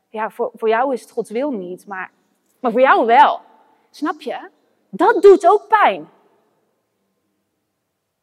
ja, 0.09 0.29
voor, 0.29 0.51
voor 0.53 0.69
jou 0.69 0.93
is 0.93 1.01
het 1.01 1.11
Gods 1.11 1.29
wil 1.29 1.51
niet, 1.51 1.87
maar, 1.87 2.11
maar 2.59 2.71
voor 2.71 2.81
jou 2.81 3.05
wel. 3.05 3.41
Snap 3.89 4.21
je? 4.21 4.49
Dat 4.89 5.21
doet 5.21 5.47
ook 5.47 5.67
pijn. 5.67 6.09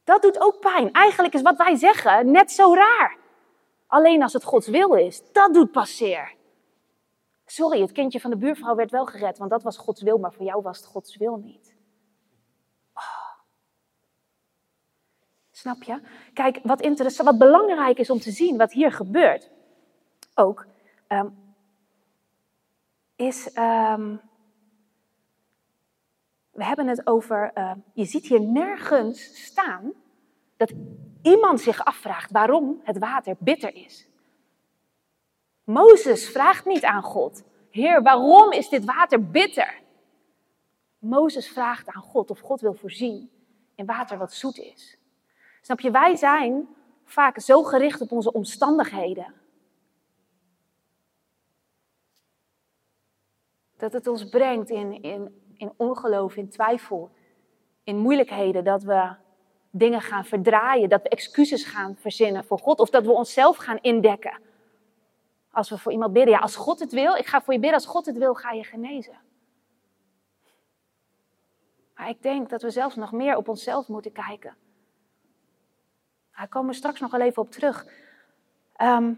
Dat 0.05 0.23
doet 0.23 0.41
ook 0.41 0.61
pijn. 0.61 0.93
Eigenlijk 0.93 1.35
is 1.35 1.43
wat 1.43 1.57
wij 1.57 1.77
zeggen 1.77 2.31
net 2.31 2.53
zo 2.53 2.75
raar. 2.75 3.17
Alleen 3.87 4.23
als 4.23 4.33
het 4.33 4.45
Gods 4.45 4.69
wil 4.69 4.95
is, 4.95 5.33
dat 5.33 5.55
doet 5.55 5.73
pas 5.73 5.97
zeer. 5.97 6.35
Sorry, 7.47 7.81
het 7.81 7.93
kindje 7.93 8.21
van 8.21 8.31
de 8.31 8.37
buurvrouw 8.37 8.75
werd 8.75 8.91
wel 8.91 9.07
gered, 9.07 9.39
want 9.39 9.51
dat 9.51 9.63
was 9.63 9.77
Gods 9.77 10.03
wil, 10.03 10.19
maar 10.19 10.33
voor 10.33 10.45
jou 10.45 10.63
was 10.63 10.77
het 10.77 10.87
Gods 10.87 11.17
wil 11.17 11.37
niet. 11.37 11.74
Snap 15.65 15.83
je? 15.83 16.01
Kijk, 16.33 16.61
wat, 16.63 16.81
interessant, 16.81 17.29
wat 17.29 17.39
belangrijk 17.39 17.99
is 17.99 18.11
om 18.11 18.19
te 18.19 18.31
zien, 18.31 18.57
wat 18.57 18.73
hier 18.73 18.93
gebeurt, 18.93 19.51
ook, 20.35 20.67
um, 21.09 21.37
is, 23.17 23.57
um, 23.59 24.21
we 26.51 26.65
hebben 26.65 26.87
het 26.87 27.07
over, 27.07 27.51
uh, 27.55 27.73
je 27.93 28.05
ziet 28.05 28.27
hier 28.27 28.41
nergens 28.41 29.45
staan 29.45 29.93
dat 30.57 30.73
iemand 31.23 31.61
zich 31.61 31.85
afvraagt 31.85 32.31
waarom 32.31 32.81
het 32.83 32.99
water 32.99 33.37
bitter 33.39 33.75
is. 33.75 34.09
Mozes 35.65 36.29
vraagt 36.29 36.65
niet 36.65 36.85
aan 36.85 37.03
God, 37.03 37.43
Heer, 37.71 38.03
waarom 38.03 38.53
is 38.53 38.69
dit 38.69 38.85
water 38.85 39.31
bitter? 39.31 39.81
Mozes 40.99 41.49
vraagt 41.49 41.89
aan 41.89 42.03
God 42.03 42.31
of 42.31 42.41
God 42.41 42.61
wil 42.61 42.75
voorzien 42.75 43.31
in 43.75 43.87
water 43.87 44.19
wat 44.19 44.33
zoet 44.33 44.59
is. 44.59 44.99
Snap 45.65 45.81
je, 45.81 45.91
wij 45.91 46.17
zijn 46.17 46.69
vaak 47.05 47.41
zo 47.41 47.63
gericht 47.63 48.01
op 48.01 48.13
onze 48.13 48.33
omstandigheden. 48.33 49.35
Dat 53.77 53.93
het 53.93 54.07
ons 54.07 54.29
brengt 54.29 54.71
in, 54.71 55.03
in, 55.03 55.43
in 55.57 55.73
ongeloof, 55.77 56.37
in 56.37 56.49
twijfel, 56.49 57.11
in 57.85 57.97
moeilijkheden, 57.97 58.65
dat 58.65 58.83
we 58.83 59.15
dingen 59.71 60.01
gaan 60.01 60.25
verdraaien, 60.25 60.89
dat 60.89 61.03
we 61.03 61.09
excuses 61.09 61.65
gaan 61.65 61.97
verzinnen 61.97 62.45
voor 62.45 62.59
God 62.59 62.81
of 62.81 62.91
dat 62.91 63.05
we 63.05 63.13
onszelf 63.13 63.57
gaan 63.57 63.79
indekken. 63.81 64.41
Als 65.51 65.71
we 65.71 65.79
voor 65.79 65.93
iemand 65.93 66.13
bidden, 66.13 66.35
ja, 66.35 66.41
als 66.41 66.57
God 66.57 66.81
het 66.81 66.93
wil, 66.93 67.15
ik 67.15 67.27
ga 67.27 67.43
voor 67.43 67.53
je 67.55 67.61
bidden, 67.61 67.79
als 67.79 67.89
God 67.89 68.07
het 68.07 68.19
wil, 68.19 68.35
ga 68.35 68.53
je 68.53 68.65
genezen. 68.65 69.19
Maar 71.95 72.09
ik 72.09 72.23
denk 72.23 72.51
dat 72.51 72.63
we 72.63 72.71
zelfs 72.71 72.95
nog 72.95 73.13
meer 73.13 73.37
op 73.37 73.49
onszelf 73.49 73.89
moeten 73.89 74.13
kijken. 74.13 74.57
Daar 76.37 76.49
komen 76.49 76.71
we 76.71 76.77
straks 76.77 77.01
nog 77.01 77.11
wel 77.11 77.21
even 77.21 77.43
op 77.43 77.51
terug. 77.51 77.87
Ehm, 78.77 79.13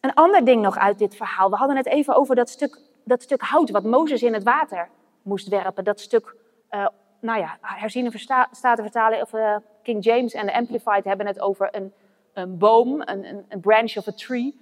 een 0.00 0.14
ander 0.14 0.44
ding 0.44 0.62
nog 0.62 0.78
uit 0.78 0.98
dit 0.98 1.16
verhaal. 1.16 1.50
We 1.50 1.56
hadden 1.56 1.76
het 1.76 1.86
even 1.86 2.14
over 2.14 2.34
dat 2.34 2.48
stuk, 2.48 2.78
dat 3.04 3.22
stuk 3.22 3.40
hout 3.40 3.70
wat 3.70 3.84
Mozes 3.84 4.22
in 4.22 4.34
het 4.34 4.42
water 4.42 4.88
moest 5.22 5.48
werpen. 5.48 5.84
Dat 5.84 6.00
stuk, 6.00 6.36
uh, 6.70 6.86
nou 7.20 7.38
ja, 7.38 7.58
herziene 7.60 8.10
statenvertaling 8.50 9.22
of 9.22 9.32
uh, 9.32 9.56
King 9.82 10.04
James 10.04 10.32
en 10.32 10.46
de 10.46 10.54
Amplified 10.54 11.04
hebben 11.04 11.26
het 11.26 11.40
over 11.40 11.68
een, 11.70 11.92
een 12.32 12.58
boom, 12.58 13.00
een, 13.00 13.44
een, 13.48 13.60
branch 13.60 13.96
of 13.96 14.08
a 14.08 14.12
tree. 14.12 14.60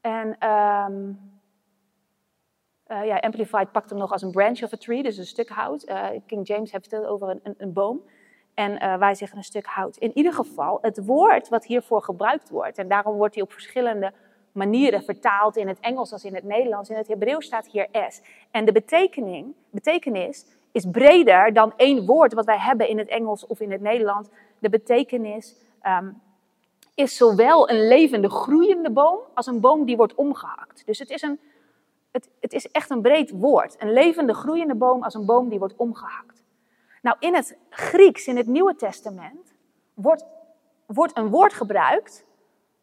En 0.00 0.48
um, 0.50 1.20
uh, 2.88 3.04
ja, 3.04 3.16
Amplified 3.16 3.72
pakt 3.72 3.90
hem 3.90 3.98
nog 3.98 4.12
als 4.12 4.22
een 4.22 4.30
branch 4.30 4.62
of 4.62 4.72
a 4.72 4.76
tree, 4.76 5.02
dus 5.02 5.16
een 5.16 5.26
stuk 5.26 5.48
hout. 5.48 5.84
King 6.26 6.46
James 6.46 6.72
heeft 6.72 6.90
het 6.90 7.04
over 7.04 7.28
een, 7.28 7.54
een 7.58 7.72
boom. 7.72 8.02
En 8.56 8.98
wij 8.98 9.14
zeggen 9.14 9.38
een 9.38 9.44
stuk 9.44 9.66
hout. 9.66 9.96
In 9.96 10.10
ieder 10.14 10.32
geval, 10.32 10.78
het 10.82 11.04
woord 11.04 11.48
wat 11.48 11.64
hiervoor 11.64 12.02
gebruikt 12.02 12.50
wordt, 12.50 12.78
en 12.78 12.88
daarom 12.88 13.16
wordt 13.16 13.34
hij 13.34 13.44
op 13.44 13.52
verschillende 13.52 14.12
manieren 14.52 15.02
vertaald 15.02 15.56
in 15.56 15.68
het 15.68 15.80
Engels 15.80 16.12
als 16.12 16.24
in 16.24 16.34
het 16.34 16.44
Nederlands. 16.44 16.90
In 16.90 16.96
het 16.96 17.08
Hebreeuws 17.08 17.46
staat 17.46 17.66
hier 17.66 17.88
S. 18.08 18.20
En 18.50 18.64
de 18.64 18.72
betekening, 18.72 19.54
betekenis 19.70 20.46
is 20.72 20.84
breder 20.90 21.52
dan 21.52 21.72
één 21.76 22.06
woord 22.06 22.32
wat 22.32 22.44
wij 22.44 22.58
hebben 22.58 22.88
in 22.88 22.98
het 22.98 23.08
Engels 23.08 23.46
of 23.46 23.60
in 23.60 23.70
het 23.70 23.80
Nederlands. 23.80 24.28
De 24.58 24.70
betekenis 24.70 25.56
um, 25.82 26.20
is 26.94 27.16
zowel 27.16 27.70
een 27.70 27.88
levende 27.88 28.30
groeiende 28.30 28.90
boom 28.90 29.18
als 29.34 29.46
een 29.46 29.60
boom 29.60 29.84
die 29.84 29.96
wordt 29.96 30.14
omgehakt. 30.14 30.86
Dus 30.86 30.98
het 30.98 31.10
is, 31.10 31.22
een, 31.22 31.40
het, 32.10 32.30
het 32.40 32.52
is 32.52 32.70
echt 32.70 32.90
een 32.90 33.02
breed 33.02 33.30
woord. 33.30 33.76
Een 33.78 33.92
levende 33.92 34.34
groeiende 34.34 34.74
boom 34.74 35.02
als 35.02 35.14
een 35.14 35.26
boom 35.26 35.48
die 35.48 35.58
wordt 35.58 35.76
omgehakt. 35.76 36.35
Nou, 37.06 37.18
in 37.20 37.34
het 37.34 37.56
Grieks, 37.70 38.26
in 38.26 38.36
het 38.36 38.46
Nieuwe 38.46 38.76
Testament, 38.76 39.54
wordt, 39.94 40.24
wordt 40.86 41.16
een 41.16 41.28
woord 41.28 41.52
gebruikt 41.52 42.24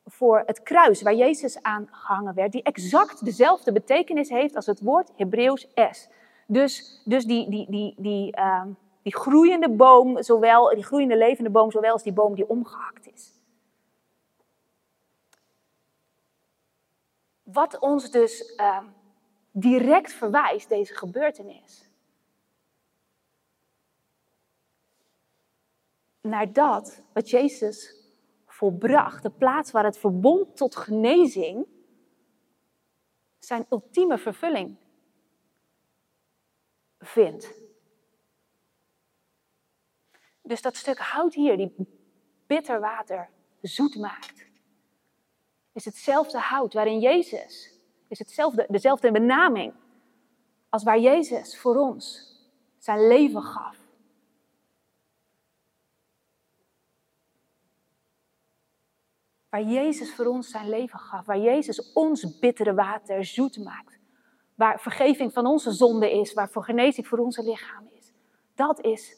voor 0.06 0.44
het 0.46 0.64
kruis 0.64 1.02
waar 1.02 1.14
Jezus 1.14 1.62
aan 1.62 1.88
gehangen 1.92 2.34
werd, 2.34 2.52
die 2.52 2.64
exact 2.64 3.26
dezelfde 3.26 3.72
betekenis 3.72 4.30
heeft 4.30 4.56
als 4.56 4.66
het 4.66 4.82
woord 4.82 5.12
Hebreeuws 5.16 5.68
S. 5.92 6.10
Dus, 6.48 7.02
dus 7.06 7.26
die, 7.26 7.50
die, 7.50 7.66
die, 7.70 7.96
die, 7.98 8.38
uh, 8.38 8.66
die 9.02 9.16
groeiende 9.16 9.70
boom, 9.70 10.24
zowel, 10.24 10.70
die 10.76 10.84
groeiende 10.84 11.18
levende 11.18 11.50
boom, 11.50 11.72
zowel 11.72 11.92
als 11.92 12.04
die 12.04 12.14
boom 12.14 12.36
die 12.36 12.50
omgehakt 12.50 13.14
is. 13.14 13.32
Wat 17.44 17.80
ons 17.80 18.12
dus 18.12 18.54
uh, 18.58 18.78
direct 19.52 20.12
verwijst, 20.12 20.70
deze 20.70 20.96
gebeurtenis. 20.96 21.93
Naar 26.24 26.54
dat 26.54 27.04
wat 27.14 27.30
Jezus 27.30 27.96
volbracht, 28.46 29.24
de 29.24 29.32
plaats 29.32 29.72
waar 29.72 29.84
het 29.84 29.98
verbond 29.98 30.58
tot 30.58 30.76
genezing 30.76 31.66
zijn 33.40 33.66
ultieme 33.70 34.18
vervulling 34.18 34.78
vindt. 37.00 37.62
Dus 40.42 40.62
dat 40.62 40.76
stuk 40.76 40.98
hout 40.98 41.34
hier, 41.34 41.58
die 41.58 41.76
bitter 42.48 42.80
water 42.80 43.30
zoet 43.62 43.96
maakt, 43.96 44.46
is 45.72 45.86
hetzelfde 45.86 46.40
hout 46.40 46.74
waarin 46.74 47.00
Jezus, 47.00 47.80
is 48.08 48.20
hetzelfde, 48.20 48.66
dezelfde 48.70 49.12
benaming 49.12 49.74
als 50.70 50.84
waar 50.84 51.00
Jezus 51.00 51.60
voor 51.60 51.76
ons 51.76 52.32
zijn 52.78 53.08
leven 53.08 53.42
gaf. 53.42 53.83
Waar 59.54 59.64
Jezus 59.64 60.14
voor 60.14 60.26
ons 60.26 60.50
zijn 60.50 60.70
leven 60.70 61.00
gaf. 61.00 61.26
Waar 61.26 61.40
Jezus 61.40 61.94
ons 61.94 62.40
bittere 62.40 62.74
water 62.74 63.26
zoet 63.26 63.64
maakt. 63.64 64.00
Waar 64.56 64.80
vergeving 64.80 65.34
van 65.34 65.46
onze 65.46 65.72
zonde 65.72 66.12
is. 66.12 66.34
Waar 66.34 66.50
voor 66.50 66.64
genezing 66.64 67.08
voor 67.08 67.18
onze 67.18 67.44
lichaam 67.44 67.88
is. 67.92 68.14
Dat 68.56 68.82
is 68.82 69.18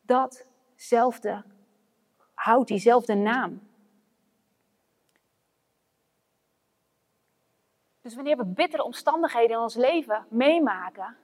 datzelfde 0.00 1.44
hout, 2.34 2.68
diezelfde 2.68 3.14
naam. 3.14 3.68
Dus 8.00 8.14
wanneer 8.14 8.36
we 8.36 8.46
bittere 8.46 8.84
omstandigheden 8.84 9.56
in 9.56 9.62
ons 9.62 9.74
leven 9.74 10.26
meemaken, 10.28 11.16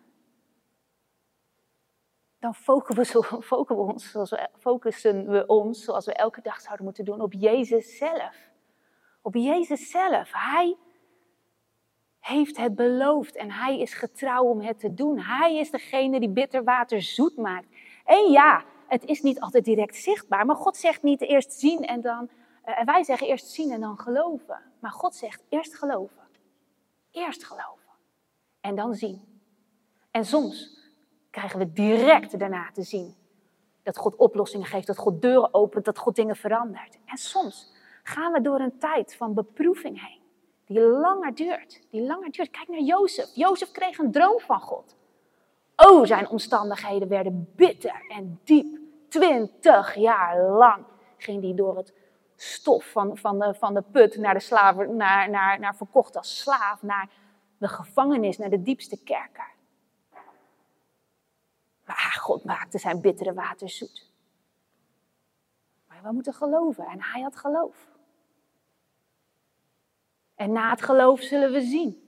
dan 2.38 2.54
focussen 2.68 3.20
we, 3.20 3.74
ons, 3.74 4.10
zoals 4.10 4.30
we, 4.30 4.48
focussen 4.58 5.30
we 5.30 5.46
ons, 5.46 5.84
zoals 5.84 6.06
we 6.06 6.12
elke 6.12 6.40
dag 6.42 6.60
zouden 6.60 6.84
moeten 6.84 7.04
doen, 7.04 7.20
op 7.20 7.32
Jezus 7.32 7.96
zelf. 7.96 8.36
Op 9.22 9.34
Jezus 9.34 9.90
zelf. 9.90 10.32
Hij 10.32 10.76
heeft 12.20 12.56
het 12.56 12.74
beloofd 12.74 13.36
en 13.36 13.50
hij 13.50 13.78
is 13.78 13.94
getrouw 13.94 14.44
om 14.44 14.60
het 14.60 14.78
te 14.78 14.94
doen. 14.94 15.18
Hij 15.18 15.56
is 15.56 15.70
degene 15.70 16.20
die 16.20 16.28
bitter 16.28 16.64
water 16.64 17.02
zoet 17.02 17.36
maakt. 17.36 17.68
En 18.04 18.30
ja, 18.30 18.64
het 18.86 19.04
is 19.04 19.22
niet 19.22 19.40
altijd 19.40 19.64
direct 19.64 19.96
zichtbaar, 19.96 20.46
maar 20.46 20.56
God 20.56 20.76
zegt 20.76 21.02
niet 21.02 21.20
eerst 21.20 21.52
zien 21.52 21.84
en 21.84 22.00
dan. 22.00 22.28
Uh, 22.64 22.84
wij 22.84 23.04
zeggen 23.04 23.26
eerst 23.26 23.46
zien 23.46 23.70
en 23.70 23.80
dan 23.80 23.98
geloven. 23.98 24.62
Maar 24.78 24.90
God 24.90 25.14
zegt 25.14 25.42
eerst 25.48 25.74
geloven. 25.74 26.28
Eerst 27.10 27.44
geloven. 27.44 27.92
En 28.60 28.74
dan 28.74 28.94
zien. 28.94 29.40
En 30.10 30.24
soms 30.24 30.77
krijgen 31.30 31.58
we 31.58 31.72
direct 31.72 32.38
daarna 32.38 32.70
te 32.72 32.82
zien 32.82 33.14
dat 33.82 33.96
God 33.96 34.16
oplossingen 34.16 34.66
geeft, 34.66 34.86
dat 34.86 34.98
God 34.98 35.22
deuren 35.22 35.54
opent, 35.54 35.84
dat 35.84 35.98
God 35.98 36.16
dingen 36.16 36.36
verandert. 36.36 36.98
En 37.04 37.16
soms 37.16 37.72
gaan 38.02 38.32
we 38.32 38.40
door 38.40 38.60
een 38.60 38.78
tijd 38.78 39.16
van 39.16 39.34
beproeving 39.34 40.06
heen, 40.06 40.20
die 40.66 40.80
langer 40.80 41.34
duurt. 41.34 41.80
Die 41.90 42.02
langer 42.02 42.30
duurt. 42.30 42.50
Kijk 42.50 42.68
naar 42.68 42.80
Jozef. 42.80 43.34
Jozef 43.34 43.70
kreeg 43.70 43.98
een 43.98 44.12
droom 44.12 44.40
van 44.40 44.60
God. 44.60 44.96
Oh, 45.76 46.04
zijn 46.04 46.28
omstandigheden 46.28 47.08
werden 47.08 47.52
bitter 47.56 48.04
en 48.08 48.40
diep. 48.44 48.78
Twintig 49.08 49.94
jaar 49.94 50.40
lang 50.40 50.84
ging 51.16 51.42
hij 51.42 51.54
door 51.54 51.76
het 51.76 51.92
stof 52.36 52.84
van, 52.84 53.16
van, 53.16 53.38
de, 53.38 53.54
van 53.54 53.74
de 53.74 53.82
put 53.82 54.16
naar, 54.16 54.34
de 54.34 54.40
slaven, 54.40 54.96
naar, 54.96 55.30
naar, 55.30 55.60
naar 55.60 55.76
verkocht 55.76 56.16
als 56.16 56.38
slaaf, 56.38 56.82
naar 56.82 57.10
de 57.58 57.68
gevangenis, 57.68 58.38
naar 58.38 58.50
de 58.50 58.62
diepste 58.62 59.02
kerker. 59.02 59.50
Maar 61.88 62.16
God 62.20 62.44
maakte 62.44 62.78
zijn 62.78 63.00
bittere 63.00 63.34
water 63.34 63.68
zoet. 63.68 64.10
Maar 65.86 66.02
we 66.02 66.12
moeten 66.12 66.34
geloven 66.34 66.86
en 66.86 67.02
hij 67.02 67.22
had 67.22 67.36
geloof. 67.36 67.88
En 70.34 70.52
na 70.52 70.70
het 70.70 70.82
geloof 70.82 71.20
zullen 71.20 71.52
we 71.52 71.60
zien. 71.60 72.06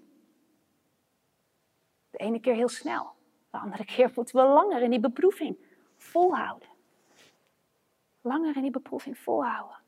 De 2.11 2.19
ene 2.19 2.41
keer 2.41 2.55
heel 2.55 2.69
snel, 2.69 3.13
de 3.51 3.59
andere 3.59 3.85
keer 3.85 4.13
moeten 4.15 4.37
we 4.37 4.43
langer 4.43 4.83
in 4.83 4.91
die 4.91 5.01
beproeving 5.01 5.59
volhouden. 5.97 6.69
Langer 8.21 8.57
in 8.57 8.63
die 8.63 8.71
beproeving 8.71 9.19
volhouden. 9.19 9.79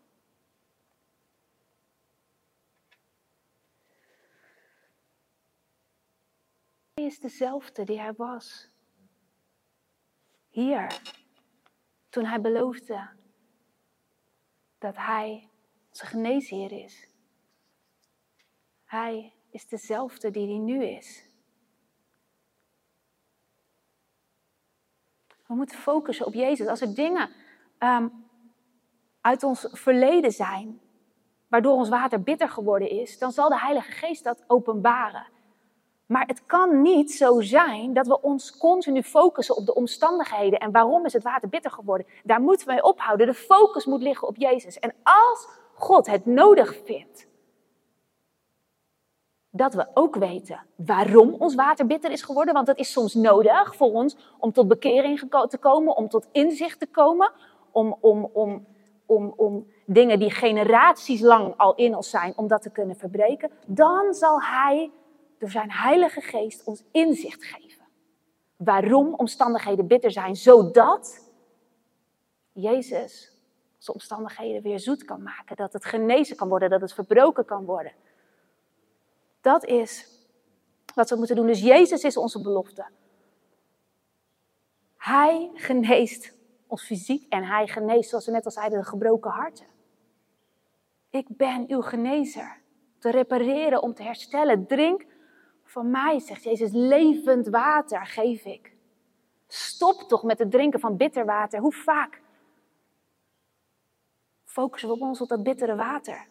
Hij 6.95 7.05
is 7.05 7.19
dezelfde 7.19 7.85
die 7.85 8.01
hij 8.01 8.13
was. 8.13 8.72
Hier, 10.53 11.01
toen 12.09 12.25
hij 12.25 12.41
beloofde 12.41 13.09
dat 14.79 14.97
hij 14.97 15.49
onze 15.89 16.07
geneesheer 16.07 16.73
is. 16.73 17.09
Hij 18.85 19.33
is 19.51 19.67
dezelfde 19.67 20.31
die 20.31 20.49
hij 20.49 20.59
nu 20.59 20.85
is. 20.85 21.27
We 25.47 25.55
moeten 25.55 25.79
focussen 25.79 26.27
op 26.27 26.35
Jezus. 26.35 26.67
Als 26.67 26.81
er 26.81 26.95
dingen 26.95 27.31
um, 27.79 28.27
uit 29.21 29.43
ons 29.43 29.69
verleden 29.71 30.33
zijn, 30.33 30.81
waardoor 31.49 31.77
ons 31.77 31.89
water 31.89 32.23
bitter 32.23 32.49
geworden 32.49 32.91
is, 32.91 33.19
dan 33.19 33.33
zal 33.33 33.49
de 33.49 33.61
Heilige 33.61 33.91
Geest 33.91 34.25
dat 34.25 34.45
openbaren. 34.47 35.27
Maar 36.13 36.27
het 36.27 36.47
kan 36.47 36.83
niet 36.83 37.13
zo 37.13 37.41
zijn 37.41 37.93
dat 37.93 38.07
we 38.07 38.21
ons 38.21 38.57
continu 38.59 39.03
focussen 39.03 39.57
op 39.57 39.67
de 39.67 39.75
omstandigheden 39.75 40.59
en 40.59 40.73
waarom 40.73 41.05
is 41.05 41.13
het 41.13 41.23
water 41.23 41.49
bitter 41.49 41.71
geworden. 41.71 42.07
Daar 42.25 42.41
moeten 42.41 42.67
we 42.67 42.73
mee 42.73 42.83
ophouden. 42.83 43.27
De 43.27 43.35
focus 43.35 43.85
moet 43.85 44.03
liggen 44.03 44.29
op 44.29 44.37
Jezus. 44.37 44.79
En 44.79 44.95
als 45.03 45.49
God 45.75 46.07
het 46.07 46.27
nodig 46.27 46.77
vindt 46.85 47.27
dat 49.51 49.75
we 49.75 49.87
ook 49.95 50.15
weten 50.17 50.67
waarom 50.77 51.35
ons 51.39 51.55
water 51.55 51.87
bitter 51.87 52.11
is 52.11 52.23
geworden, 52.23 52.55
want 52.55 52.67
dat 52.67 52.79
is 52.79 52.93
soms 52.93 53.15
nodig 53.15 53.77
voor 53.77 53.93
ons 53.93 54.17
om 54.39 54.53
tot 54.53 54.69
bekering 54.69 55.21
te 55.49 55.59
komen, 55.59 55.97
om 55.97 56.09
tot 56.09 56.29
inzicht 56.33 56.79
te 56.79 56.87
komen, 56.87 57.33
om, 57.71 57.97
om, 58.01 58.31
om, 58.33 58.67
om, 59.07 59.33
om 59.37 59.67
dingen 59.87 60.19
die 60.19 60.31
generaties 60.31 61.21
lang 61.21 61.55
al 61.57 61.75
in 61.75 61.97
ons 61.97 62.11
zijn, 62.11 62.33
om 62.37 62.47
dat 62.47 62.63
te 62.63 62.71
kunnen 62.71 62.97
verbreken, 62.97 63.51
dan 63.67 64.15
zal 64.15 64.43
Hij 64.43 64.91
door 65.43 65.51
zijn 65.51 65.71
Heilige 65.71 66.21
Geest 66.21 66.65
ons 66.65 66.85
inzicht 66.93 67.45
geven. 67.45 67.87
Waarom 68.57 69.15
omstandigheden 69.15 69.87
bitter 69.87 70.11
zijn, 70.11 70.37
zodat 70.37 71.31
Jezus 72.53 73.33
onze 73.77 73.93
omstandigheden 73.93 74.63
weer 74.63 74.81
zoet 74.81 75.05
kan 75.05 75.23
maken, 75.23 75.57
dat 75.57 75.73
het 75.73 75.85
genezen 75.85 76.37
kan 76.37 76.49
worden, 76.49 76.71
dat 76.71 76.81
het 76.81 76.93
verbroken 76.93 77.45
kan 77.45 77.65
worden. 77.65 77.93
Dat 79.41 79.65
is 79.65 80.09
wat 80.95 81.11
we 81.11 81.17
moeten 81.17 81.37
doen. 81.37 81.47
Dus 81.47 81.61
Jezus 81.61 82.03
is 82.03 82.17
onze 82.17 82.43
belofte. 82.43 82.87
Hij 84.97 85.51
geneest 85.55 86.35
ons 86.67 86.85
fysiek 86.85 87.33
en 87.33 87.45
hij 87.45 87.67
geneest, 87.67 88.09
zoals 88.09 88.27
we 88.27 88.33
net 88.33 88.45
al 88.45 88.51
zeiden, 88.51 88.79
de 88.79 88.85
gebroken 88.85 89.31
harten. 89.31 89.67
Ik 91.11 91.27
ben 91.29 91.65
uw 91.69 91.81
genezer. 91.81 92.61
Te 92.99 93.11
repareren, 93.11 93.83
om 93.83 93.95
te 93.95 94.03
herstellen. 94.03 94.67
Drink 94.67 95.11
van 95.73 95.91
mij, 95.91 96.19
zegt 96.19 96.43
Jezus, 96.43 96.71
levend 96.73 97.49
water 97.49 98.07
geef 98.07 98.45
ik. 98.45 98.73
Stop 99.47 100.01
toch 100.01 100.23
met 100.23 100.39
het 100.39 100.51
drinken 100.51 100.81
van 100.81 100.97
bitter 100.97 101.25
water. 101.25 101.61
Hoe 101.61 101.73
vaak 101.73 102.23
focussen 104.45 104.89
we 104.89 104.95
op 104.95 105.01
ons 105.01 105.21
op 105.21 105.29
dat 105.29 105.43
bittere 105.43 105.75
water? 105.75 106.27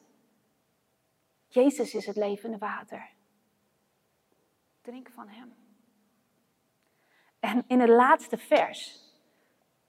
Jezus 1.47 1.93
is 1.93 2.05
het 2.05 2.15
levende 2.15 2.57
water. 2.57 3.09
Drink 4.81 5.09
van 5.09 5.27
Hem. 5.27 5.53
En 7.39 7.63
in 7.67 7.79
het 7.79 7.89
laatste 7.89 8.37
vers 8.37 8.99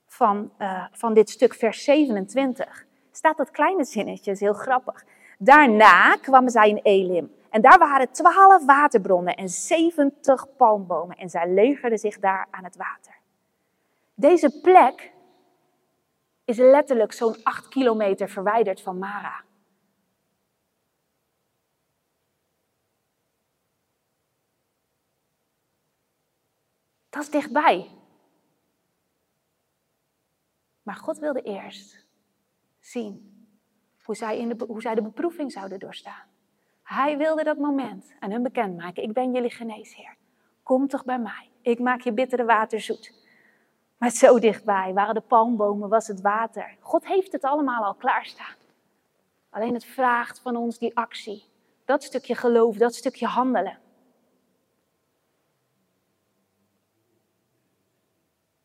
van, 0.06 0.52
uh, 0.58 0.86
van 0.92 1.14
dit 1.14 1.30
stuk, 1.30 1.54
vers 1.54 1.84
27, 1.84 2.86
staat 3.10 3.36
dat 3.36 3.50
kleine 3.50 3.84
zinnetje, 3.84 4.30
is 4.30 4.40
heel 4.40 4.52
grappig. 4.52 5.04
Daarna 5.38 6.16
kwamen 6.16 6.50
zij 6.50 6.68
in 6.68 6.80
Elim. 6.82 7.40
En 7.52 7.60
daar 7.60 7.78
waren 7.78 8.12
twaalf 8.12 8.64
waterbronnen 8.64 9.36
en 9.36 9.48
zeventig 9.48 10.56
palmbomen. 10.56 11.16
En 11.16 11.30
zij 11.30 11.52
legerden 11.52 11.98
zich 11.98 12.18
daar 12.18 12.48
aan 12.50 12.64
het 12.64 12.76
water. 12.76 13.14
Deze 14.14 14.60
plek 14.60 15.12
is 16.44 16.56
letterlijk 16.56 17.12
zo'n 17.12 17.42
acht 17.42 17.68
kilometer 17.68 18.28
verwijderd 18.28 18.80
van 18.80 18.98
Mara. 18.98 19.44
Dat 27.08 27.22
is 27.22 27.30
dichtbij. 27.30 27.90
Maar 30.82 30.96
God 30.96 31.18
wilde 31.18 31.42
eerst 31.42 32.06
zien 32.80 33.46
hoe 34.02 34.14
zij, 34.14 34.38
in 34.38 34.48
de, 34.48 34.64
hoe 34.66 34.80
zij 34.80 34.94
de 34.94 35.02
beproeving 35.02 35.52
zouden 35.52 35.78
doorstaan. 35.78 36.31
Hij 36.92 37.16
wilde 37.18 37.44
dat 37.44 37.58
moment 37.58 38.12
aan 38.18 38.30
hun 38.30 38.42
bekendmaken. 38.42 39.02
Ik 39.02 39.12
ben 39.12 39.32
jullie 39.32 39.50
geneesheer. 39.50 40.16
Kom 40.62 40.88
toch 40.88 41.04
bij 41.04 41.18
mij. 41.18 41.50
Ik 41.60 41.78
maak 41.78 42.00
je 42.00 42.12
bittere 42.12 42.44
water 42.44 42.80
zoet. 42.80 43.12
Maar 43.98 44.10
zo 44.10 44.38
dichtbij 44.38 44.92
waren 44.92 45.14
de 45.14 45.20
palmbomen, 45.20 45.88
was 45.88 46.06
het 46.06 46.20
water. 46.20 46.76
God 46.80 47.06
heeft 47.06 47.32
het 47.32 47.42
allemaal 47.42 47.84
al 47.84 47.94
klaarstaan. 47.94 48.54
Alleen 49.50 49.74
het 49.74 49.84
vraagt 49.84 50.40
van 50.40 50.56
ons 50.56 50.78
die 50.78 50.96
actie. 50.96 51.44
Dat 51.84 52.02
stukje 52.02 52.34
geloof, 52.34 52.76
dat 52.76 52.94
stukje 52.94 53.26
handelen. 53.26 53.78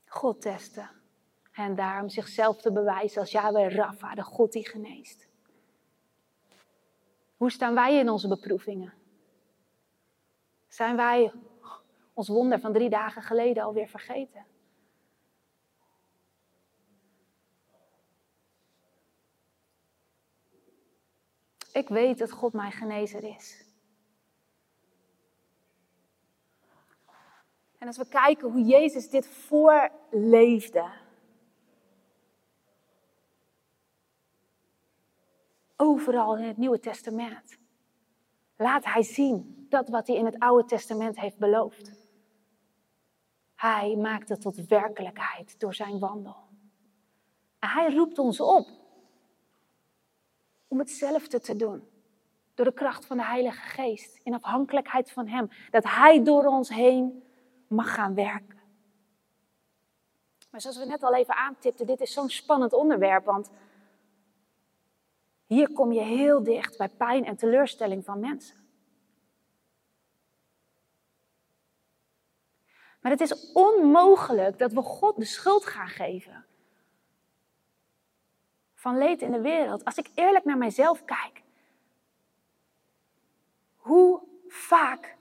God 0.05 0.41
testen. 0.41 0.89
En 1.51 1.75
daarom 1.75 2.09
zichzelf 2.09 2.61
te 2.61 2.71
bewijzen 2.71 3.21
als 3.21 3.31
Yahweh 3.31 3.75
Rafa, 3.75 4.15
de 4.15 4.23
God 4.23 4.51
die 4.51 4.69
geneest. 4.69 5.27
Hoe 7.37 7.51
staan 7.51 7.73
wij 7.73 7.97
in 7.97 8.09
onze 8.09 8.27
beproevingen? 8.27 8.93
Zijn 10.67 10.95
wij 10.95 11.31
ons 12.13 12.27
wonder 12.27 12.59
van 12.59 12.73
drie 12.73 12.89
dagen 12.89 13.21
geleden 13.21 13.63
alweer 13.63 13.87
vergeten? 13.87 14.45
Ik 21.71 21.89
weet 21.89 22.17
dat 22.17 22.31
God 22.31 22.53
mijn 22.53 22.71
genezer 22.71 23.23
is. 23.23 23.65
En 27.77 27.87
als 27.87 27.97
we 27.97 28.07
kijken 28.07 28.51
hoe 28.51 28.61
Jezus 28.61 29.09
dit 29.09 29.27
voorleefde. 29.27 30.91
Overal 35.77 36.37
in 36.37 36.43
het 36.43 36.57
Nieuwe 36.57 36.79
Testament. 36.79 37.57
Laat 38.55 38.85
hij 38.85 39.03
zien 39.03 39.65
dat 39.69 39.89
wat 39.89 40.07
hij 40.07 40.15
in 40.15 40.25
het 40.25 40.39
Oude 40.39 40.67
Testament 40.67 41.19
heeft 41.19 41.37
beloofd. 41.37 41.91
Hij 43.55 43.95
maakt 43.95 44.29
het 44.29 44.41
tot 44.41 44.67
werkelijkheid 44.67 45.59
door 45.59 45.73
zijn 45.73 45.99
wandel. 45.99 46.35
En 47.59 47.69
hij 47.69 47.93
roept 47.93 48.19
ons 48.19 48.39
op 48.39 48.67
om 50.67 50.79
hetzelfde 50.79 51.39
te 51.39 51.55
doen. 51.55 51.87
Door 52.53 52.65
de 52.65 52.73
kracht 52.73 53.05
van 53.05 53.17
de 53.17 53.25
Heilige 53.25 53.69
Geest. 53.69 54.19
In 54.23 54.33
afhankelijkheid 54.33 55.11
van 55.11 55.27
Hem. 55.27 55.49
Dat 55.71 55.83
Hij 55.83 56.23
door 56.23 56.45
ons 56.45 56.69
heen 56.69 57.23
mag 57.67 57.93
gaan 57.93 58.13
werken. 58.13 58.59
Maar 60.49 60.61
zoals 60.61 60.77
we 60.77 60.85
net 60.85 61.03
al 61.03 61.15
even 61.15 61.35
aantipten, 61.35 61.85
dit 61.85 62.01
is 62.01 62.13
zo'n 62.13 62.29
spannend 62.29 62.73
onderwerp. 62.73 63.25
Want 63.25 63.49
hier 65.47 65.71
kom 65.73 65.91
je 65.91 66.01
heel 66.01 66.43
dicht 66.43 66.77
bij 66.77 66.89
pijn 66.89 67.25
en 67.25 67.35
teleurstelling 67.35 68.05
van 68.05 68.19
mensen. 68.19 68.65
Maar 73.01 73.11
het 73.11 73.21
is 73.21 73.51
onmogelijk 73.53 74.57
dat 74.57 74.73
we 74.73 74.81
God 74.81 75.15
de 75.15 75.25
schuld 75.25 75.65
gaan 75.65 75.87
geven 75.87 76.45
van 78.73 78.97
leed 78.97 79.21
in 79.21 79.31
de 79.31 79.41
wereld. 79.41 79.85
Als 79.85 79.97
ik 79.97 80.09
eerlijk 80.15 80.45
naar 80.45 80.57
mijzelf 80.57 81.05
kijk, 81.05 81.43
hoe 83.75 84.21
vaak 84.47 85.17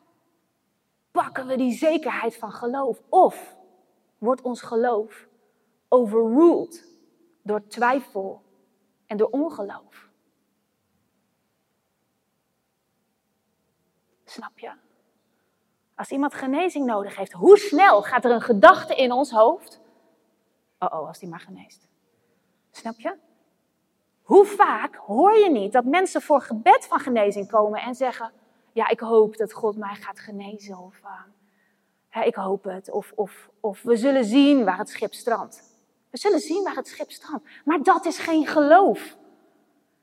pakken 1.11 1.47
we 1.47 1.57
die 1.57 1.73
zekerheid 1.73 2.37
van 2.37 2.53
geloof? 2.53 3.03
Of 3.09 3.57
wordt 4.19 4.43
ons 4.43 4.61
geloof 4.61 5.29
overruled 5.89 6.99
door 7.43 7.67
twijfel 7.67 8.43
en 9.07 9.17
door 9.17 9.31
ongeloof? 9.31 10.06
Snap 14.37 14.59
je? 14.59 14.73
Als 15.95 16.11
iemand 16.11 16.35
genezing 16.35 16.87
nodig 16.87 17.17
heeft, 17.17 17.33
hoe 17.33 17.59
snel 17.59 18.03
gaat 18.03 18.25
er 18.25 18.31
een 18.31 18.41
gedachte 18.41 18.95
in 18.95 19.13
ons 19.13 19.31
hoofd? 19.31 19.81
Oh 20.79 20.89
oh, 20.93 21.09
als 21.09 21.19
die 21.19 21.29
maar 21.29 21.41
geneest. 21.41 21.89
Snap 22.71 22.95
je? 22.99 23.15
Hoe 24.23 24.45
vaak 24.45 24.95
hoor 24.95 25.39
je 25.39 25.51
niet 25.51 25.73
dat 25.73 25.85
mensen 25.85 26.23
voor 26.23 26.41
gebed 26.41 26.87
van 26.87 27.01
genezing 27.01 27.51
komen 27.51 27.81
en 27.81 27.95
zeggen: 27.95 28.33
Ja, 28.73 28.89
ik 28.89 29.01
hoop 29.01 29.37
dat 29.37 29.53
God 29.53 29.77
mij 29.77 29.95
gaat 29.95 30.21
genezen. 30.21 30.79
Of 30.79 31.01
uh, 32.17 32.27
ik 32.27 32.35
hoop 32.35 32.65
het. 32.65 32.91
Of, 32.91 33.13
of, 33.15 33.51
of 33.61 33.83
we 33.83 33.97
zullen 33.97 34.25
zien 34.25 34.65
waar 34.65 34.79
het 34.79 34.89
schip 34.89 35.15
strandt. 35.15 35.63
We 36.11 36.19
zullen 36.19 36.41
zien 36.41 36.65
waar 36.65 36.77
het 36.77 36.89
schip 36.89 37.11
strandt. 37.11 37.45
Maar 37.65 37.83
dat 37.83 38.05
is 38.05 38.19
geen 38.19 38.47
geloof. 38.47 39.17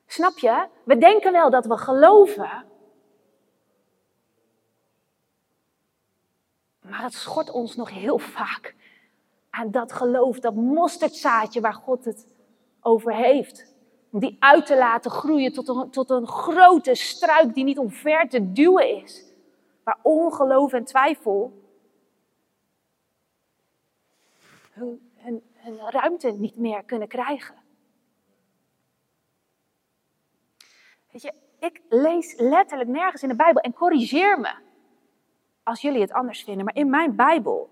Snap 0.06 0.38
je? 0.38 0.68
We 0.84 0.98
denken 0.98 1.32
wel 1.32 1.50
dat 1.50 1.66
we 1.66 1.78
geloven. 1.78 2.72
Maar 6.84 7.04
het 7.04 7.14
schort 7.14 7.50
ons 7.52 7.76
nog 7.76 7.90
heel 7.90 8.18
vaak 8.18 8.76
aan 9.50 9.72
dat 9.72 9.92
geloof, 9.92 10.40
dat 10.40 10.56
mosterdzaadje 10.56 11.62
waar 11.62 11.74
God 11.74 12.06
het 12.06 12.28
over 12.82 13.16
heeft. 13.16 13.76
Om 14.12 14.20
die 14.20 14.36
uit 14.40 14.66
te 14.66 14.78
laten 14.78 15.12
groeien 15.12 15.54
tot 15.54 15.68
een, 15.68 15.90
tot 15.90 16.10
een 16.10 16.28
grote 16.28 16.96
struik 16.96 17.54
die 17.54 17.64
niet 17.64 17.78
omver 17.78 18.30
te 18.30 18.52
duwen 18.52 19.02
is. 19.02 19.24
Waar 19.84 20.00
ongeloof 20.02 20.74
en 20.74 20.84
twijfel 20.84 21.62
hun, 24.72 25.12
hun, 25.16 25.44
hun 25.54 25.90
ruimte 25.90 26.32
niet 26.32 26.58
meer 26.58 26.84
kunnen 26.84 27.08
krijgen. 27.08 27.56
Weet 31.12 31.22
je, 31.22 31.34
ik 31.60 31.82
lees 31.90 32.34
letterlijk 32.38 32.90
nergens 32.90 33.24
in 33.24 33.30
de 33.30 33.36
Bijbel 33.36 33.62
en 33.62 33.74
corrigeer 33.74 34.40
me 34.40 34.54
als 35.64 35.82
jullie 35.82 36.02
het 36.02 36.12
anders 36.12 36.44
vinden. 36.44 36.66
Maar 36.66 36.76
in 36.76 36.90
mijn 36.90 37.16
Bijbel 37.16 37.70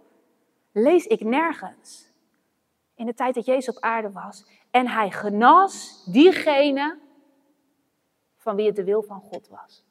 lees 0.72 1.06
ik 1.06 1.24
nergens 1.24 2.12
in 2.96 3.06
de 3.06 3.14
tijd 3.14 3.36
dat 3.36 3.46
Jezus 3.46 3.76
op 3.76 3.84
aarde 3.84 4.12
was. 4.12 4.46
En 4.72 4.88
hij 4.88 5.12
genas 5.12 6.06
diegene 6.06 7.00
van 8.38 8.56
wie 8.56 8.66
het 8.66 8.76
de 8.76 8.84
wil 8.84 9.04
van 9.04 9.22
God 9.22 9.48
was. 9.48 9.86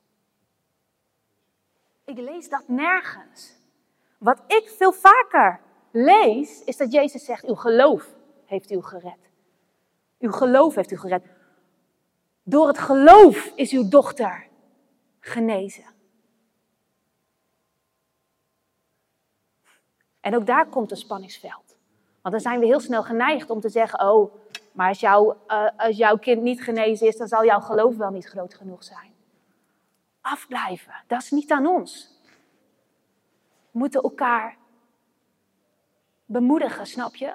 Ik 2.04 2.18
lees 2.18 2.48
dat 2.48 2.68
nergens. 2.68 3.58
Wat 4.18 4.42
ik 4.46 4.68
veel 4.76 4.92
vaker 4.92 5.60
lees, 5.90 6.64
is 6.64 6.76
dat 6.76 6.92
Jezus 6.92 7.24
zegt: 7.24 7.44
Uw 7.44 7.54
geloof 7.54 8.14
heeft 8.44 8.70
u 8.70 8.82
gered. 8.82 9.30
Uw 10.18 10.30
geloof 10.30 10.74
heeft 10.74 10.90
u 10.90 10.96
gered. 10.96 11.22
Door 12.42 12.66
het 12.66 12.78
geloof 12.78 13.52
is 13.54 13.72
uw 13.72 13.88
dochter 13.88 14.46
genezen. 15.20 15.84
En 20.20 20.36
ook 20.36 20.46
daar 20.46 20.66
komt 20.66 20.90
een 20.90 20.96
spanningsveld. 20.96 21.76
Want 22.22 22.34
dan 22.34 22.40
zijn 22.40 22.60
we 22.60 22.66
heel 22.66 22.80
snel 22.80 23.02
geneigd 23.02 23.50
om 23.50 23.60
te 23.60 23.68
zeggen: 23.68 24.00
Oh, 24.00 24.34
maar 24.72 24.88
als, 24.88 25.00
jou, 25.00 25.34
uh, 25.48 25.68
als 25.76 25.96
jouw 25.96 26.16
kind 26.16 26.42
niet 26.42 26.62
genezen 26.62 27.06
is, 27.06 27.16
dan 27.16 27.28
zal 27.28 27.44
jouw 27.44 27.60
geloof 27.60 27.96
wel 27.96 28.10
niet 28.10 28.26
groot 28.26 28.54
genoeg 28.54 28.84
zijn. 28.84 29.12
Afblijven, 30.20 30.94
dat 31.06 31.22
is 31.22 31.30
niet 31.30 31.50
aan 31.50 31.66
ons. 31.66 32.18
We 33.70 33.78
moeten 33.78 34.02
elkaar 34.02 34.56
bemoedigen, 36.24 36.86
snap 36.86 37.14
je? 37.14 37.34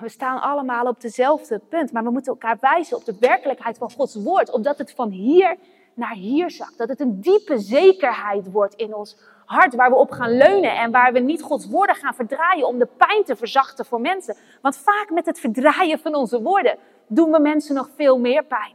We 0.00 0.08
staan 0.08 0.40
allemaal 0.40 0.86
op 0.86 1.00
dezelfde 1.00 1.58
punt, 1.58 1.92
maar 1.92 2.04
we 2.04 2.10
moeten 2.10 2.32
elkaar 2.32 2.58
wijzen 2.60 2.96
op 2.96 3.04
de 3.04 3.16
werkelijkheid 3.20 3.78
van 3.78 3.90
Gods 3.90 4.14
woord, 4.14 4.50
opdat 4.50 4.78
het 4.78 4.92
van 4.92 5.10
hier 5.10 5.56
naar 5.94 6.14
hier 6.14 6.50
zakt. 6.50 6.78
Dat 6.78 6.88
het 6.88 7.00
een 7.00 7.20
diepe 7.20 7.58
zekerheid 7.58 8.50
wordt 8.50 8.74
in 8.74 8.94
ons 8.94 9.16
hart 9.48 9.74
waar 9.74 9.90
we 9.90 9.96
op 9.96 10.10
gaan 10.10 10.36
leunen 10.36 10.76
en 10.76 10.90
waar 10.90 11.12
we 11.12 11.18
niet 11.18 11.42
Gods 11.42 11.68
woorden 11.68 11.96
gaan 11.96 12.14
verdraaien 12.14 12.66
om 12.66 12.78
de 12.78 12.88
pijn 12.96 13.24
te 13.24 13.36
verzachten 13.36 13.84
voor 13.84 14.00
mensen. 14.00 14.36
Want 14.62 14.76
vaak 14.76 15.10
met 15.10 15.26
het 15.26 15.40
verdraaien 15.40 15.98
van 15.98 16.14
onze 16.14 16.42
woorden 16.42 16.78
doen 17.06 17.30
we 17.30 17.38
mensen 17.38 17.74
nog 17.74 17.90
veel 17.96 18.18
meer 18.18 18.44
pijn. 18.44 18.74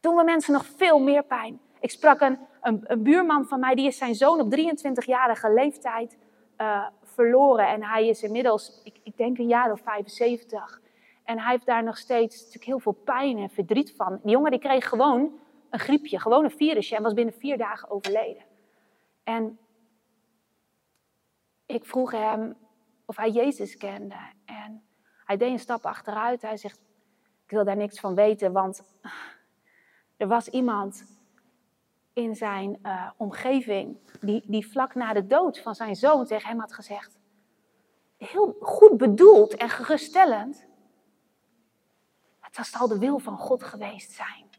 Doen 0.00 0.16
we 0.16 0.24
mensen 0.24 0.52
nog 0.52 0.66
veel 0.76 0.98
meer 0.98 1.22
pijn. 1.22 1.60
Ik 1.80 1.90
sprak 1.90 2.20
een, 2.20 2.38
een, 2.60 3.02
buurman 3.02 3.44
van 3.44 3.60
mij, 3.60 3.74
die 3.74 3.86
is 3.86 3.98
zijn 3.98 4.14
zoon 4.14 4.40
op 4.40 4.56
23-jarige 4.56 5.52
leeftijd 5.52 6.16
uh, 6.60 6.86
verloren. 7.02 7.68
En 7.68 7.82
hij 7.82 8.08
is 8.08 8.22
inmiddels, 8.22 8.80
ik, 8.84 9.00
ik 9.02 9.16
denk 9.16 9.38
een 9.38 9.46
jaar 9.46 9.72
of 9.72 9.80
75. 9.80 10.80
En 11.24 11.38
hij 11.38 11.50
heeft 11.52 11.66
daar 11.66 11.82
nog 11.82 11.98
steeds 11.98 12.36
natuurlijk 12.36 12.64
heel 12.64 12.78
veel 12.78 12.96
pijn 13.04 13.38
en 13.38 13.50
verdriet 13.50 13.92
van. 13.96 14.18
Die 14.22 14.32
jongen 14.32 14.50
die 14.50 14.60
kreeg 14.60 14.88
gewoon 14.88 15.32
een 15.70 15.78
griepje, 15.78 16.20
gewoon 16.20 16.44
een 16.44 16.50
virusje 16.50 16.96
en 16.96 17.02
was 17.02 17.14
binnen 17.14 17.34
vier 17.38 17.58
dagen 17.58 17.90
overleden. 17.90 18.45
En 19.26 19.58
ik 21.66 21.84
vroeg 21.84 22.10
hem 22.10 22.56
of 23.04 23.16
hij 23.16 23.30
Jezus 23.30 23.76
kende. 23.76 24.18
En 24.44 24.82
hij 25.24 25.36
deed 25.36 25.50
een 25.50 25.58
stap 25.58 25.86
achteruit. 25.86 26.42
Hij 26.42 26.56
zegt, 26.56 26.80
ik 27.44 27.50
wil 27.50 27.64
daar 27.64 27.76
niks 27.76 28.00
van 28.00 28.14
weten, 28.14 28.52
want 28.52 28.82
er 30.16 30.26
was 30.26 30.48
iemand 30.48 31.04
in 32.12 32.34
zijn 32.34 32.78
uh, 32.82 33.10
omgeving 33.16 33.98
die, 34.20 34.42
die 34.46 34.70
vlak 34.70 34.94
na 34.94 35.12
de 35.12 35.26
dood 35.26 35.58
van 35.58 35.74
zijn 35.74 35.96
zoon 35.96 36.26
tegen 36.26 36.48
hem 36.48 36.60
had 36.60 36.72
gezegd, 36.72 37.18
heel 38.16 38.56
goed 38.60 38.96
bedoeld 38.96 39.56
en 39.56 39.68
geruststellend, 39.68 40.66
het 42.40 42.66
zal 42.66 42.88
de 42.88 42.98
wil 42.98 43.18
van 43.18 43.38
God 43.38 43.62
geweest 43.62 44.10
zijn. 44.10 44.50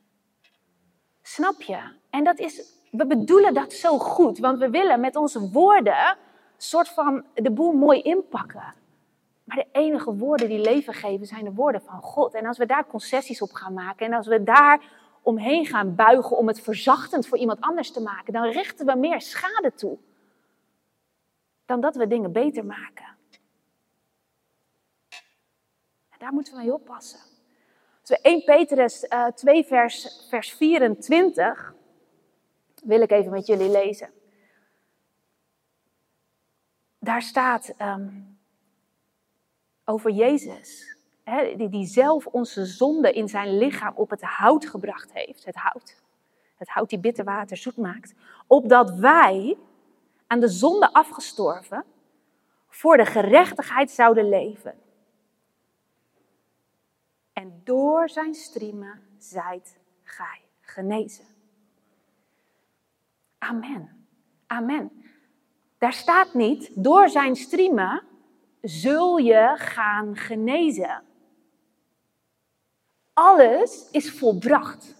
Snap 1.22 1.62
je? 1.62 1.96
En 2.18 2.24
dat 2.24 2.40
is 2.40 2.76
we 2.92 3.06
bedoelen 3.06 3.54
dat 3.54 3.74
zo 3.74 3.98
goed, 3.98 4.38
want 4.38 4.60
we 4.60 4.70
willen 4.70 5.00
met 5.00 5.16
onze 5.16 5.50
woorden 5.50 6.18
soort 6.58 6.90
van 6.90 7.26
de 7.34 7.52
boel 7.52 7.72
mooi 7.72 8.02
inpakken. 8.02 8.74
Maar 9.44 9.58
de 9.58 9.68
enige 9.72 10.16
woorden 10.16 10.50
die 10.50 10.60
leven 10.60 10.94
geven 10.94 11.26
zijn 11.26 11.44
de 11.44 11.54
woorden 11.54 11.82
van 11.82 12.02
God. 12.02 12.34
En 12.34 12.46
als 12.46 12.58
we 12.58 12.66
daar 12.66 12.88
concessies 12.88 13.42
op 13.42 13.52
gaan 13.52 13.74
maken 13.74 14.06
en 14.06 14.14
als 14.14 14.28
we 14.28 14.44
daar 14.44 14.82
omheen 15.22 15.66
gaan 15.66 15.96
buigen 15.96 16.38
om 16.38 16.48
het 16.48 16.62
verzachtend 16.62 17.28
voor 17.28 17.38
iemand 17.38 17.62
anders 17.62 17.92
te 17.92 18.02
maken, 18.02 18.34
dan 18.34 18.44
richten 18.44 18.86
we 18.86 18.96
meer 18.96 19.22
schade 19.22 19.74
toe 19.76 19.98
dan 21.66 21.82
dat 21.82 21.96
we 21.96 22.08
dingen 22.08 22.32
beter 22.32 22.66
maken. 22.66 23.16
En 26.10 26.18
daar 26.18 26.34
moeten 26.34 26.54
we 26.54 26.60
mee 26.60 26.74
oppassen. 26.74 27.20
Als 28.00 28.10
we 28.10 28.20
1 28.22 28.44
Petrus 28.44 29.06
uh, 29.10 29.26
2 29.26 29.64
vers, 29.64 30.26
vers 30.30 30.54
24 30.54 31.76
wil 32.86 33.02
ik 33.02 33.12
even 33.12 33.32
met 33.32 33.46
jullie 33.46 33.70
lezen. 33.70 34.10
Daar 37.00 37.22
staat 37.22 37.74
um, 37.82 38.38
over 39.86 40.12
Jezus, 40.12 40.98
hè, 41.24 41.56
die, 41.56 41.70
die 41.70 41.86
zelf 41.86 42.26
onze 42.26 42.66
zonde 42.66 43.12
in 43.12 43.28
zijn 43.28 43.58
lichaam 43.58 43.94
op 43.96 44.10
het 44.10 44.22
hout 44.22 44.66
gebracht 44.66 45.14
heeft. 45.14 45.46
Het 45.46 45.56
hout. 45.56 46.02
Het 46.56 46.70
hout 46.70 46.90
die 46.90 47.00
bitter 47.00 47.24
water 47.24 47.58
zoet 47.58 47.78
maakt. 47.78 48.14
Opdat 48.48 48.92
wij 48.92 49.58
aan 50.28 50.40
de 50.40 50.48
zonde 50.48 50.94
afgestorven 50.94 51.86
voor 52.68 52.98
de 52.98 53.06
gerechtigheid 53.06 53.92
zouden 53.92 54.30
leven. 54.30 54.80
En 57.34 57.62
door 57.64 58.10
zijn 58.10 58.34
striemen 58.34 59.02
zijt 59.18 59.78
gij 60.04 60.42
genezen. 60.62 61.37
Amen. 63.38 64.06
Amen. 64.48 64.92
Daar 65.78 65.94
staat 65.94 66.34
niet, 66.34 66.72
door 66.76 67.10
zijn 67.10 67.36
striemen 67.36 68.04
zul 68.62 69.18
je 69.18 69.54
gaan 69.56 70.16
genezen. 70.16 71.04
Alles 73.14 73.90
is 73.92 74.12
volbracht. 74.12 74.96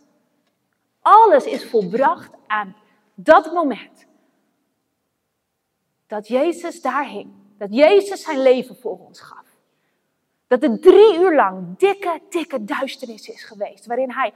Alles 1.02 1.46
is 1.46 1.70
volbracht 1.70 2.32
aan 2.48 2.76
dat 3.14 3.54
moment. 3.54 4.06
Dat 6.08 6.28
Jezus 6.28 6.82
daar 6.82 7.08
hing. 7.08 7.32
Dat 7.58 7.74
Jezus 7.74 8.22
zijn 8.22 8.42
leven 8.42 8.76
voor 8.76 9.00
ons 9.00 9.20
gaf. 9.20 9.46
Dat 10.48 10.62
het 10.62 10.82
drie 10.82 11.20
uur 11.20 11.36
lang 11.36 11.78
dikke, 11.78 12.22
dikke 12.30 12.64
duisternis 12.64 13.28
is 13.28 13.44
geweest. 13.44 13.86
Waarin 13.86 14.12
hij 14.12 14.34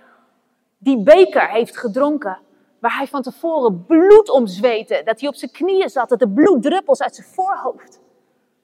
die 0.77 1.03
beker 1.03 1.49
heeft 1.49 1.77
gedronken. 1.77 2.39
Waar 2.81 2.97
hij 2.97 3.07
van 3.07 3.21
tevoren 3.21 3.85
bloed 3.85 4.29
omzweette. 4.29 5.01
Dat 5.05 5.19
hij 5.19 5.29
op 5.29 5.35
zijn 5.35 5.51
knieën 5.51 5.89
zat. 5.89 6.09
Dat 6.09 6.19
de 6.19 6.29
bloeddruppels 6.29 7.01
uit 7.01 7.15
zijn 7.15 7.27
voorhoofd 7.27 7.99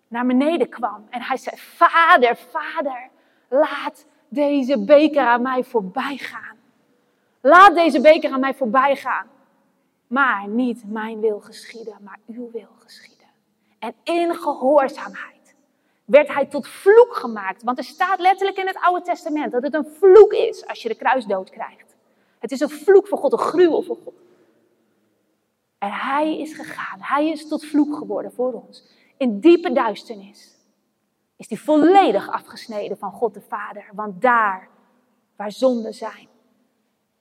naar 0.07 0.25
beneden 0.25 0.69
kwam. 0.69 1.07
En 1.09 1.21
hij 1.21 1.37
zei, 1.37 1.57
vader, 1.57 2.37
vader, 2.37 3.09
laat 3.49 4.05
deze 4.29 4.85
beker 4.85 5.21
aan 5.21 5.41
mij 5.41 5.63
voorbij 5.63 6.17
gaan. 6.17 6.57
Laat 7.41 7.75
deze 7.75 8.01
beker 8.01 8.31
aan 8.31 8.39
mij 8.39 8.53
voorbij 8.53 8.95
gaan. 8.95 9.27
Maar 10.07 10.47
niet 10.47 10.83
mijn 10.85 11.19
wil 11.19 11.39
geschieden, 11.39 11.95
maar 12.01 12.19
uw 12.27 12.51
wil 12.51 12.69
geschieden. 12.77 13.27
En 13.79 13.93
in 14.03 14.35
gehoorzaamheid 14.35 15.55
werd 16.05 16.33
hij 16.33 16.45
tot 16.45 16.67
vloek 16.67 17.15
gemaakt. 17.15 17.63
Want 17.63 17.77
er 17.77 17.83
staat 17.83 18.19
letterlijk 18.19 18.57
in 18.57 18.67
het 18.67 18.77
Oude 18.81 19.01
Testament 19.01 19.51
dat 19.51 19.63
het 19.63 19.73
een 19.73 19.87
vloek 19.99 20.33
is 20.33 20.67
als 20.67 20.81
je 20.81 20.89
de 20.89 20.95
kruisdood 20.95 21.49
krijgt. 21.49 21.86
Het 22.39 22.51
is 22.51 22.59
een 22.59 22.69
vloek 22.69 23.07
voor 23.07 23.17
God, 23.17 23.31
een 23.31 23.37
gruwel 23.37 23.81
voor 23.81 23.97
God. 24.03 24.13
En 25.77 25.91
hij 25.91 26.39
is 26.39 26.53
gegaan. 26.53 26.99
Hij 27.01 27.29
is 27.29 27.47
tot 27.47 27.65
vloek 27.65 27.95
geworden 27.95 28.31
voor 28.31 28.53
ons. 28.53 28.83
In 29.17 29.39
diepe 29.39 29.71
duisternis 29.71 30.55
is 31.35 31.49
hij 31.49 31.57
volledig 31.57 32.29
afgesneden 32.29 32.97
van 32.97 33.11
God 33.11 33.33
de 33.33 33.41
Vader. 33.41 33.89
Want 33.93 34.21
daar 34.21 34.69
waar 35.35 35.51
zonden 35.51 35.93
zijn, 35.93 36.27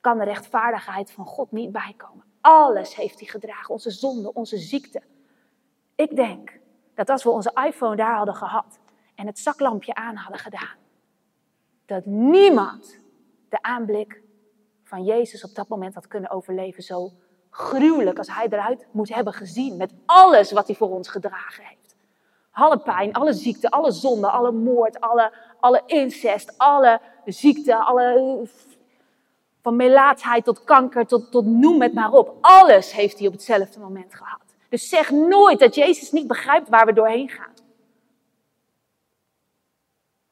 kan 0.01 0.19
de 0.19 0.25
rechtvaardigheid 0.25 1.13
van 1.13 1.27
God 1.27 1.53
niet 1.53 1.73
bijkomen. 1.73 2.25
Alles 2.41 2.95
heeft 2.95 3.19
hij 3.19 3.29
gedragen. 3.29 3.71
Onze 3.71 3.91
zonde, 3.91 4.33
onze 4.33 4.59
ziekte. 4.59 5.03
Ik 5.95 6.17
denk 6.17 6.59
dat 6.95 7.09
als 7.09 7.23
we 7.25 7.31
onze 7.31 7.53
iPhone 7.67 7.97
daar 7.97 8.17
hadden 8.17 8.35
gehad 8.35 8.79
en 9.15 9.27
het 9.27 9.39
zaklampje 9.39 9.95
aan 9.95 10.17
hadden 10.17 10.41
gedaan, 10.41 10.77
dat 11.87 12.05
niemand 12.07 13.01
de 13.49 13.63
aanblik 13.63 14.23
van 14.87 15.05
Jezus 15.05 15.45
op 15.45 15.55
dat 15.55 15.69
moment 15.69 15.95
had 15.95 16.07
kunnen 16.07 16.31
overleven. 16.31 16.83
Zo 16.83 17.13
gruwelijk 17.51 18.19
als 18.19 18.35
hij 18.35 18.47
eruit 18.51 18.87
moet 18.91 19.15
hebben 19.15 19.33
gezien 19.33 19.77
met 19.77 19.93
alles 20.07 20.53
wat 20.53 20.67
hij 20.67 20.77
voor 20.77 20.91
ons 20.91 21.09
gedragen 21.09 21.65
heeft. 21.65 21.97
Alle 22.51 22.79
pijn, 22.79 23.13
alle 23.13 23.33
ziekte, 23.33 23.71
alle 23.71 23.93
zonde, 23.93 24.31
alle 24.31 24.53
moord, 24.53 25.01
alle, 25.01 25.33
alle 25.61 25.83
incest, 25.87 26.59
alle 26.59 27.01
ziekte, 27.25 27.77
alle 27.77 28.49
van 29.63 29.77
melaatsheid 29.77 30.45
tot 30.45 30.65
kanker, 30.65 31.07
tot, 31.07 31.31
tot 31.31 31.47
noem 31.47 31.83
het 31.83 31.95
maar 31.95 32.13
op. 32.13 32.37
Alles 32.41 32.93
heeft 32.93 33.19
hij 33.19 33.27
op 33.27 33.33
hetzelfde 33.33 33.81
moment 33.81 34.15
gehad. 34.15 34.41
Dus 34.69 34.89
zeg 34.89 35.11
nooit 35.11 35.59
dat 35.59 35.75
Jezus 35.75 36.13
niet 36.13 36.27
begrijpt 36.27 36.69
waar 36.69 36.87
we 36.87 36.93
doorheen 36.93 37.29
gaan. 37.29 37.53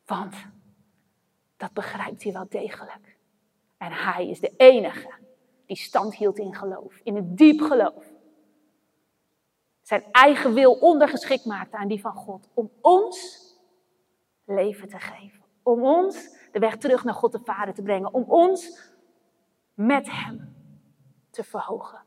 Want 0.07 0.34
dat 1.57 1.72
begrijpt 1.72 2.22
hij 2.22 2.32
wel 2.32 2.46
degelijk. 2.48 3.14
En 3.77 3.93
hij 3.93 4.29
is 4.29 4.41
de 4.41 4.55
enige 4.57 5.11
die 5.66 5.77
stand 5.77 6.14
hield 6.14 6.39
in 6.39 6.55
geloof, 6.55 7.01
in 7.03 7.16
het 7.16 7.37
diep 7.37 7.61
geloof. 7.61 8.12
Zijn 9.83 10.05
eigen 10.12 10.55
wil 10.55 10.72
ondergeschikt 10.72 11.45
maakte 11.45 11.77
aan 11.77 11.89
die 11.89 12.01
van 12.01 12.12
God. 12.12 12.49
Om 12.55 12.70
ons 12.81 13.49
leven 14.45 14.89
te 14.89 14.99
geven. 14.99 15.43
Om 15.62 15.83
ons 15.83 16.37
de 16.53 16.59
weg 16.59 16.77
terug 16.77 17.05
naar 17.05 17.14
God 17.14 17.33
de 17.33 17.41
Vader 17.45 17.75
te 17.75 17.83
brengen. 17.83 18.14
Om 18.14 18.22
ons 18.22 18.81
met 19.75 20.11
Hem 20.11 20.55
te 21.31 21.45
verhogen. 21.45 22.03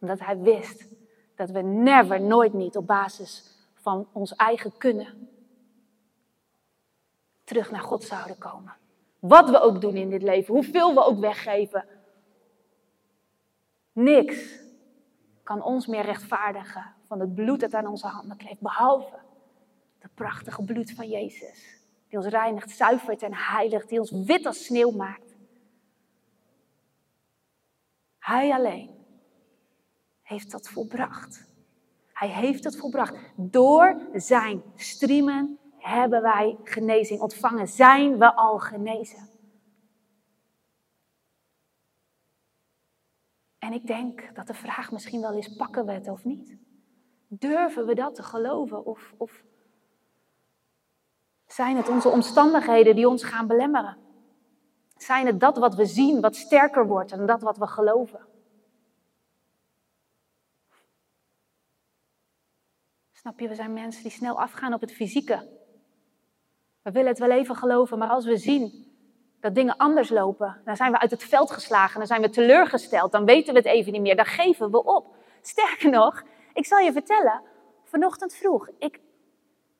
Omdat 0.00 0.20
Hij 0.20 0.38
wist 0.38 0.86
dat 1.34 1.50
we 1.50 1.60
never, 1.62 2.20
nooit 2.20 2.52
niet 2.52 2.76
op 2.76 2.86
basis 2.86 3.58
van 3.74 4.08
ons 4.12 4.34
eigen 4.34 4.76
kunnen 4.76 5.28
terug 7.44 7.70
naar 7.70 7.82
God 7.82 8.04
zouden 8.04 8.38
komen. 8.38 8.79
Wat 9.20 9.50
we 9.50 9.60
ook 9.60 9.80
doen 9.80 9.96
in 9.96 10.10
dit 10.10 10.22
leven, 10.22 10.54
hoeveel 10.54 10.94
we 10.94 11.04
ook 11.04 11.18
weggeven. 11.18 11.84
Niks 13.92 14.60
kan 15.42 15.62
ons 15.62 15.86
meer 15.86 16.04
rechtvaardigen 16.04 16.94
van 17.06 17.20
het 17.20 17.34
bloed 17.34 17.60
dat 17.60 17.74
aan 17.74 17.86
onze 17.86 18.06
handen 18.06 18.36
kleeft, 18.36 18.60
behalve 18.60 19.18
het 19.98 20.14
prachtige 20.14 20.62
bloed 20.62 20.92
van 20.92 21.08
Jezus. 21.08 21.78
Die 22.08 22.18
ons 22.18 22.28
reinigt, 22.28 22.70
zuivert 22.70 23.22
en 23.22 23.34
heiligt, 23.34 23.88
die 23.88 23.98
ons 23.98 24.10
wit 24.10 24.46
als 24.46 24.64
sneeuw 24.64 24.90
maakt. 24.90 25.36
Hij 28.18 28.52
alleen 28.52 28.90
heeft 30.22 30.50
dat 30.50 30.68
volbracht. 30.68 31.48
Hij 32.12 32.28
heeft 32.28 32.64
het 32.64 32.76
volbracht. 32.76 33.16
Door 33.36 34.00
zijn 34.12 34.62
striemen 34.74 35.59
hebben 35.80 36.22
wij 36.22 36.58
genezing 36.64 37.20
ontvangen. 37.20 37.68
Zijn 37.68 38.18
we 38.18 38.34
al 38.34 38.58
genezen? 38.58 39.28
En 43.58 43.72
ik 43.72 43.86
denk 43.86 44.34
dat 44.34 44.46
de 44.46 44.54
vraag 44.54 44.92
misschien 44.92 45.20
wel 45.20 45.32
is: 45.32 45.56
pakken 45.56 45.86
we 45.86 45.92
het 45.92 46.08
of 46.08 46.24
niet? 46.24 46.56
Durven 47.28 47.86
we 47.86 47.94
dat 47.94 48.14
te 48.14 48.22
geloven? 48.22 48.84
Of, 48.84 49.14
of 49.16 49.44
zijn 51.46 51.76
het 51.76 51.88
onze 51.88 52.08
omstandigheden 52.08 52.94
die 52.94 53.08
ons 53.08 53.24
gaan 53.24 53.46
belemmeren? 53.46 53.96
Zijn 54.96 55.26
het 55.26 55.40
dat 55.40 55.56
wat 55.56 55.74
we 55.74 55.86
zien 55.86 56.20
wat 56.20 56.36
sterker 56.36 56.86
wordt 56.86 57.10
dan 57.10 57.26
dat 57.26 57.40
wat 57.40 57.56
we 57.56 57.66
geloven? 57.66 58.28
Snap 63.12 63.40
je, 63.40 63.48
we 63.48 63.54
zijn 63.54 63.72
mensen 63.72 64.02
die 64.02 64.12
snel 64.12 64.40
afgaan 64.40 64.74
op 64.74 64.80
het 64.80 64.92
fysieke. 64.92 65.59
We 66.90 66.96
willen 66.96 67.10
het 67.10 67.18
wel 67.18 67.30
even 67.30 67.56
geloven, 67.56 67.98
maar 67.98 68.08
als 68.08 68.24
we 68.24 68.36
zien 68.36 68.86
dat 69.40 69.54
dingen 69.54 69.76
anders 69.76 70.08
lopen, 70.08 70.60
dan 70.64 70.76
zijn 70.76 70.92
we 70.92 70.98
uit 70.98 71.10
het 71.10 71.24
veld 71.24 71.50
geslagen, 71.50 71.98
dan 71.98 72.06
zijn 72.06 72.20
we 72.20 72.30
teleurgesteld, 72.30 73.12
dan 73.12 73.24
weten 73.24 73.52
we 73.52 73.58
het 73.58 73.68
even 73.68 73.92
niet 73.92 74.00
meer, 74.00 74.16
dan 74.16 74.24
geven 74.24 74.70
we 74.70 74.84
op. 74.84 75.14
Sterker 75.42 75.90
nog, 75.90 76.22
ik 76.54 76.66
zal 76.66 76.78
je 76.78 76.92
vertellen, 76.92 77.42
vanochtend 77.84 78.34
vroeg, 78.34 78.68
ik 78.78 79.00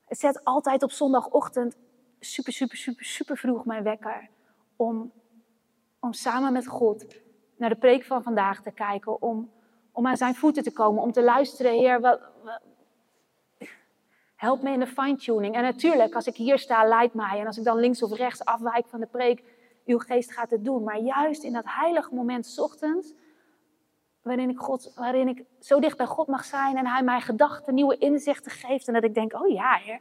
zet 0.08 0.44
altijd 0.44 0.82
op 0.82 0.90
zondagochtend 0.90 1.76
super, 2.20 2.52
super, 2.52 2.76
super, 2.76 3.04
super 3.04 3.36
vroeg 3.36 3.64
mijn 3.64 3.82
wekker 3.82 4.28
om, 4.76 5.12
om 6.00 6.12
samen 6.12 6.52
met 6.52 6.66
God 6.66 7.06
naar 7.56 7.68
de 7.68 7.76
preek 7.76 8.04
van 8.04 8.22
vandaag 8.22 8.62
te 8.62 8.70
kijken, 8.70 9.22
om, 9.22 9.50
om 9.92 10.06
aan 10.06 10.16
zijn 10.16 10.34
voeten 10.34 10.62
te 10.62 10.72
komen, 10.72 11.02
om 11.02 11.12
te 11.12 11.22
luisteren, 11.22 11.72
Heer, 11.72 12.00
wat, 12.00 12.20
Help 14.40 14.62
me 14.62 14.70
in 14.70 14.80
de 14.80 14.86
fine-tuning. 14.86 15.54
En 15.54 15.62
natuurlijk, 15.62 16.14
als 16.14 16.26
ik 16.26 16.36
hier 16.36 16.58
sta, 16.58 16.84
leidt 16.88 17.14
mij. 17.14 17.40
En 17.40 17.46
als 17.46 17.58
ik 17.58 17.64
dan 17.64 17.78
links 17.78 18.02
of 18.02 18.12
rechts 18.12 18.44
afwijk 18.44 18.86
van 18.88 19.00
de 19.00 19.06
preek, 19.06 19.42
uw 19.86 19.98
geest 19.98 20.32
gaat 20.32 20.50
het 20.50 20.64
doen. 20.64 20.82
Maar 20.82 20.98
juist 20.98 21.42
in 21.42 21.52
dat 21.52 21.64
heilige 21.66 22.14
moment, 22.14 22.58
ochtends, 22.58 23.12
waarin 24.22 24.50
ik, 24.50 24.58
God, 24.58 24.92
waarin 24.94 25.28
ik 25.28 25.44
zo 25.58 25.80
dicht 25.80 25.96
bij 25.96 26.06
God 26.06 26.26
mag 26.26 26.44
zijn 26.44 26.76
en 26.76 26.86
Hij 26.86 27.02
mij 27.02 27.20
gedachten, 27.20 27.74
nieuwe 27.74 27.98
inzichten 27.98 28.50
geeft. 28.50 28.88
En 28.88 28.94
dat 28.94 29.04
ik 29.04 29.14
denk, 29.14 29.32
oh 29.32 29.48
ja, 29.48 29.74
heer, 29.74 30.00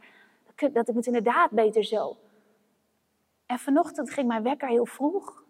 dat 0.74 0.88
ik 0.88 0.96
het 0.96 1.06
inderdaad 1.06 1.52
beter 1.52 1.84
zo. 1.84 2.18
En 3.46 3.60
vanochtend 3.60 4.12
ging 4.12 4.28
mijn 4.28 4.44
wekker 4.44 4.68
heel 4.68 4.86
vroeg. 4.86 5.44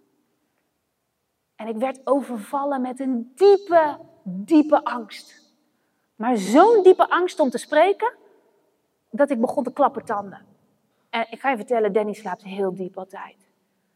En 1.55 1.67
ik 1.67 1.75
werd 1.75 1.99
overvallen 2.03 2.81
met 2.81 2.99
een 2.99 3.31
diepe, 3.35 3.99
diepe 4.23 4.83
angst. 4.83 5.53
Maar 6.15 6.37
zo'n 6.37 6.83
diepe 6.83 7.09
angst 7.09 7.39
om 7.39 7.49
te 7.49 7.57
spreken, 7.57 8.17
dat 9.09 9.29
ik 9.29 9.41
begon 9.41 9.63
te 9.63 9.73
klappertanden. 9.73 10.45
En 11.09 11.25
ik 11.29 11.39
ga 11.39 11.49
je 11.49 11.55
vertellen, 11.55 11.93
Danny 11.93 12.13
slaapt 12.13 12.43
heel 12.43 12.75
diep 12.75 12.97
altijd. 12.97 13.49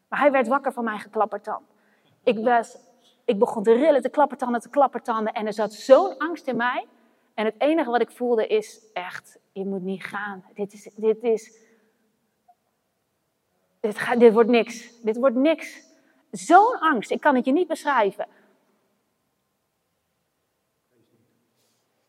Maar 0.07 0.19
hij 0.19 0.31
werd 0.31 0.47
wakker 0.47 0.73
van 0.73 0.83
mijn 0.83 0.99
geklappertand. 0.99 1.65
Ik, 2.23 2.39
was, 2.39 2.77
ik 3.25 3.39
begon 3.39 3.63
te 3.63 3.73
rillen, 3.73 4.01
te 4.01 4.09
klappertanden, 4.09 4.61
te 4.61 4.69
klappertanden. 4.69 5.33
En 5.33 5.45
er 5.45 5.53
zat 5.53 5.73
zo'n 5.73 6.17
angst 6.17 6.47
in 6.47 6.55
mij. 6.55 6.87
En 7.33 7.45
het 7.45 7.55
enige 7.57 7.89
wat 7.89 8.01
ik 8.01 8.11
voelde 8.11 8.47
is 8.47 8.91
echt, 8.93 9.39
je 9.51 9.65
moet 9.65 9.81
niet 9.81 10.03
gaan. 10.03 10.43
Dit 10.53 10.73
is, 10.73 10.89
dit 10.95 11.23
is, 11.23 11.57
dit, 13.79 13.97
gaat, 13.97 14.19
dit 14.19 14.33
wordt 14.33 14.49
niks. 14.49 15.01
Dit 15.01 15.17
wordt 15.17 15.35
niks. 15.35 15.91
Zo'n 16.31 16.79
angst, 16.79 17.11
ik 17.11 17.21
kan 17.21 17.35
het 17.35 17.45
je 17.45 17.51
niet 17.51 17.67
beschrijven. 17.67 18.27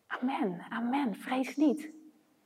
Amen, 0.07 0.67
amen, 0.69 1.15
vrees 1.15 1.57
niet. 1.57 1.94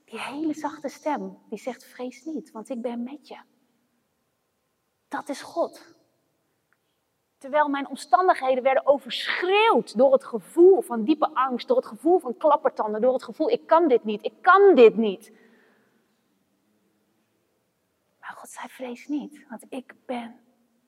Die 0.09 0.21
hele 0.21 0.55
zachte 0.55 0.89
stem 0.89 1.39
die 1.49 1.59
zegt: 1.59 1.85
Vrees 1.85 2.25
niet, 2.25 2.51
want 2.51 2.69
ik 2.69 2.83
ben 2.83 3.03
met 3.03 3.29
je. 3.29 3.39
Dat 5.09 5.29
is 5.29 5.43
God. 5.43 5.95
Terwijl 7.39 7.69
mijn 7.69 7.89
omstandigheden 7.89 8.63
werden 8.63 8.87
overschreeuwd 8.87 9.97
door 9.97 10.13
het 10.13 10.25
gevoel 10.25 10.81
van 10.81 11.05
diepe 11.05 11.35
angst, 11.35 11.69
door 11.69 11.77
het 11.77 11.87
gevoel 11.87 12.19
van 12.19 12.37
klappertanden, 12.37 13.01
door 13.01 13.13
het 13.13 13.23
gevoel: 13.23 13.51
ik 13.51 13.67
kan 13.67 13.89
dit 13.89 14.05
niet, 14.05 14.25
ik 14.25 14.35
kan 14.43 14.75
dit 14.75 14.97
niet. 14.97 15.33
Maar 18.21 18.35
God 18.37 18.49
zei: 18.49 18.69
Vrees 18.69 19.07
niet, 19.07 19.47
want 19.49 19.65
ik 19.69 19.95
ben 20.07 20.41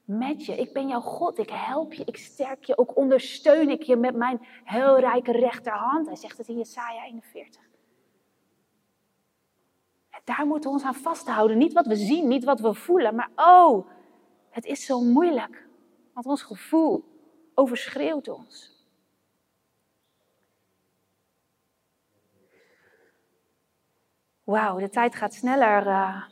met 0.04 0.44
je. 0.44 0.56
Ik 0.56 0.72
ben 0.72 0.88
jouw 0.88 1.00
God. 1.00 1.38
Ik 1.38 1.50
help 1.50 1.92
je. 1.92 2.04
Ik 2.04 2.16
sterk 2.16 2.64
je. 2.64 2.78
Ook 2.78 2.96
ondersteun 2.96 3.70
ik 3.70 3.82
je 3.82 3.96
met 3.96 4.14
mijn 4.14 4.46
heel 4.64 4.98
rijke 4.98 5.32
rechterhand. 5.32 6.06
Hij 6.06 6.16
zegt 6.16 6.38
het 6.38 6.48
in 6.48 6.56
Jesaja 6.56 7.04
41. 7.04 7.69
Daar 10.24 10.46
moeten 10.46 10.70
we 10.70 10.76
ons 10.76 10.84
aan 10.84 10.94
vasthouden. 10.94 11.58
Niet 11.58 11.72
wat 11.72 11.86
we 11.86 11.96
zien, 11.96 12.28
niet 12.28 12.44
wat 12.44 12.60
we 12.60 12.74
voelen. 12.74 13.14
Maar 13.14 13.30
oh, 13.36 13.88
het 14.50 14.64
is 14.64 14.84
zo 14.84 15.00
moeilijk. 15.00 15.66
Want 16.12 16.26
ons 16.26 16.42
gevoel 16.42 17.04
overschreeuwt 17.54 18.28
ons. 18.28 18.78
Wauw, 24.44 24.78
de 24.78 24.88
tijd 24.88 25.14
gaat 25.14 25.34
sneller 25.34 25.86
uh, 25.86 26.22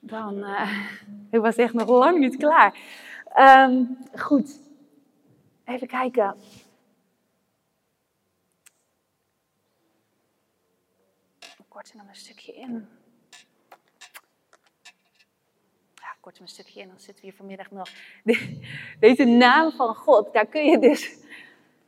dan. 0.00 0.38
Uh, 0.38 0.88
ik 1.30 1.40
was 1.40 1.56
echt 1.56 1.74
nog 1.74 1.88
lang 1.88 2.18
niet 2.18 2.36
klaar. 2.36 2.78
Um, 3.36 3.98
goed, 4.14 4.60
even 5.64 5.86
kijken. 5.86 6.36
Kort 11.78 11.90
er 11.90 11.96
nog 11.96 12.08
een 12.08 12.14
stukje 12.14 12.54
in. 12.54 12.88
Ja, 15.94 16.16
kort 16.20 16.40
een 16.40 16.48
stukje 16.48 16.80
in, 16.80 16.88
dan 16.88 16.98
zitten 16.98 17.24
we 17.24 17.30
hier 17.30 17.36
vanmiddag 17.36 17.70
nog. 17.70 17.88
Deze 19.00 19.24
naam 19.24 19.72
van 19.72 19.94
God, 19.94 20.32
daar 20.32 20.46
kun 20.46 20.64
je 20.64 20.78
dus. 20.78 21.18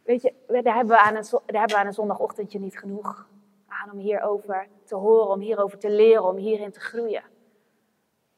Weet 0.03 0.22
je, 0.22 0.34
daar 0.47 0.74
hebben 0.74 0.97
we 0.97 0.99
aan 0.99 1.16
een, 1.16 1.24
daar 1.30 1.41
hebben 1.61 1.76
we 1.76 1.76
aan 1.76 1.86
een 1.86 1.93
zondagochtendje 1.93 2.59
niet 2.59 2.78
genoeg 2.78 3.28
aan 3.66 3.91
om 3.91 3.99
hierover 3.99 4.68
te 4.84 4.95
horen, 4.95 5.28
om 5.28 5.41
hierover 5.41 5.78
te 5.78 5.91
leren, 5.91 6.24
om 6.24 6.36
hierin 6.36 6.72
te 6.72 6.80
groeien. 6.80 7.24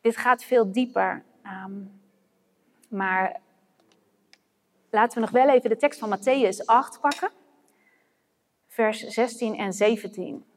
Dit 0.00 0.16
gaat 0.16 0.44
veel 0.44 0.72
dieper. 0.72 1.24
Um, 1.44 2.00
maar 2.88 3.40
laten 4.90 5.14
we 5.14 5.20
nog 5.20 5.30
wel 5.30 5.48
even 5.48 5.70
de 5.70 5.76
tekst 5.76 5.98
van 5.98 6.18
Matthäus 6.18 6.64
8 6.64 7.00
pakken, 7.00 7.30
vers 8.66 9.00
16 9.00 9.56
en 9.56 9.72
17. 9.72 10.50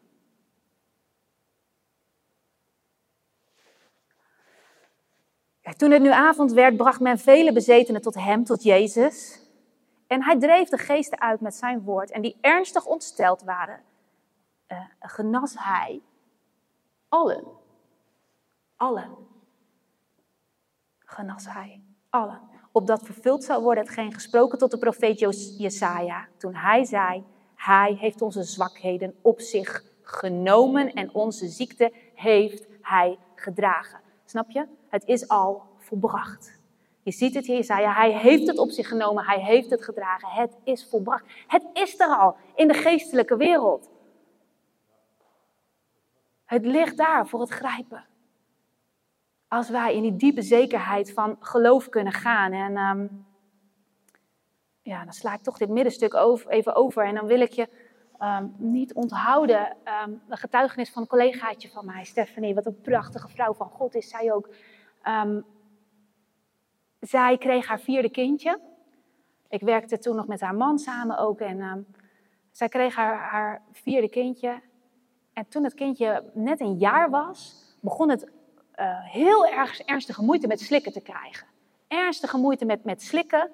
Toen 5.74 5.92
het 5.92 6.02
nu 6.02 6.12
avond 6.12 6.52
werd, 6.52 6.78
bracht 6.78 7.00
men 7.00 7.18
vele 7.18 7.54
bezetenen 7.54 8.02
tot 8.02 8.16
hem, 8.16 8.44
tot 8.44 8.64
Jezus. 8.64 9.40
En 10.08 10.24
hij 10.24 10.40
dreef 10.40 10.70
de 10.70 10.78
geesten 10.78 11.22
uit 11.22 11.42
met 11.42 11.56
zijn 11.56 11.82
woord. 11.82 12.12
En 12.12 12.22
die 12.22 12.38
ernstig 12.42 12.86
ontsteld 12.86 13.44
waren, 13.44 13.82
uh, 14.68 14.78
genas 15.00 15.56
hij 15.58 16.02
allen. 17.10 17.44
Allen. 18.76 19.16
Genas 21.00 21.46
hij 21.48 21.82
allen. 22.10 22.42
Opdat 22.72 23.04
vervuld 23.04 23.44
zou 23.44 23.64
worden 23.64 23.84
hetgeen 23.84 24.14
gesproken 24.14 24.58
tot 24.58 24.72
de 24.72 24.78
profeet 24.78 25.20
Jesaja. 25.58 26.28
Toen 26.38 26.56
hij 26.56 26.84
zei, 26.84 27.24
hij 27.56 27.94
heeft 27.94 28.22
onze 28.22 28.44
zwakheden 28.44 29.16
op 29.22 29.40
zich 29.40 29.84
genomen 30.02 30.94
en 30.94 31.14
onze 31.14 31.48
ziekte 31.48 31.94
heeft 32.14 32.68
hij 32.82 33.18
gedragen. 33.36 34.00
Snap 34.26 34.50
je? 34.50 34.68
Het 34.96 35.06
is 35.06 35.28
al 35.28 35.64
volbracht. 35.78 36.60
Je 37.04 37.12
ziet 37.12 37.34
het 37.34 37.46
hier, 37.46 37.56
Jesaja, 37.56 37.94
hij 37.94 38.12
heeft 38.12 38.48
het 38.48 38.58
op 38.58 38.70
zich 38.70 38.88
genomen, 38.88 39.26
hij 39.26 39.40
heeft 39.40 39.70
het 39.70 39.84
gedragen. 39.84 40.30
Het 40.30 40.58
is 40.64 40.88
volbracht. 40.90 41.26
Het 41.48 41.64
is 41.74 42.00
er 42.00 42.08
al 42.08 42.36
in 42.56 42.68
de 42.68 42.74
geestelijke 42.74 43.38
wereld. 43.38 43.90
Het 46.46 46.66
ligt 46.66 46.98
daar 46.98 47.28
voor 47.28 47.40
het 47.40 47.50
grijpen. 47.50 48.06
Als 49.48 49.70
wij 49.70 49.96
in 49.96 50.02
die 50.02 50.16
diepe 50.16 50.42
zekerheid 50.42 51.14
van 51.14 51.38
geloof 51.40 51.90
kunnen 51.90 52.14
gaan. 52.14 52.52
En 52.52 52.78
um, 52.78 53.26
ja, 54.82 55.04
dan 55.04 55.14
sla 55.14 55.34
ik 55.34 55.42
toch 55.42 55.58
dit 55.58 55.70
middenstuk 55.70 56.14
over, 56.14 56.50
even 56.50 56.76
over. 56.76 57.06
En 57.06 57.16
dan 57.16 57.26
wil 57.26 57.40
ik 57.40 57.52
je 57.52 57.70
um, 58.20 58.56
niet 58.58 58.94
onthouden 58.94 59.78
um, 60.06 60.22
de 60.30 60.38
getuigenis 60.38 60.92
van 60.92 61.02
een 61.02 61.08
collegaatje 61.08 61.70
van 61.70 61.86
mij, 61.86 62.04
Stephanie. 62.04 62.56
Wat 62.56 62.66
een 62.66 62.82
prachtige 62.82 63.28
vrouw 63.28 63.54
van 63.54 63.70
God 63.70 63.96
is. 63.96 64.10
Zij 64.10 64.34
ook. 64.34 64.50
Zij 67.00 67.38
kreeg 67.38 67.68
haar 67.68 67.80
vierde 67.80 68.10
kindje. 68.10 68.60
Ik 69.50 69.62
werkte 69.62 69.98
toen 69.98 70.16
nog 70.16 70.28
met 70.28 70.42
haar 70.42 70.56
man 70.56 70.80
samen 70.80 71.18
ook. 71.18 71.40
En 71.40 71.88
zij 72.52 72.70
kreeg 72.70 72.96
haar, 72.96 73.62
vierde 73.72 74.10
kindje. 74.10 74.62
En 75.34 75.48
toen 75.48 75.64
het 75.64 75.74
kindje 75.74 76.24
net 76.34 76.60
een 76.60 76.78
jaar 76.78 77.10
was, 77.10 77.66
begon 77.82 78.10
het 78.10 78.24
uh, 78.24 78.32
heel 79.02 79.48
erg 79.48 79.80
ernstige 79.80 80.24
moeite 80.24 80.48
met 80.48 80.60
slikken 80.60 80.92
te 80.92 81.02
krijgen. 81.02 81.48
Ernstige 81.88 82.38
moeite 82.38 82.66
met, 82.66 82.84
met 82.84 83.02
slikken 83.02 83.52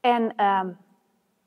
en, 0.00 0.44
um, 0.44 0.76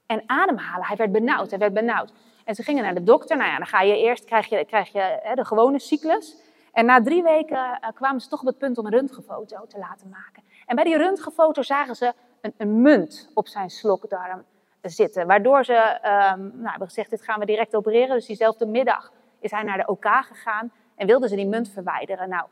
en 0.05 0.23
ademhalen. 0.25 0.85
Hij 0.85 0.95
werd 0.95 1.11
benauwd, 1.11 1.49
hij 1.49 1.59
werd 1.59 1.73
benauwd. 1.73 2.13
En 2.45 2.55
ze 2.55 2.63
gingen 2.63 2.83
naar 2.83 2.93
de 2.93 3.03
dokter. 3.03 3.37
Nou 3.37 3.49
ja, 3.49 3.57
dan 3.57 3.67
ga 3.67 3.81
je 3.81 3.97
eerst, 3.97 4.25
krijg 4.25 4.47
je, 4.49 4.65
krijg 4.65 4.91
je 4.91 5.19
hè, 5.21 5.35
de 5.35 5.45
gewone 5.45 5.79
cyclus. 5.79 6.35
En 6.77 6.85
na 6.85 7.01
drie 7.01 7.23
weken 7.23 7.57
uh, 7.57 7.87
kwamen 7.93 8.21
ze 8.21 8.29
toch 8.29 8.39
op 8.39 8.45
het 8.45 8.57
punt 8.57 8.77
om 8.77 8.85
een 8.85 8.91
röntgenfoto 8.91 9.65
te 9.67 9.77
laten 9.77 10.09
maken. 10.09 10.43
En 10.65 10.75
bij 10.75 10.83
die 10.83 10.97
röntgenfoto 10.97 11.61
zagen 11.61 11.95
ze 11.95 12.13
een, 12.41 12.53
een 12.57 12.81
munt 12.81 13.29
op 13.33 13.47
zijn 13.47 13.69
slokdarm 13.69 14.43
zitten. 14.81 15.27
Waardoor 15.27 15.65
ze 15.65 15.73
um, 15.73 16.51
nou, 16.53 16.69
hebben 16.69 16.87
gezegd, 16.87 17.09
dit 17.09 17.21
gaan 17.21 17.39
we 17.39 17.45
direct 17.45 17.75
opereren. 17.75 18.15
Dus 18.15 18.25
diezelfde 18.25 18.65
middag 18.65 19.11
is 19.39 19.51
hij 19.51 19.63
naar 19.63 19.77
de 19.77 19.87
OK 19.87 20.05
gegaan 20.05 20.71
en 20.95 21.07
wilden 21.07 21.29
ze 21.29 21.35
die 21.35 21.47
munt 21.47 21.69
verwijderen. 21.69 22.29
Nou, 22.29 22.47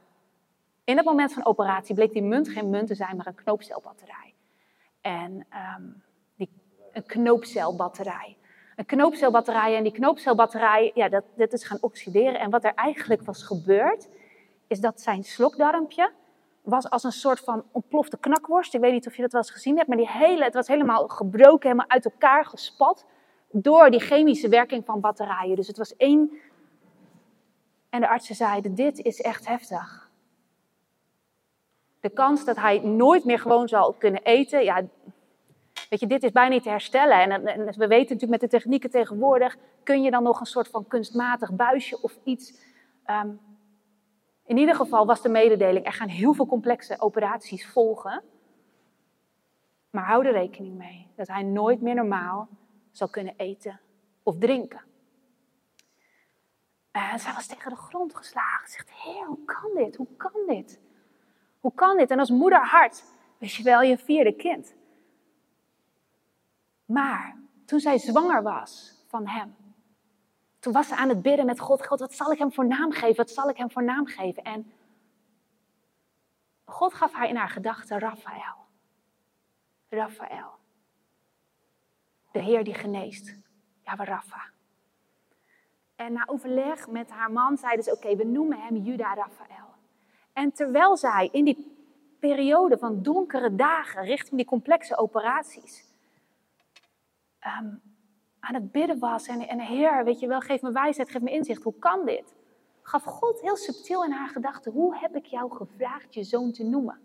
in 0.84 0.97
het 0.97 1.05
moment 1.05 1.34
van 1.34 1.45
operatie 1.45 1.95
bleek 1.95 2.13
die 2.13 2.23
munt 2.23 2.49
geen 2.49 2.69
munt 2.69 2.88
te 2.88 2.95
zijn, 2.95 3.15
maar 3.17 3.28
een 3.28 3.36
knoopcelbatterij. 3.36 4.34
En 5.01 5.47
um, 5.78 6.03
die, 6.36 6.49
een 6.91 7.05
knoopcelbatterij. 7.05 8.38
Een 8.76 8.86
knoopcelbatterij 8.86 9.76
en 9.76 9.84
die 9.84 9.91
knoopcelbatterij, 9.91 10.91
ja, 10.93 11.09
dat, 11.09 11.23
dat 11.36 11.53
is 11.53 11.63
gaan 11.63 11.78
oxideren. 11.82 12.39
En 12.39 12.49
wat 12.49 12.63
er 12.63 12.73
eigenlijk 12.73 13.21
was 13.21 13.43
gebeurd, 13.43 14.07
is 14.67 14.80
dat 14.80 15.01
zijn 15.01 15.23
slokdarmpje 15.23 16.11
was 16.65 16.89
als 16.89 17.03
een 17.03 17.11
soort 17.11 17.39
van 17.39 17.63
ontplofte 17.71 18.17
knakworst. 18.17 18.73
Ik 18.73 18.80
weet 18.80 18.91
niet 18.91 19.07
of 19.07 19.15
je 19.15 19.21
dat 19.21 19.32
wel 19.32 19.41
eens 19.41 19.51
gezien 19.51 19.76
hebt, 19.76 19.88
maar 19.88 19.97
die 19.97 20.09
hele, 20.09 20.43
het 20.43 20.53
was 20.53 20.67
helemaal 20.67 21.07
gebroken, 21.07 21.69
helemaal 21.69 21.89
uit 21.89 22.05
elkaar 22.05 22.45
gespat 22.45 23.05
door 23.51 23.89
die 23.89 23.99
chemische 23.99 24.49
werking 24.49 24.86
van 24.86 24.99
batterijen. 24.99 25.55
Dus 25.55 25.67
het 25.67 25.78
was 25.78 25.95
één. 25.95 26.32
En 27.89 28.01
de 28.01 28.07
artsen 28.07 28.36
zeiden: 28.36 28.76
Dit 28.76 28.99
is 28.99 29.21
echt 29.21 29.47
heftig. 29.47 30.09
De 31.99 32.09
kans 32.09 32.45
dat 32.45 32.55
hij 32.55 32.80
nooit 32.80 33.26
meer 33.26 33.39
gewoon 33.39 33.67
zal 33.67 33.93
kunnen 33.93 34.23
eten, 34.23 34.63
ja, 34.63 34.82
weet 35.89 35.99
je, 35.99 36.07
dit 36.07 36.23
is 36.23 36.31
bijna 36.31 36.49
niet 36.49 36.63
te 36.63 36.69
herstellen. 36.69 37.19
En, 37.19 37.45
en, 37.47 37.65
we 37.65 37.88
weten 37.88 38.13
natuurlijk 38.13 38.41
met 38.41 38.51
de 38.51 38.57
technieken 38.57 38.89
tegenwoordig, 38.89 39.57
kun 39.83 40.01
je 40.01 40.11
dan 40.11 40.23
nog 40.23 40.39
een 40.39 40.45
soort 40.45 40.67
van 40.67 40.88
kunstmatig 40.88 41.51
buisje 41.51 42.01
of 42.01 42.17
iets. 42.23 42.53
Um, 43.07 43.39
in 44.45 44.57
ieder 44.57 44.75
geval 44.75 45.05
was 45.05 45.21
de 45.21 45.29
mededeling, 45.29 45.86
er 45.86 45.93
gaan 45.93 46.07
heel 46.07 46.33
veel 46.33 46.45
complexe 46.45 46.99
operaties 46.99 47.67
volgen. 47.67 48.23
Maar 49.89 50.05
hou 50.05 50.25
er 50.25 50.31
rekening 50.31 50.77
mee 50.77 51.07
dat 51.15 51.27
hij 51.27 51.43
nooit 51.43 51.81
meer 51.81 51.95
normaal 51.95 52.47
zal 52.91 53.07
kunnen 53.07 53.33
eten 53.38 53.79
of 54.23 54.38
drinken. 54.38 54.81
En 56.91 57.19
zij 57.19 57.33
was 57.33 57.47
tegen 57.47 57.71
de 57.71 57.77
grond 57.77 58.15
geslagen. 58.15 58.69
Ze 58.69 58.73
zegt, 58.73 58.91
heer, 58.91 59.25
hoe 59.25 59.45
kan 59.45 59.71
dit? 59.73 59.95
Hoe 59.95 60.07
kan 60.17 60.41
dit? 60.47 60.79
Hoe 61.59 61.73
kan 61.75 61.97
dit? 61.97 62.11
En 62.11 62.19
als 62.19 62.29
moeder 62.29 62.65
hart, 62.65 63.03
wist 63.38 63.55
je 63.55 63.63
wel, 63.63 63.81
je 63.81 63.97
vierde 63.97 64.36
kind. 64.36 64.75
Maar 66.86 67.38
toen 67.65 67.79
zij 67.79 67.97
zwanger 67.97 68.43
was 68.43 68.93
van 69.07 69.27
hem, 69.27 69.55
toen 70.59 70.73
was 70.73 70.88
ze 70.88 70.95
aan 70.95 71.09
het 71.09 71.21
bidden 71.21 71.45
met 71.45 71.59
God. 71.59 71.86
God, 71.86 71.99
wat 71.99 72.13
zal 72.13 72.31
ik 72.31 72.38
hem 72.38 72.53
voor 72.53 72.67
naam 72.67 72.91
geven? 72.91 73.15
Wat 73.15 73.29
zal 73.29 73.49
ik 73.49 73.57
hem 73.57 73.71
voor 73.71 73.83
naam 73.83 74.05
geven? 74.05 74.43
En 74.43 74.71
God 76.65 76.93
gaf 76.93 77.13
haar 77.13 77.29
in 77.29 77.36
haar 77.36 77.49
gedachten 77.49 77.99
Raphaël. 77.99 78.55
Raphaël. 79.89 80.51
De 82.31 82.39
Heer 82.39 82.63
die 82.63 82.73
geneest. 82.73 83.36
Ja, 83.81 83.95
we 83.95 84.03
Rapha. 84.03 84.49
En 85.95 86.13
na 86.13 86.23
overleg 86.25 86.88
met 86.88 87.09
haar 87.09 87.31
man 87.31 87.57
zeiden 87.57 87.83
ze: 87.83 87.91
Oké, 87.91 88.15
we 88.15 88.23
noemen 88.23 88.61
hem 88.61 88.75
Juda 88.75 89.13
Raphaël. 89.13 89.73
En 90.33 90.51
terwijl 90.51 90.97
zij 90.97 91.29
in 91.31 91.45
die 91.45 91.77
periode 92.19 92.77
van 92.77 93.01
donkere 93.01 93.55
dagen 93.55 94.03
richting 94.03 94.36
die 94.36 94.45
complexe 94.45 94.97
operaties 94.97 95.94
um, 97.45 97.81
aan 98.39 98.53
het 98.53 98.71
bidden 98.71 98.99
was. 98.99 99.27
En, 99.27 99.47
en 99.47 99.59
Heer, 99.59 100.03
weet 100.03 100.19
je 100.19 100.27
wel, 100.27 100.39
geef 100.39 100.61
me 100.61 100.71
wijsheid, 100.71 101.09
geef 101.09 101.21
me 101.21 101.31
inzicht. 101.31 101.63
Hoe 101.63 101.79
kan 101.79 102.05
dit? 102.05 102.35
Gaf 102.81 103.03
God 103.03 103.41
heel 103.41 103.55
subtiel 103.55 104.03
in 104.03 104.11
haar 104.11 104.29
gedachten. 104.29 104.71
Hoe 104.71 104.97
heb 104.97 105.15
ik 105.15 105.25
jou 105.25 105.55
gevraagd 105.55 106.13
je 106.13 106.23
zoon 106.23 106.51
te 106.51 106.63
noemen? 106.63 106.99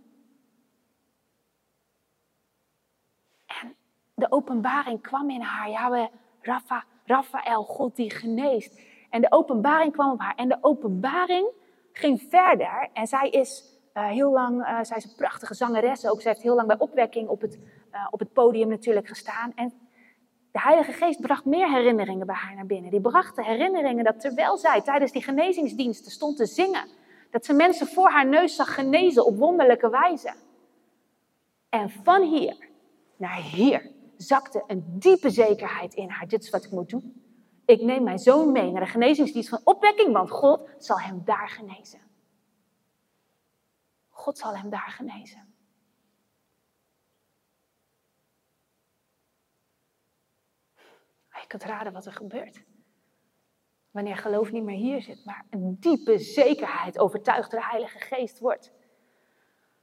En 3.46 3.76
de 4.14 4.32
openbaring 4.32 5.00
kwam 5.00 5.30
in 5.30 5.40
haar. 5.40 5.70
Ja, 5.70 5.90
we, 5.90 6.08
Rafa, 6.40 6.84
Raphaël, 7.04 7.64
God 7.64 7.96
die 7.96 8.10
geneest. 8.10 8.80
En 9.10 9.20
de 9.20 9.32
openbaring 9.32 9.92
kwam 9.92 10.10
op 10.10 10.20
haar. 10.20 10.34
En 10.34 10.48
de 10.48 10.58
openbaring 10.60 11.50
ging 11.92 12.22
verder. 12.28 12.88
En 12.92 13.06
zij 13.06 13.28
is 13.28 13.78
Uh, 13.94 14.08
heel 14.08 14.32
lang, 14.32 14.60
uh, 14.60 14.78
zij 14.82 14.96
is 14.96 15.04
een 15.04 15.14
prachtige 15.16 15.54
zangeres 15.54 16.06
ook. 16.06 16.20
Ze 16.20 16.28
heeft 16.28 16.42
heel 16.42 16.54
lang 16.54 16.68
bij 16.68 16.78
opwekking 16.78 17.28
op 17.28 17.40
het, 17.40 17.58
uh, 17.92 18.06
op 18.10 18.18
het 18.18 18.32
podium 18.32 18.68
natuurlijk 18.68 19.08
gestaan. 19.08 19.52
En 19.54 19.72
de 20.52 20.60
Heilige 20.60 20.92
Geest 20.92 21.20
bracht 21.20 21.44
meer 21.44 21.70
herinneringen 21.70 22.26
bij 22.26 22.36
haar 22.36 22.54
naar 22.54 22.66
binnen. 22.66 22.90
Die 22.90 23.00
bracht 23.00 23.36
de 23.36 23.44
herinneringen 23.44 24.04
dat 24.04 24.20
terwijl 24.20 24.56
zij 24.58 24.80
tijdens 24.80 25.12
die 25.12 25.22
genezingsdiensten 25.22 26.10
stond 26.10 26.36
te 26.36 26.46
zingen, 26.46 26.88
dat 27.30 27.44
ze 27.44 27.52
mensen 27.52 27.86
voor 27.86 28.10
haar 28.10 28.26
neus 28.26 28.56
zag 28.56 28.74
genezen 28.74 29.26
op 29.26 29.38
wonderlijke 29.38 29.90
wijze. 29.90 30.34
En 31.68 31.90
van 31.90 32.22
hier 32.22 32.68
naar 33.16 33.42
hier 33.42 33.90
zakte 34.16 34.64
een 34.66 34.84
diepe 34.86 35.30
zekerheid 35.30 35.94
in 35.94 36.08
haar. 36.08 36.28
Dit 36.28 36.42
is 36.42 36.50
wat 36.50 36.64
ik 36.64 36.70
moet 36.70 36.88
doen. 36.88 37.22
Ik 37.64 37.82
neem 37.82 38.02
mijn 38.02 38.18
zoon 38.18 38.52
mee 38.52 38.70
naar 38.70 38.84
de 38.84 38.90
genezingsdienst 38.90 39.48
van 39.48 39.60
opwekking, 39.64 40.12
want 40.12 40.30
God 40.30 40.68
zal 40.78 41.00
hem 41.00 41.22
daar 41.24 41.48
genezen. 41.48 42.00
God 44.08 44.38
zal 44.38 44.56
hem 44.56 44.70
daar 44.70 44.94
genezen. 44.96 45.50
Je 51.39 51.39
kunt 51.50 51.64
raden 51.64 51.92
wat 51.92 52.06
er 52.06 52.12
gebeurt. 52.12 52.62
Wanneer 53.90 54.16
geloof 54.16 54.52
niet 54.52 54.62
meer 54.62 54.76
hier 54.76 55.02
zit, 55.02 55.24
maar 55.24 55.44
een 55.50 55.76
diepe 55.80 56.18
zekerheid 56.18 56.98
overtuigd 56.98 57.50
door 57.50 57.60
de 57.60 57.66
Heilige 57.66 57.98
Geest 57.98 58.38
wordt. 58.38 58.72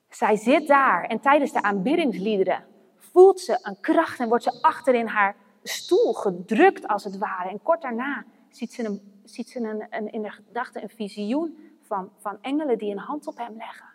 Zij 0.09 0.35
zit 0.35 0.67
daar 0.67 1.03
en 1.03 1.19
tijdens 1.19 1.51
de 1.51 1.61
aanbiddingsliederen 1.61 2.65
voelt 2.97 3.39
ze 3.39 3.59
een 3.61 3.79
kracht 3.79 4.19
en 4.19 4.27
wordt 4.27 4.43
ze 4.43 4.61
achter 4.61 4.95
in 4.95 5.07
haar 5.07 5.35
stoel 5.63 6.13
gedrukt 6.13 6.87
als 6.87 7.03
het 7.03 7.17
ware. 7.17 7.49
En 7.49 7.61
kort 7.61 7.81
daarna 7.81 8.25
ziet 8.49 8.73
ze, 8.73 8.83
een, 8.83 9.21
ziet 9.23 9.49
ze 9.49 9.59
een, 9.59 9.87
een, 9.89 10.11
in 10.11 10.21
de 10.21 10.29
gedachte 10.29 10.81
een 10.81 10.89
visioen 10.89 11.77
van, 11.81 12.11
van 12.17 12.37
engelen 12.41 12.77
die 12.77 12.91
een 12.91 12.97
hand 12.97 13.27
op 13.27 13.37
hem 13.37 13.57
leggen. 13.57 13.89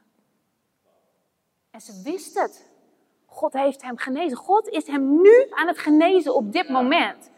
En 1.71 1.81
ze 1.81 2.03
wist 2.03 2.39
het. 2.39 2.71
God 3.27 3.53
heeft 3.53 3.83
hem 3.83 3.97
genezen. 3.97 4.37
God 4.37 4.69
is 4.69 4.87
hem 4.87 5.21
nu 5.21 5.47
aan 5.51 5.67
het 5.67 5.79
genezen 5.79 6.35
op 6.35 6.53
dit 6.53 6.69
moment. 6.69 7.32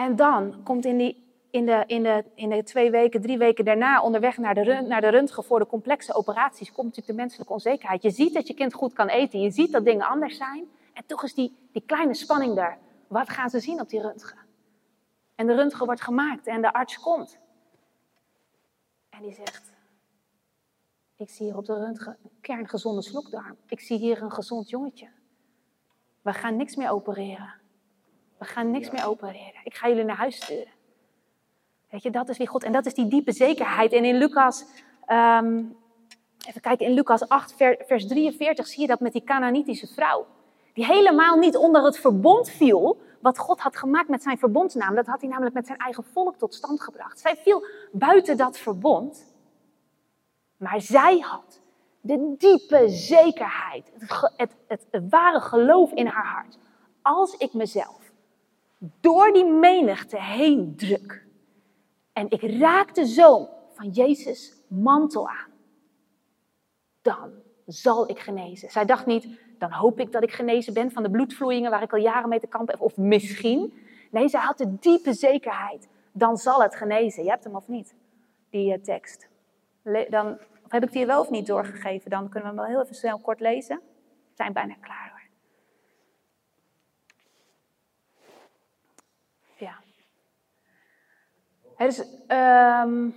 En 0.00 0.16
dan 0.16 0.62
komt 0.62 0.84
in, 0.84 0.98
die, 0.98 1.24
in, 1.50 1.66
de, 1.66 1.84
in, 1.86 2.02
de, 2.02 2.24
in 2.34 2.48
de 2.48 2.62
twee 2.62 2.90
weken, 2.90 3.20
drie 3.20 3.38
weken 3.38 3.64
daarna 3.64 4.02
onderweg 4.02 4.38
naar 4.38 4.54
de, 4.54 4.84
naar 4.88 5.00
de 5.00 5.08
röntgen 5.08 5.44
voor 5.44 5.58
de 5.58 5.66
complexe 5.66 6.14
operaties, 6.14 6.72
komt 6.72 6.86
natuurlijk 6.86 7.16
de 7.16 7.22
menselijke 7.22 7.52
onzekerheid. 7.52 8.02
Je 8.02 8.10
ziet 8.10 8.34
dat 8.34 8.46
je 8.46 8.54
kind 8.54 8.74
goed 8.74 8.92
kan 8.92 9.08
eten, 9.08 9.40
je 9.40 9.50
ziet 9.50 9.72
dat 9.72 9.84
dingen 9.84 10.06
anders 10.06 10.36
zijn. 10.36 10.68
En 10.92 11.06
toch 11.06 11.22
is 11.22 11.34
die, 11.34 11.56
die 11.72 11.82
kleine 11.86 12.14
spanning 12.14 12.54
daar. 12.54 12.78
Wat 13.06 13.28
gaan 13.28 13.50
ze 13.50 13.60
zien 13.60 13.80
op 13.80 13.88
die 13.88 14.00
röntgen? 14.00 14.38
En 15.34 15.46
de 15.46 15.54
röntgen 15.54 15.86
wordt 15.86 16.00
gemaakt 16.02 16.46
en 16.46 16.60
de 16.60 16.72
arts 16.72 16.98
komt. 16.98 17.38
En 19.10 19.22
die 19.22 19.32
zegt, 19.32 19.72
ik 21.16 21.30
zie 21.30 21.46
hier 21.46 21.56
op 21.56 21.66
de 21.66 21.74
röntgen 21.74 22.16
een 22.22 22.30
kerngezonde 22.40 23.02
slokdarm. 23.02 23.56
Ik 23.66 23.80
zie 23.80 23.98
hier 23.98 24.22
een 24.22 24.32
gezond 24.32 24.70
jongetje. 24.70 25.08
We 26.22 26.32
gaan 26.32 26.56
niks 26.56 26.76
meer 26.76 26.90
opereren. 26.90 27.59
We 28.40 28.46
gaan 28.46 28.70
niks 28.70 28.90
meer 28.90 29.06
opereren. 29.06 29.60
Ik 29.64 29.74
ga 29.74 29.88
jullie 29.88 30.04
naar 30.04 30.16
huis 30.16 30.36
sturen. 30.36 30.72
Weet 31.90 32.02
je, 32.02 32.10
dat 32.10 32.28
is 32.28 32.38
wie 32.38 32.46
God. 32.46 32.64
En 32.64 32.72
dat 32.72 32.86
is 32.86 32.94
die 32.94 33.08
diepe 33.08 33.32
zekerheid. 33.32 33.92
En 33.92 34.04
in 34.04 34.16
Lucas, 34.16 34.64
um, 35.08 35.76
even 36.46 36.60
kijken, 36.60 36.86
in 36.86 36.92
Lucas 36.92 37.28
8, 37.28 37.54
vers 37.86 38.06
43 38.06 38.66
zie 38.66 38.80
je 38.80 38.86
dat 38.86 39.00
met 39.00 39.12
die 39.12 39.24
Canaanitische 39.24 39.86
vrouw. 39.86 40.26
Die 40.74 40.84
helemaal 40.84 41.36
niet 41.36 41.56
onder 41.56 41.84
het 41.84 41.98
verbond 41.98 42.50
viel 42.50 43.00
wat 43.20 43.38
God 43.38 43.60
had 43.60 43.76
gemaakt 43.76 44.08
met 44.08 44.22
zijn 44.22 44.38
verbondsnaam. 44.38 44.94
Dat 44.94 45.06
had 45.06 45.20
hij 45.20 45.30
namelijk 45.30 45.54
met 45.54 45.66
zijn 45.66 45.78
eigen 45.78 46.04
volk 46.04 46.36
tot 46.36 46.54
stand 46.54 46.80
gebracht. 46.80 47.20
Zij 47.20 47.36
viel 47.36 47.64
buiten 47.92 48.36
dat 48.36 48.58
verbond. 48.58 49.34
Maar 50.56 50.80
zij 50.80 51.18
had 51.18 51.60
de 52.00 52.34
diepe 52.38 52.88
zekerheid, 52.88 53.92
het, 53.98 54.32
het, 54.36 54.56
het, 54.66 54.86
het 54.90 55.08
ware 55.10 55.40
geloof 55.40 55.92
in 55.92 56.06
haar 56.06 56.26
hart. 56.26 56.58
Als 57.02 57.34
ik 57.34 57.52
mezelf 57.52 57.99
door 59.00 59.32
die 59.32 59.44
menigte 59.44 60.20
heen 60.20 60.76
druk 60.76 61.26
en 62.12 62.30
ik 62.30 62.42
raak 62.42 62.94
de 62.94 63.06
zoon 63.06 63.48
van 63.72 63.88
Jezus 63.88 64.54
mantel 64.68 65.28
aan, 65.28 65.50
dan 67.02 67.30
zal 67.66 68.10
ik 68.10 68.18
genezen. 68.18 68.70
Zij 68.70 68.84
dacht 68.84 69.06
niet, 69.06 69.28
dan 69.58 69.72
hoop 69.72 70.00
ik 70.00 70.12
dat 70.12 70.22
ik 70.22 70.32
genezen 70.32 70.74
ben 70.74 70.90
van 70.90 71.02
de 71.02 71.10
bloedvloeien 71.10 71.70
waar 71.70 71.82
ik 71.82 71.92
al 71.92 71.98
jaren 71.98 72.28
mee 72.28 72.40
te 72.40 72.46
kampen 72.46 72.74
heb, 72.74 72.82
of 72.82 72.96
misschien. 72.96 73.74
Nee, 74.10 74.28
zij 74.28 74.40
had 74.40 74.58
de 74.58 74.78
diepe 74.78 75.12
zekerheid, 75.12 75.88
dan 76.12 76.36
zal 76.36 76.62
het 76.62 76.74
genezen. 76.74 77.24
Je 77.24 77.30
hebt 77.30 77.44
hem 77.44 77.56
of 77.56 77.68
niet, 77.68 77.94
die 78.50 78.76
uh, 78.76 78.82
tekst. 78.82 79.28
dan, 80.08 80.38
of 80.64 80.72
heb 80.72 80.82
ik 80.82 80.92
die 80.92 81.06
wel 81.06 81.20
of 81.20 81.30
niet 81.30 81.46
doorgegeven? 81.46 82.10
Dan 82.10 82.28
kunnen 82.28 82.42
we 82.42 82.46
hem 82.46 82.56
wel 82.56 82.74
heel 82.74 82.82
even 82.82 82.94
snel 82.94 83.18
kort 83.18 83.40
lezen. 83.40 83.76
We 83.76 84.36
zijn 84.36 84.52
bijna 84.52 84.74
klaar 84.80 85.10
hoor. 85.10 85.28
Ja. 89.56 89.82
Het 91.80 91.92
is, 91.92 92.04
um, 92.28 93.14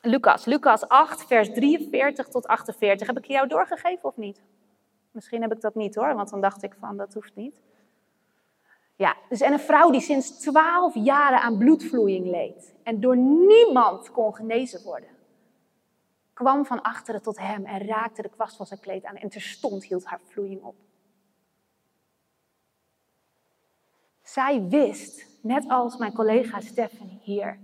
Lucas, 0.00 0.44
Lucas 0.44 0.88
8, 0.88 1.24
vers 1.26 1.52
43 1.52 2.28
tot 2.28 2.46
48. 2.46 3.06
Heb 3.06 3.18
ik 3.18 3.24
jou 3.24 3.48
doorgegeven 3.48 4.08
of 4.08 4.16
niet? 4.16 4.42
Misschien 5.10 5.42
heb 5.42 5.52
ik 5.52 5.60
dat 5.60 5.74
niet 5.74 5.94
hoor, 5.94 6.14
want 6.14 6.30
dan 6.30 6.40
dacht 6.40 6.62
ik 6.62 6.74
van 6.80 6.96
dat 6.96 7.14
hoeft 7.14 7.34
niet. 7.34 7.60
Ja, 8.96 9.16
dus 9.28 9.40
en 9.40 9.52
een 9.52 9.60
vrouw 9.60 9.90
die 9.90 10.00
sinds 10.00 10.38
12 10.38 10.94
jaren 10.94 11.40
aan 11.40 11.58
bloedvloeiing 11.58 12.26
leed 12.26 12.74
en 12.82 13.00
door 13.00 13.16
niemand 13.16 14.10
kon 14.10 14.34
genezen 14.34 14.82
worden, 14.82 15.10
kwam 16.32 16.64
van 16.64 16.82
achteren 16.82 17.22
tot 17.22 17.38
hem 17.38 17.64
en 17.64 17.86
raakte 17.86 18.22
de 18.22 18.28
kwast 18.28 18.56
van 18.56 18.66
zijn 18.66 18.80
kleed 18.80 19.04
aan 19.04 19.16
en 19.16 19.28
terstond 19.28 19.84
hield 19.84 20.04
haar 20.04 20.20
vloeiing 20.24 20.62
op. 20.62 20.74
Zij 24.32 24.62
wist, 24.68 25.26
net 25.42 25.68
als 25.68 25.96
mijn 25.96 26.12
collega 26.12 26.60
Stephanie 26.60 27.20
hier, 27.22 27.58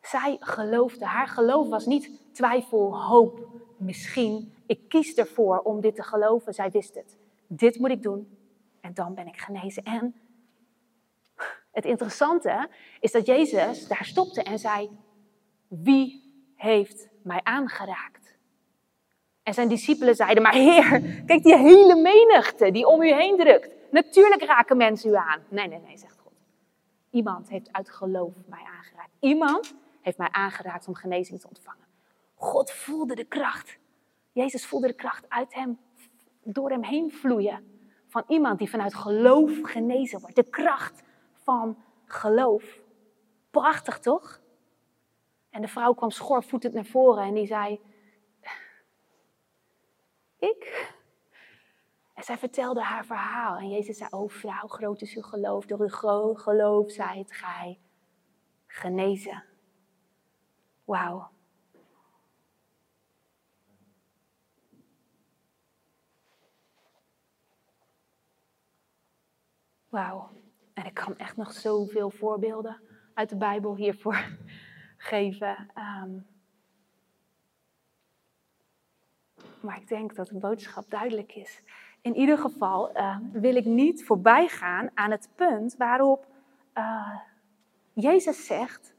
zij 0.00 0.36
geloofde. 0.40 1.04
Haar 1.04 1.28
geloof 1.28 1.68
was 1.68 1.86
niet 1.86 2.10
twijfel, 2.32 3.02
hoop, 3.02 3.48
misschien. 3.76 4.52
Ik 4.66 4.88
kies 4.88 5.14
ervoor 5.14 5.58
om 5.58 5.80
dit 5.80 5.94
te 5.94 6.02
geloven. 6.02 6.54
Zij 6.54 6.70
wist 6.70 6.94
het. 6.94 7.16
Dit 7.46 7.78
moet 7.78 7.90
ik 7.90 8.02
doen 8.02 8.36
en 8.80 8.94
dan 8.94 9.14
ben 9.14 9.26
ik 9.26 9.36
genezen. 9.36 9.82
En 9.82 10.14
het 11.72 11.84
interessante 11.84 12.68
is 13.00 13.12
dat 13.12 13.26
Jezus 13.26 13.88
daar 13.88 14.04
stopte 14.04 14.42
en 14.42 14.58
zei: 14.58 14.90
Wie 15.68 16.32
heeft 16.56 17.08
mij 17.22 17.40
aangeraakt? 17.42 18.36
En 19.42 19.54
zijn 19.54 19.68
discipelen 19.68 20.14
zeiden: 20.14 20.42
Maar 20.42 20.54
Heer, 20.54 21.22
kijk 21.26 21.42
die 21.42 21.56
hele 21.56 21.94
menigte 21.94 22.70
die 22.70 22.86
om 22.86 23.02
u 23.02 23.12
heen 23.12 23.36
drukt. 23.36 23.83
Natuurlijk 23.94 24.42
raken 24.42 24.76
mensen 24.76 25.10
u 25.10 25.14
aan. 25.14 25.42
Nee, 25.48 25.68
nee, 25.68 25.78
nee, 25.78 25.96
zegt 25.96 26.18
God. 26.18 26.32
Iemand 27.10 27.48
heeft 27.48 27.72
uit 27.72 27.90
geloof 27.90 28.32
mij 28.46 28.64
aangeraakt. 28.76 29.10
Iemand 29.20 29.74
heeft 30.00 30.18
mij 30.18 30.28
aangeraakt 30.30 30.88
om 30.88 30.94
genezing 30.94 31.40
te 31.40 31.48
ontvangen. 31.48 31.86
God 32.34 32.70
voelde 32.70 33.14
de 33.14 33.24
kracht. 33.24 33.78
Jezus 34.32 34.66
voelde 34.66 34.86
de 34.86 34.94
kracht 34.94 35.28
uit 35.28 35.54
hem, 35.54 35.78
door 36.42 36.70
hem 36.70 36.82
heen 36.82 37.12
vloeien. 37.12 37.80
Van 38.08 38.24
iemand 38.28 38.58
die 38.58 38.70
vanuit 38.70 38.94
geloof 38.94 39.58
genezen 39.62 40.20
wordt. 40.20 40.36
De 40.36 40.50
kracht 40.50 41.02
van 41.32 41.82
geloof. 42.06 42.80
Prachtig 43.50 43.98
toch? 43.98 44.40
En 45.50 45.60
de 45.60 45.68
vrouw 45.68 45.92
kwam 45.92 46.10
schoorvoetend 46.10 46.74
naar 46.74 46.84
voren 46.84 47.24
en 47.24 47.34
die 47.34 47.46
zei: 47.46 47.80
Ik? 50.38 50.93
Zij 52.24 52.38
vertelde 52.38 52.82
haar 52.82 53.04
verhaal. 53.04 53.56
En 53.56 53.68
Jezus 53.68 53.96
zei: 53.96 54.10
O 54.10 54.26
vrouw, 54.26 54.66
groot 54.66 55.02
is 55.02 55.14
uw 55.14 55.22
geloof. 55.22 55.66
Door 55.66 55.80
uw 55.80 56.34
geloof 56.34 56.90
zijt 56.90 57.32
gij 57.32 57.78
genezen. 58.66 59.44
Wauw. 60.84 61.30
Wauw. 69.88 70.30
En 70.74 70.84
ik 70.84 70.94
kan 70.94 71.16
echt 71.16 71.36
nog 71.36 71.52
zoveel 71.52 72.10
voorbeelden 72.10 72.80
uit 73.14 73.28
de 73.28 73.36
Bijbel 73.36 73.76
hiervoor 73.76 74.36
geven. 74.96 75.70
Um, 75.78 76.26
maar 79.60 79.76
ik 79.76 79.88
denk 79.88 80.14
dat 80.14 80.28
de 80.28 80.38
boodschap 80.38 80.90
duidelijk 80.90 81.34
is. 81.34 81.62
In 82.04 82.16
ieder 82.16 82.38
geval 82.38 82.96
uh, 82.96 83.16
wil 83.32 83.56
ik 83.56 83.64
niet 83.64 84.04
voorbij 84.04 84.48
gaan 84.48 84.90
aan 84.94 85.10
het 85.10 85.28
punt 85.34 85.76
waarop 85.76 86.26
uh, 86.74 87.16
Jezus 87.92 88.46
zegt 88.46 88.94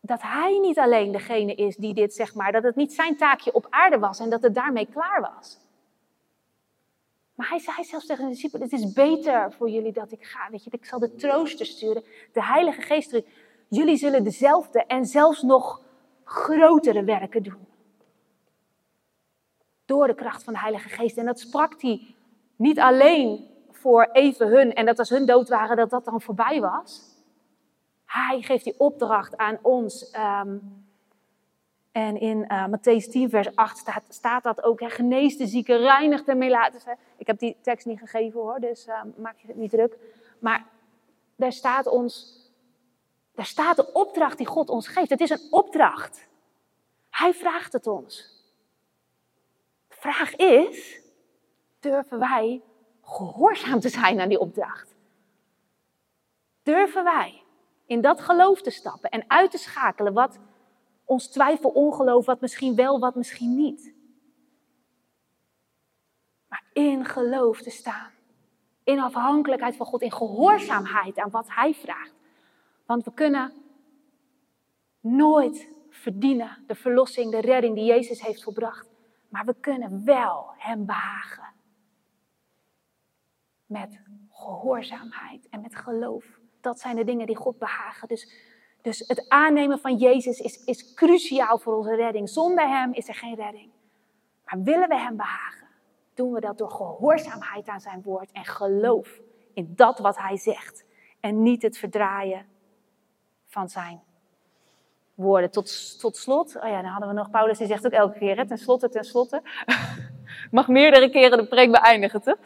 dat 0.00 0.22
hij 0.22 0.58
niet 0.58 0.78
alleen 0.78 1.12
degene 1.12 1.54
is 1.54 1.76
die 1.76 1.94
dit, 1.94 2.14
zeg 2.14 2.34
maar, 2.34 2.52
dat 2.52 2.62
het 2.62 2.76
niet 2.76 2.92
zijn 2.92 3.16
taakje 3.16 3.52
op 3.52 3.66
aarde 3.70 3.98
was 3.98 4.18
en 4.18 4.30
dat 4.30 4.42
het 4.42 4.54
daarmee 4.54 4.86
klaar 4.86 5.20
was. 5.20 5.58
Maar 7.34 7.48
hij 7.48 7.58
zei 7.58 7.84
zelfs 7.84 8.06
tegen 8.06 8.24
de 8.24 8.30
discipelen, 8.30 8.68
het 8.68 8.80
is 8.80 8.92
beter 8.92 9.52
voor 9.52 9.70
jullie 9.70 9.92
dat 9.92 10.12
ik 10.12 10.24
ga. 10.24 10.50
Weet 10.50 10.64
je, 10.64 10.70
ik 10.70 10.84
zal 10.84 10.98
de 10.98 11.14
trooster 11.14 11.66
sturen, 11.66 12.04
de 12.32 12.44
Heilige 12.44 12.82
Geest 12.82 13.22
Jullie 13.68 13.96
zullen 13.96 14.24
dezelfde 14.24 14.84
en 14.84 15.06
zelfs 15.06 15.42
nog 15.42 15.82
grotere 16.24 17.04
werken 17.04 17.42
doen. 17.42 17.69
Door 19.90 20.06
de 20.06 20.14
kracht 20.14 20.44
van 20.44 20.52
de 20.52 20.58
Heilige 20.58 20.88
Geest. 20.88 21.16
En 21.16 21.26
dat 21.26 21.40
sprak 21.40 21.82
hij 21.82 22.14
niet 22.56 22.78
alleen 22.78 23.48
voor 23.70 24.08
even 24.12 24.48
hun 24.48 24.74
en 24.74 24.86
dat 24.86 24.98
als 24.98 25.10
hun 25.10 25.26
dood 25.26 25.48
waren, 25.48 25.76
dat 25.76 25.90
dat 25.90 26.04
dan 26.04 26.20
voorbij 26.20 26.60
was. 26.60 27.02
Hij 28.04 28.42
geeft 28.42 28.64
die 28.64 28.74
opdracht 28.78 29.36
aan 29.36 29.58
ons. 29.62 30.10
Ehm, 30.10 30.56
en 31.92 32.20
in 32.20 32.44
uh, 32.48 32.66
Matthäus 32.66 33.10
10, 33.10 33.30
vers 33.30 33.56
8 33.56 33.78
staat, 33.78 34.02
staat 34.08 34.42
dat 34.42 34.62
ook. 34.62 34.80
Genees 34.82 35.36
de 35.36 35.46
zieken, 35.46 35.78
reinigt 35.78 36.26
de 36.26 36.34
melaten. 36.34 36.98
Ik 37.16 37.26
heb 37.26 37.38
die 37.38 37.56
tekst 37.62 37.86
niet 37.86 37.98
gegeven 37.98 38.40
hoor, 38.40 38.60
dus 38.60 38.86
uh, 38.86 39.02
maak 39.16 39.38
je 39.38 39.46
het 39.46 39.56
niet 39.56 39.70
druk. 39.70 39.96
Maar 40.38 40.66
daar 41.36 41.52
staat 41.52 41.86
ons, 41.86 42.40
daar 43.34 43.46
staat 43.46 43.76
de 43.76 43.92
opdracht 43.92 44.38
die 44.38 44.46
God 44.46 44.68
ons 44.68 44.88
geeft. 44.88 45.10
Het 45.10 45.20
is 45.20 45.30
een 45.30 45.46
opdracht. 45.50 46.28
Hij 47.10 47.34
vraagt 47.34 47.72
het 47.72 47.86
ons. 47.86 48.39
Vraag 50.00 50.36
is, 50.36 51.00
durven 51.80 52.18
wij 52.18 52.62
gehoorzaam 53.02 53.80
te 53.80 53.88
zijn 53.88 54.20
aan 54.20 54.28
die 54.28 54.38
opdracht? 54.38 54.94
Durven 56.62 57.04
wij 57.04 57.42
in 57.86 58.00
dat 58.00 58.20
geloof 58.20 58.62
te 58.62 58.70
stappen 58.70 59.10
en 59.10 59.24
uit 59.26 59.50
te 59.50 59.58
schakelen 59.58 60.12
wat 60.12 60.38
ons 61.04 61.28
twijfel, 61.28 61.70
ongeloof, 61.70 62.26
wat 62.26 62.40
misschien 62.40 62.74
wel, 62.74 62.98
wat 62.98 63.14
misschien 63.14 63.56
niet. 63.56 63.94
Maar 66.48 66.64
in 66.72 67.04
geloof 67.04 67.62
te 67.62 67.70
staan. 67.70 68.10
In 68.84 69.00
afhankelijkheid 69.00 69.76
van 69.76 69.86
God, 69.86 70.02
in 70.02 70.12
gehoorzaamheid 70.12 71.18
aan 71.18 71.30
wat 71.30 71.46
Hij 71.48 71.74
vraagt. 71.74 72.14
Want 72.86 73.04
we 73.04 73.12
kunnen 73.14 73.52
nooit 75.00 75.68
verdienen 75.88 76.64
de 76.66 76.74
verlossing, 76.74 77.30
de 77.30 77.40
redding 77.40 77.74
die 77.74 77.84
Jezus 77.84 78.20
heeft 78.22 78.42
volbracht. 78.42 78.89
Maar 79.30 79.44
we 79.44 79.54
kunnen 79.60 80.04
wel 80.04 80.50
Hem 80.56 80.86
behagen. 80.86 81.48
Met 83.66 84.00
gehoorzaamheid 84.30 85.48
en 85.48 85.60
met 85.60 85.76
geloof. 85.76 86.38
Dat 86.60 86.80
zijn 86.80 86.96
de 86.96 87.04
dingen 87.04 87.26
die 87.26 87.36
God 87.36 87.58
behagen. 87.58 88.08
Dus 88.08 88.48
dus 88.82 89.04
het 89.06 89.28
aannemen 89.28 89.78
van 89.78 89.96
Jezus 89.96 90.38
is, 90.38 90.64
is 90.64 90.94
cruciaal 90.94 91.58
voor 91.58 91.76
onze 91.76 91.94
redding. 91.94 92.28
Zonder 92.28 92.68
Hem 92.68 92.92
is 92.92 93.08
er 93.08 93.14
geen 93.14 93.34
redding. 93.34 93.70
Maar 94.44 94.62
willen 94.62 94.88
we 94.88 94.98
Hem 94.98 95.16
behagen, 95.16 95.66
doen 96.14 96.32
we 96.32 96.40
dat 96.40 96.58
door 96.58 96.70
gehoorzaamheid 96.70 97.68
aan 97.68 97.80
Zijn 97.80 98.02
woord 98.02 98.32
en 98.32 98.44
geloof 98.44 99.20
in 99.54 99.72
dat 99.76 99.98
wat 99.98 100.16
Hij 100.16 100.36
zegt. 100.36 100.84
En 101.20 101.42
niet 101.42 101.62
het 101.62 101.78
verdraaien 101.78 102.46
van 103.46 103.68
Zijn 103.68 104.02
Tot, 105.50 105.98
tot 106.00 106.16
slot, 106.16 106.56
oh 106.56 106.68
ja, 106.68 106.82
dan 106.82 106.90
hadden 106.90 107.08
we 107.08 107.14
nog 107.14 107.30
Paulus, 107.30 107.58
die 107.58 107.66
zegt 107.66 107.86
ook 107.86 107.92
elke 107.92 108.18
keer, 108.18 108.46
ten 108.46 108.58
slotte, 108.58 108.88
ten 108.88 109.04
slotte. 109.04 109.42
mag 110.50 110.68
meerdere 110.68 111.10
keren 111.10 111.38
de 111.38 111.46
preek 111.46 111.70
beëindigen, 111.70 112.22
toch? 112.22 112.36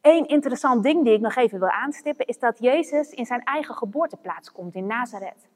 Eén 0.00 0.26
interessant 0.26 0.82
ding 0.82 1.04
die 1.04 1.12
ik 1.12 1.20
nog 1.20 1.36
even 1.36 1.58
wil 1.58 1.68
aanstippen 1.68 2.26
is 2.26 2.38
dat 2.38 2.58
Jezus 2.58 3.10
in 3.10 3.26
zijn 3.26 3.44
eigen 3.44 3.74
geboorteplaats 3.74 4.52
komt, 4.52 4.74
in 4.74 4.86
Nazareth. 4.86 5.48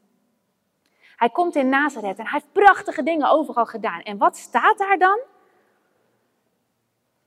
Hij 1.16 1.28
komt 1.28 1.56
in 1.56 1.68
Nazareth 1.68 2.18
en 2.18 2.24
hij 2.24 2.32
heeft 2.32 2.52
prachtige 2.52 3.02
dingen 3.02 3.30
overal 3.30 3.66
gedaan. 3.66 4.00
En 4.00 4.18
wat 4.18 4.36
staat 4.36 4.78
daar 4.78 4.98
dan? 4.98 5.20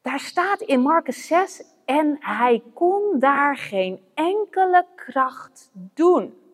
Daar 0.02 0.20
staat 0.20 0.62
in 0.62 0.82
Marcus 0.82 1.28
6, 1.28 1.64
en 1.86 2.18
hij 2.20 2.64
kon 2.74 3.20
daar 3.20 3.58
geen 3.58 4.02
enkele 4.14 4.86
kracht 4.96 5.70
doen. 5.74 6.47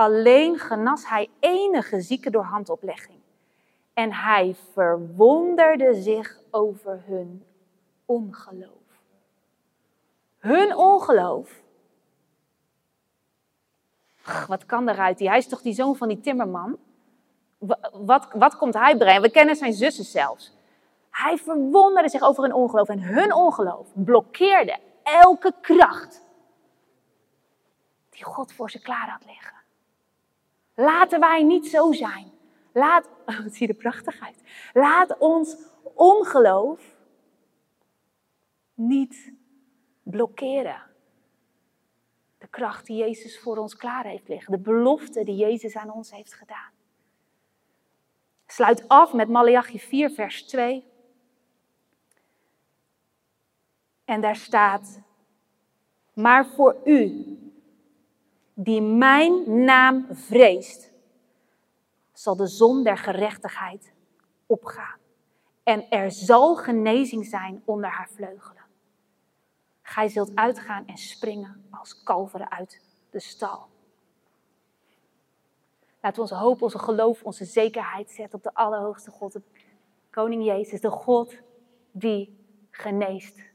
Alleen 0.00 0.58
genas 0.58 1.08
hij 1.08 1.28
enige 1.40 2.00
zieken 2.00 2.32
door 2.32 2.42
handoplegging. 2.42 3.18
En 3.94 4.12
hij 4.12 4.56
verwonderde 4.72 5.94
zich 5.94 6.40
over 6.50 7.02
hun 7.06 7.44
ongeloof. 8.04 9.02
Hun 10.38 10.76
ongeloof. 10.76 11.62
wat 14.48 14.66
kan 14.66 14.88
eruit? 14.88 15.18
Hij 15.18 15.38
is 15.38 15.48
toch 15.48 15.62
die 15.62 15.74
zoon 15.74 15.96
van 15.96 16.08
die 16.08 16.20
timmerman? 16.20 16.78
Wat, 17.92 18.28
wat 18.32 18.56
komt 18.56 18.74
hij 18.74 18.96
brengen? 18.96 19.22
We 19.22 19.30
kennen 19.30 19.56
zijn 19.56 19.72
zussen 19.72 20.04
zelfs. 20.04 20.56
Hij 21.10 21.36
verwonderde 21.36 22.08
zich 22.08 22.22
over 22.22 22.42
hun 22.42 22.54
ongeloof. 22.54 22.88
En 22.88 23.02
hun 23.02 23.34
ongeloof 23.34 23.88
blokkeerde 23.94 24.78
elke 25.02 25.54
kracht 25.60 26.22
die 28.10 28.24
God 28.24 28.52
voor 28.52 28.70
ze 28.70 28.80
klaar 28.80 29.08
had 29.08 29.24
liggen. 29.26 29.59
Laten 30.80 31.20
wij 31.20 31.42
niet 31.42 31.66
zo 31.66 31.92
zijn. 31.92 32.30
Laat, 32.72 33.08
oh, 33.60 33.76
prachtig 33.76 34.20
uit. 34.20 34.42
Laat 34.72 35.18
ons 35.18 35.56
ongeloof 35.94 36.96
niet 38.74 39.32
blokkeren. 40.02 40.82
De 42.38 42.46
kracht 42.46 42.86
die 42.86 42.96
Jezus 42.96 43.40
voor 43.40 43.56
ons 43.56 43.76
klaar 43.76 44.04
heeft 44.04 44.28
liggen. 44.28 44.52
De 44.52 44.58
belofte 44.58 45.24
die 45.24 45.36
Jezus 45.36 45.76
aan 45.76 45.92
ons 45.92 46.10
heeft 46.10 46.34
gedaan. 46.34 46.70
Sluit 48.46 48.88
af 48.88 49.12
met 49.12 49.28
Malachi 49.28 49.78
4, 49.78 50.10
vers 50.10 50.42
2. 50.42 50.84
En 54.04 54.20
daar 54.20 54.36
staat: 54.36 55.00
Maar 56.12 56.46
voor 56.46 56.76
u, 56.84 57.38
die 58.62 58.82
mijn 58.82 59.64
naam 59.64 60.06
vreest, 60.10 60.92
zal 62.12 62.36
de 62.36 62.46
zon 62.46 62.82
der 62.82 62.98
gerechtigheid 62.98 63.92
opgaan. 64.46 64.98
En 65.62 65.90
er 65.90 66.10
zal 66.10 66.56
genezing 66.56 67.26
zijn 67.26 67.62
onder 67.64 67.90
haar 67.90 68.08
vleugelen. 68.14 68.64
Gij 69.82 70.08
zult 70.08 70.34
uitgaan 70.34 70.86
en 70.86 70.96
springen 70.96 71.66
als 71.70 72.02
kalveren 72.02 72.50
uit 72.50 72.80
de 73.10 73.20
stal. 73.20 73.68
Laten 76.00 76.16
we 76.16 76.20
onze 76.20 76.34
hoop, 76.34 76.62
onze 76.62 76.78
geloof, 76.78 77.22
onze 77.22 77.44
zekerheid 77.44 78.10
zetten 78.10 78.38
op 78.38 78.42
de 78.42 78.54
Allerhoogste 78.54 79.10
God, 79.10 79.32
de 79.32 79.42
Koning 80.10 80.44
Jezus, 80.44 80.80
de 80.80 80.90
God 80.90 81.34
die 81.90 82.38
geneest. 82.70 83.49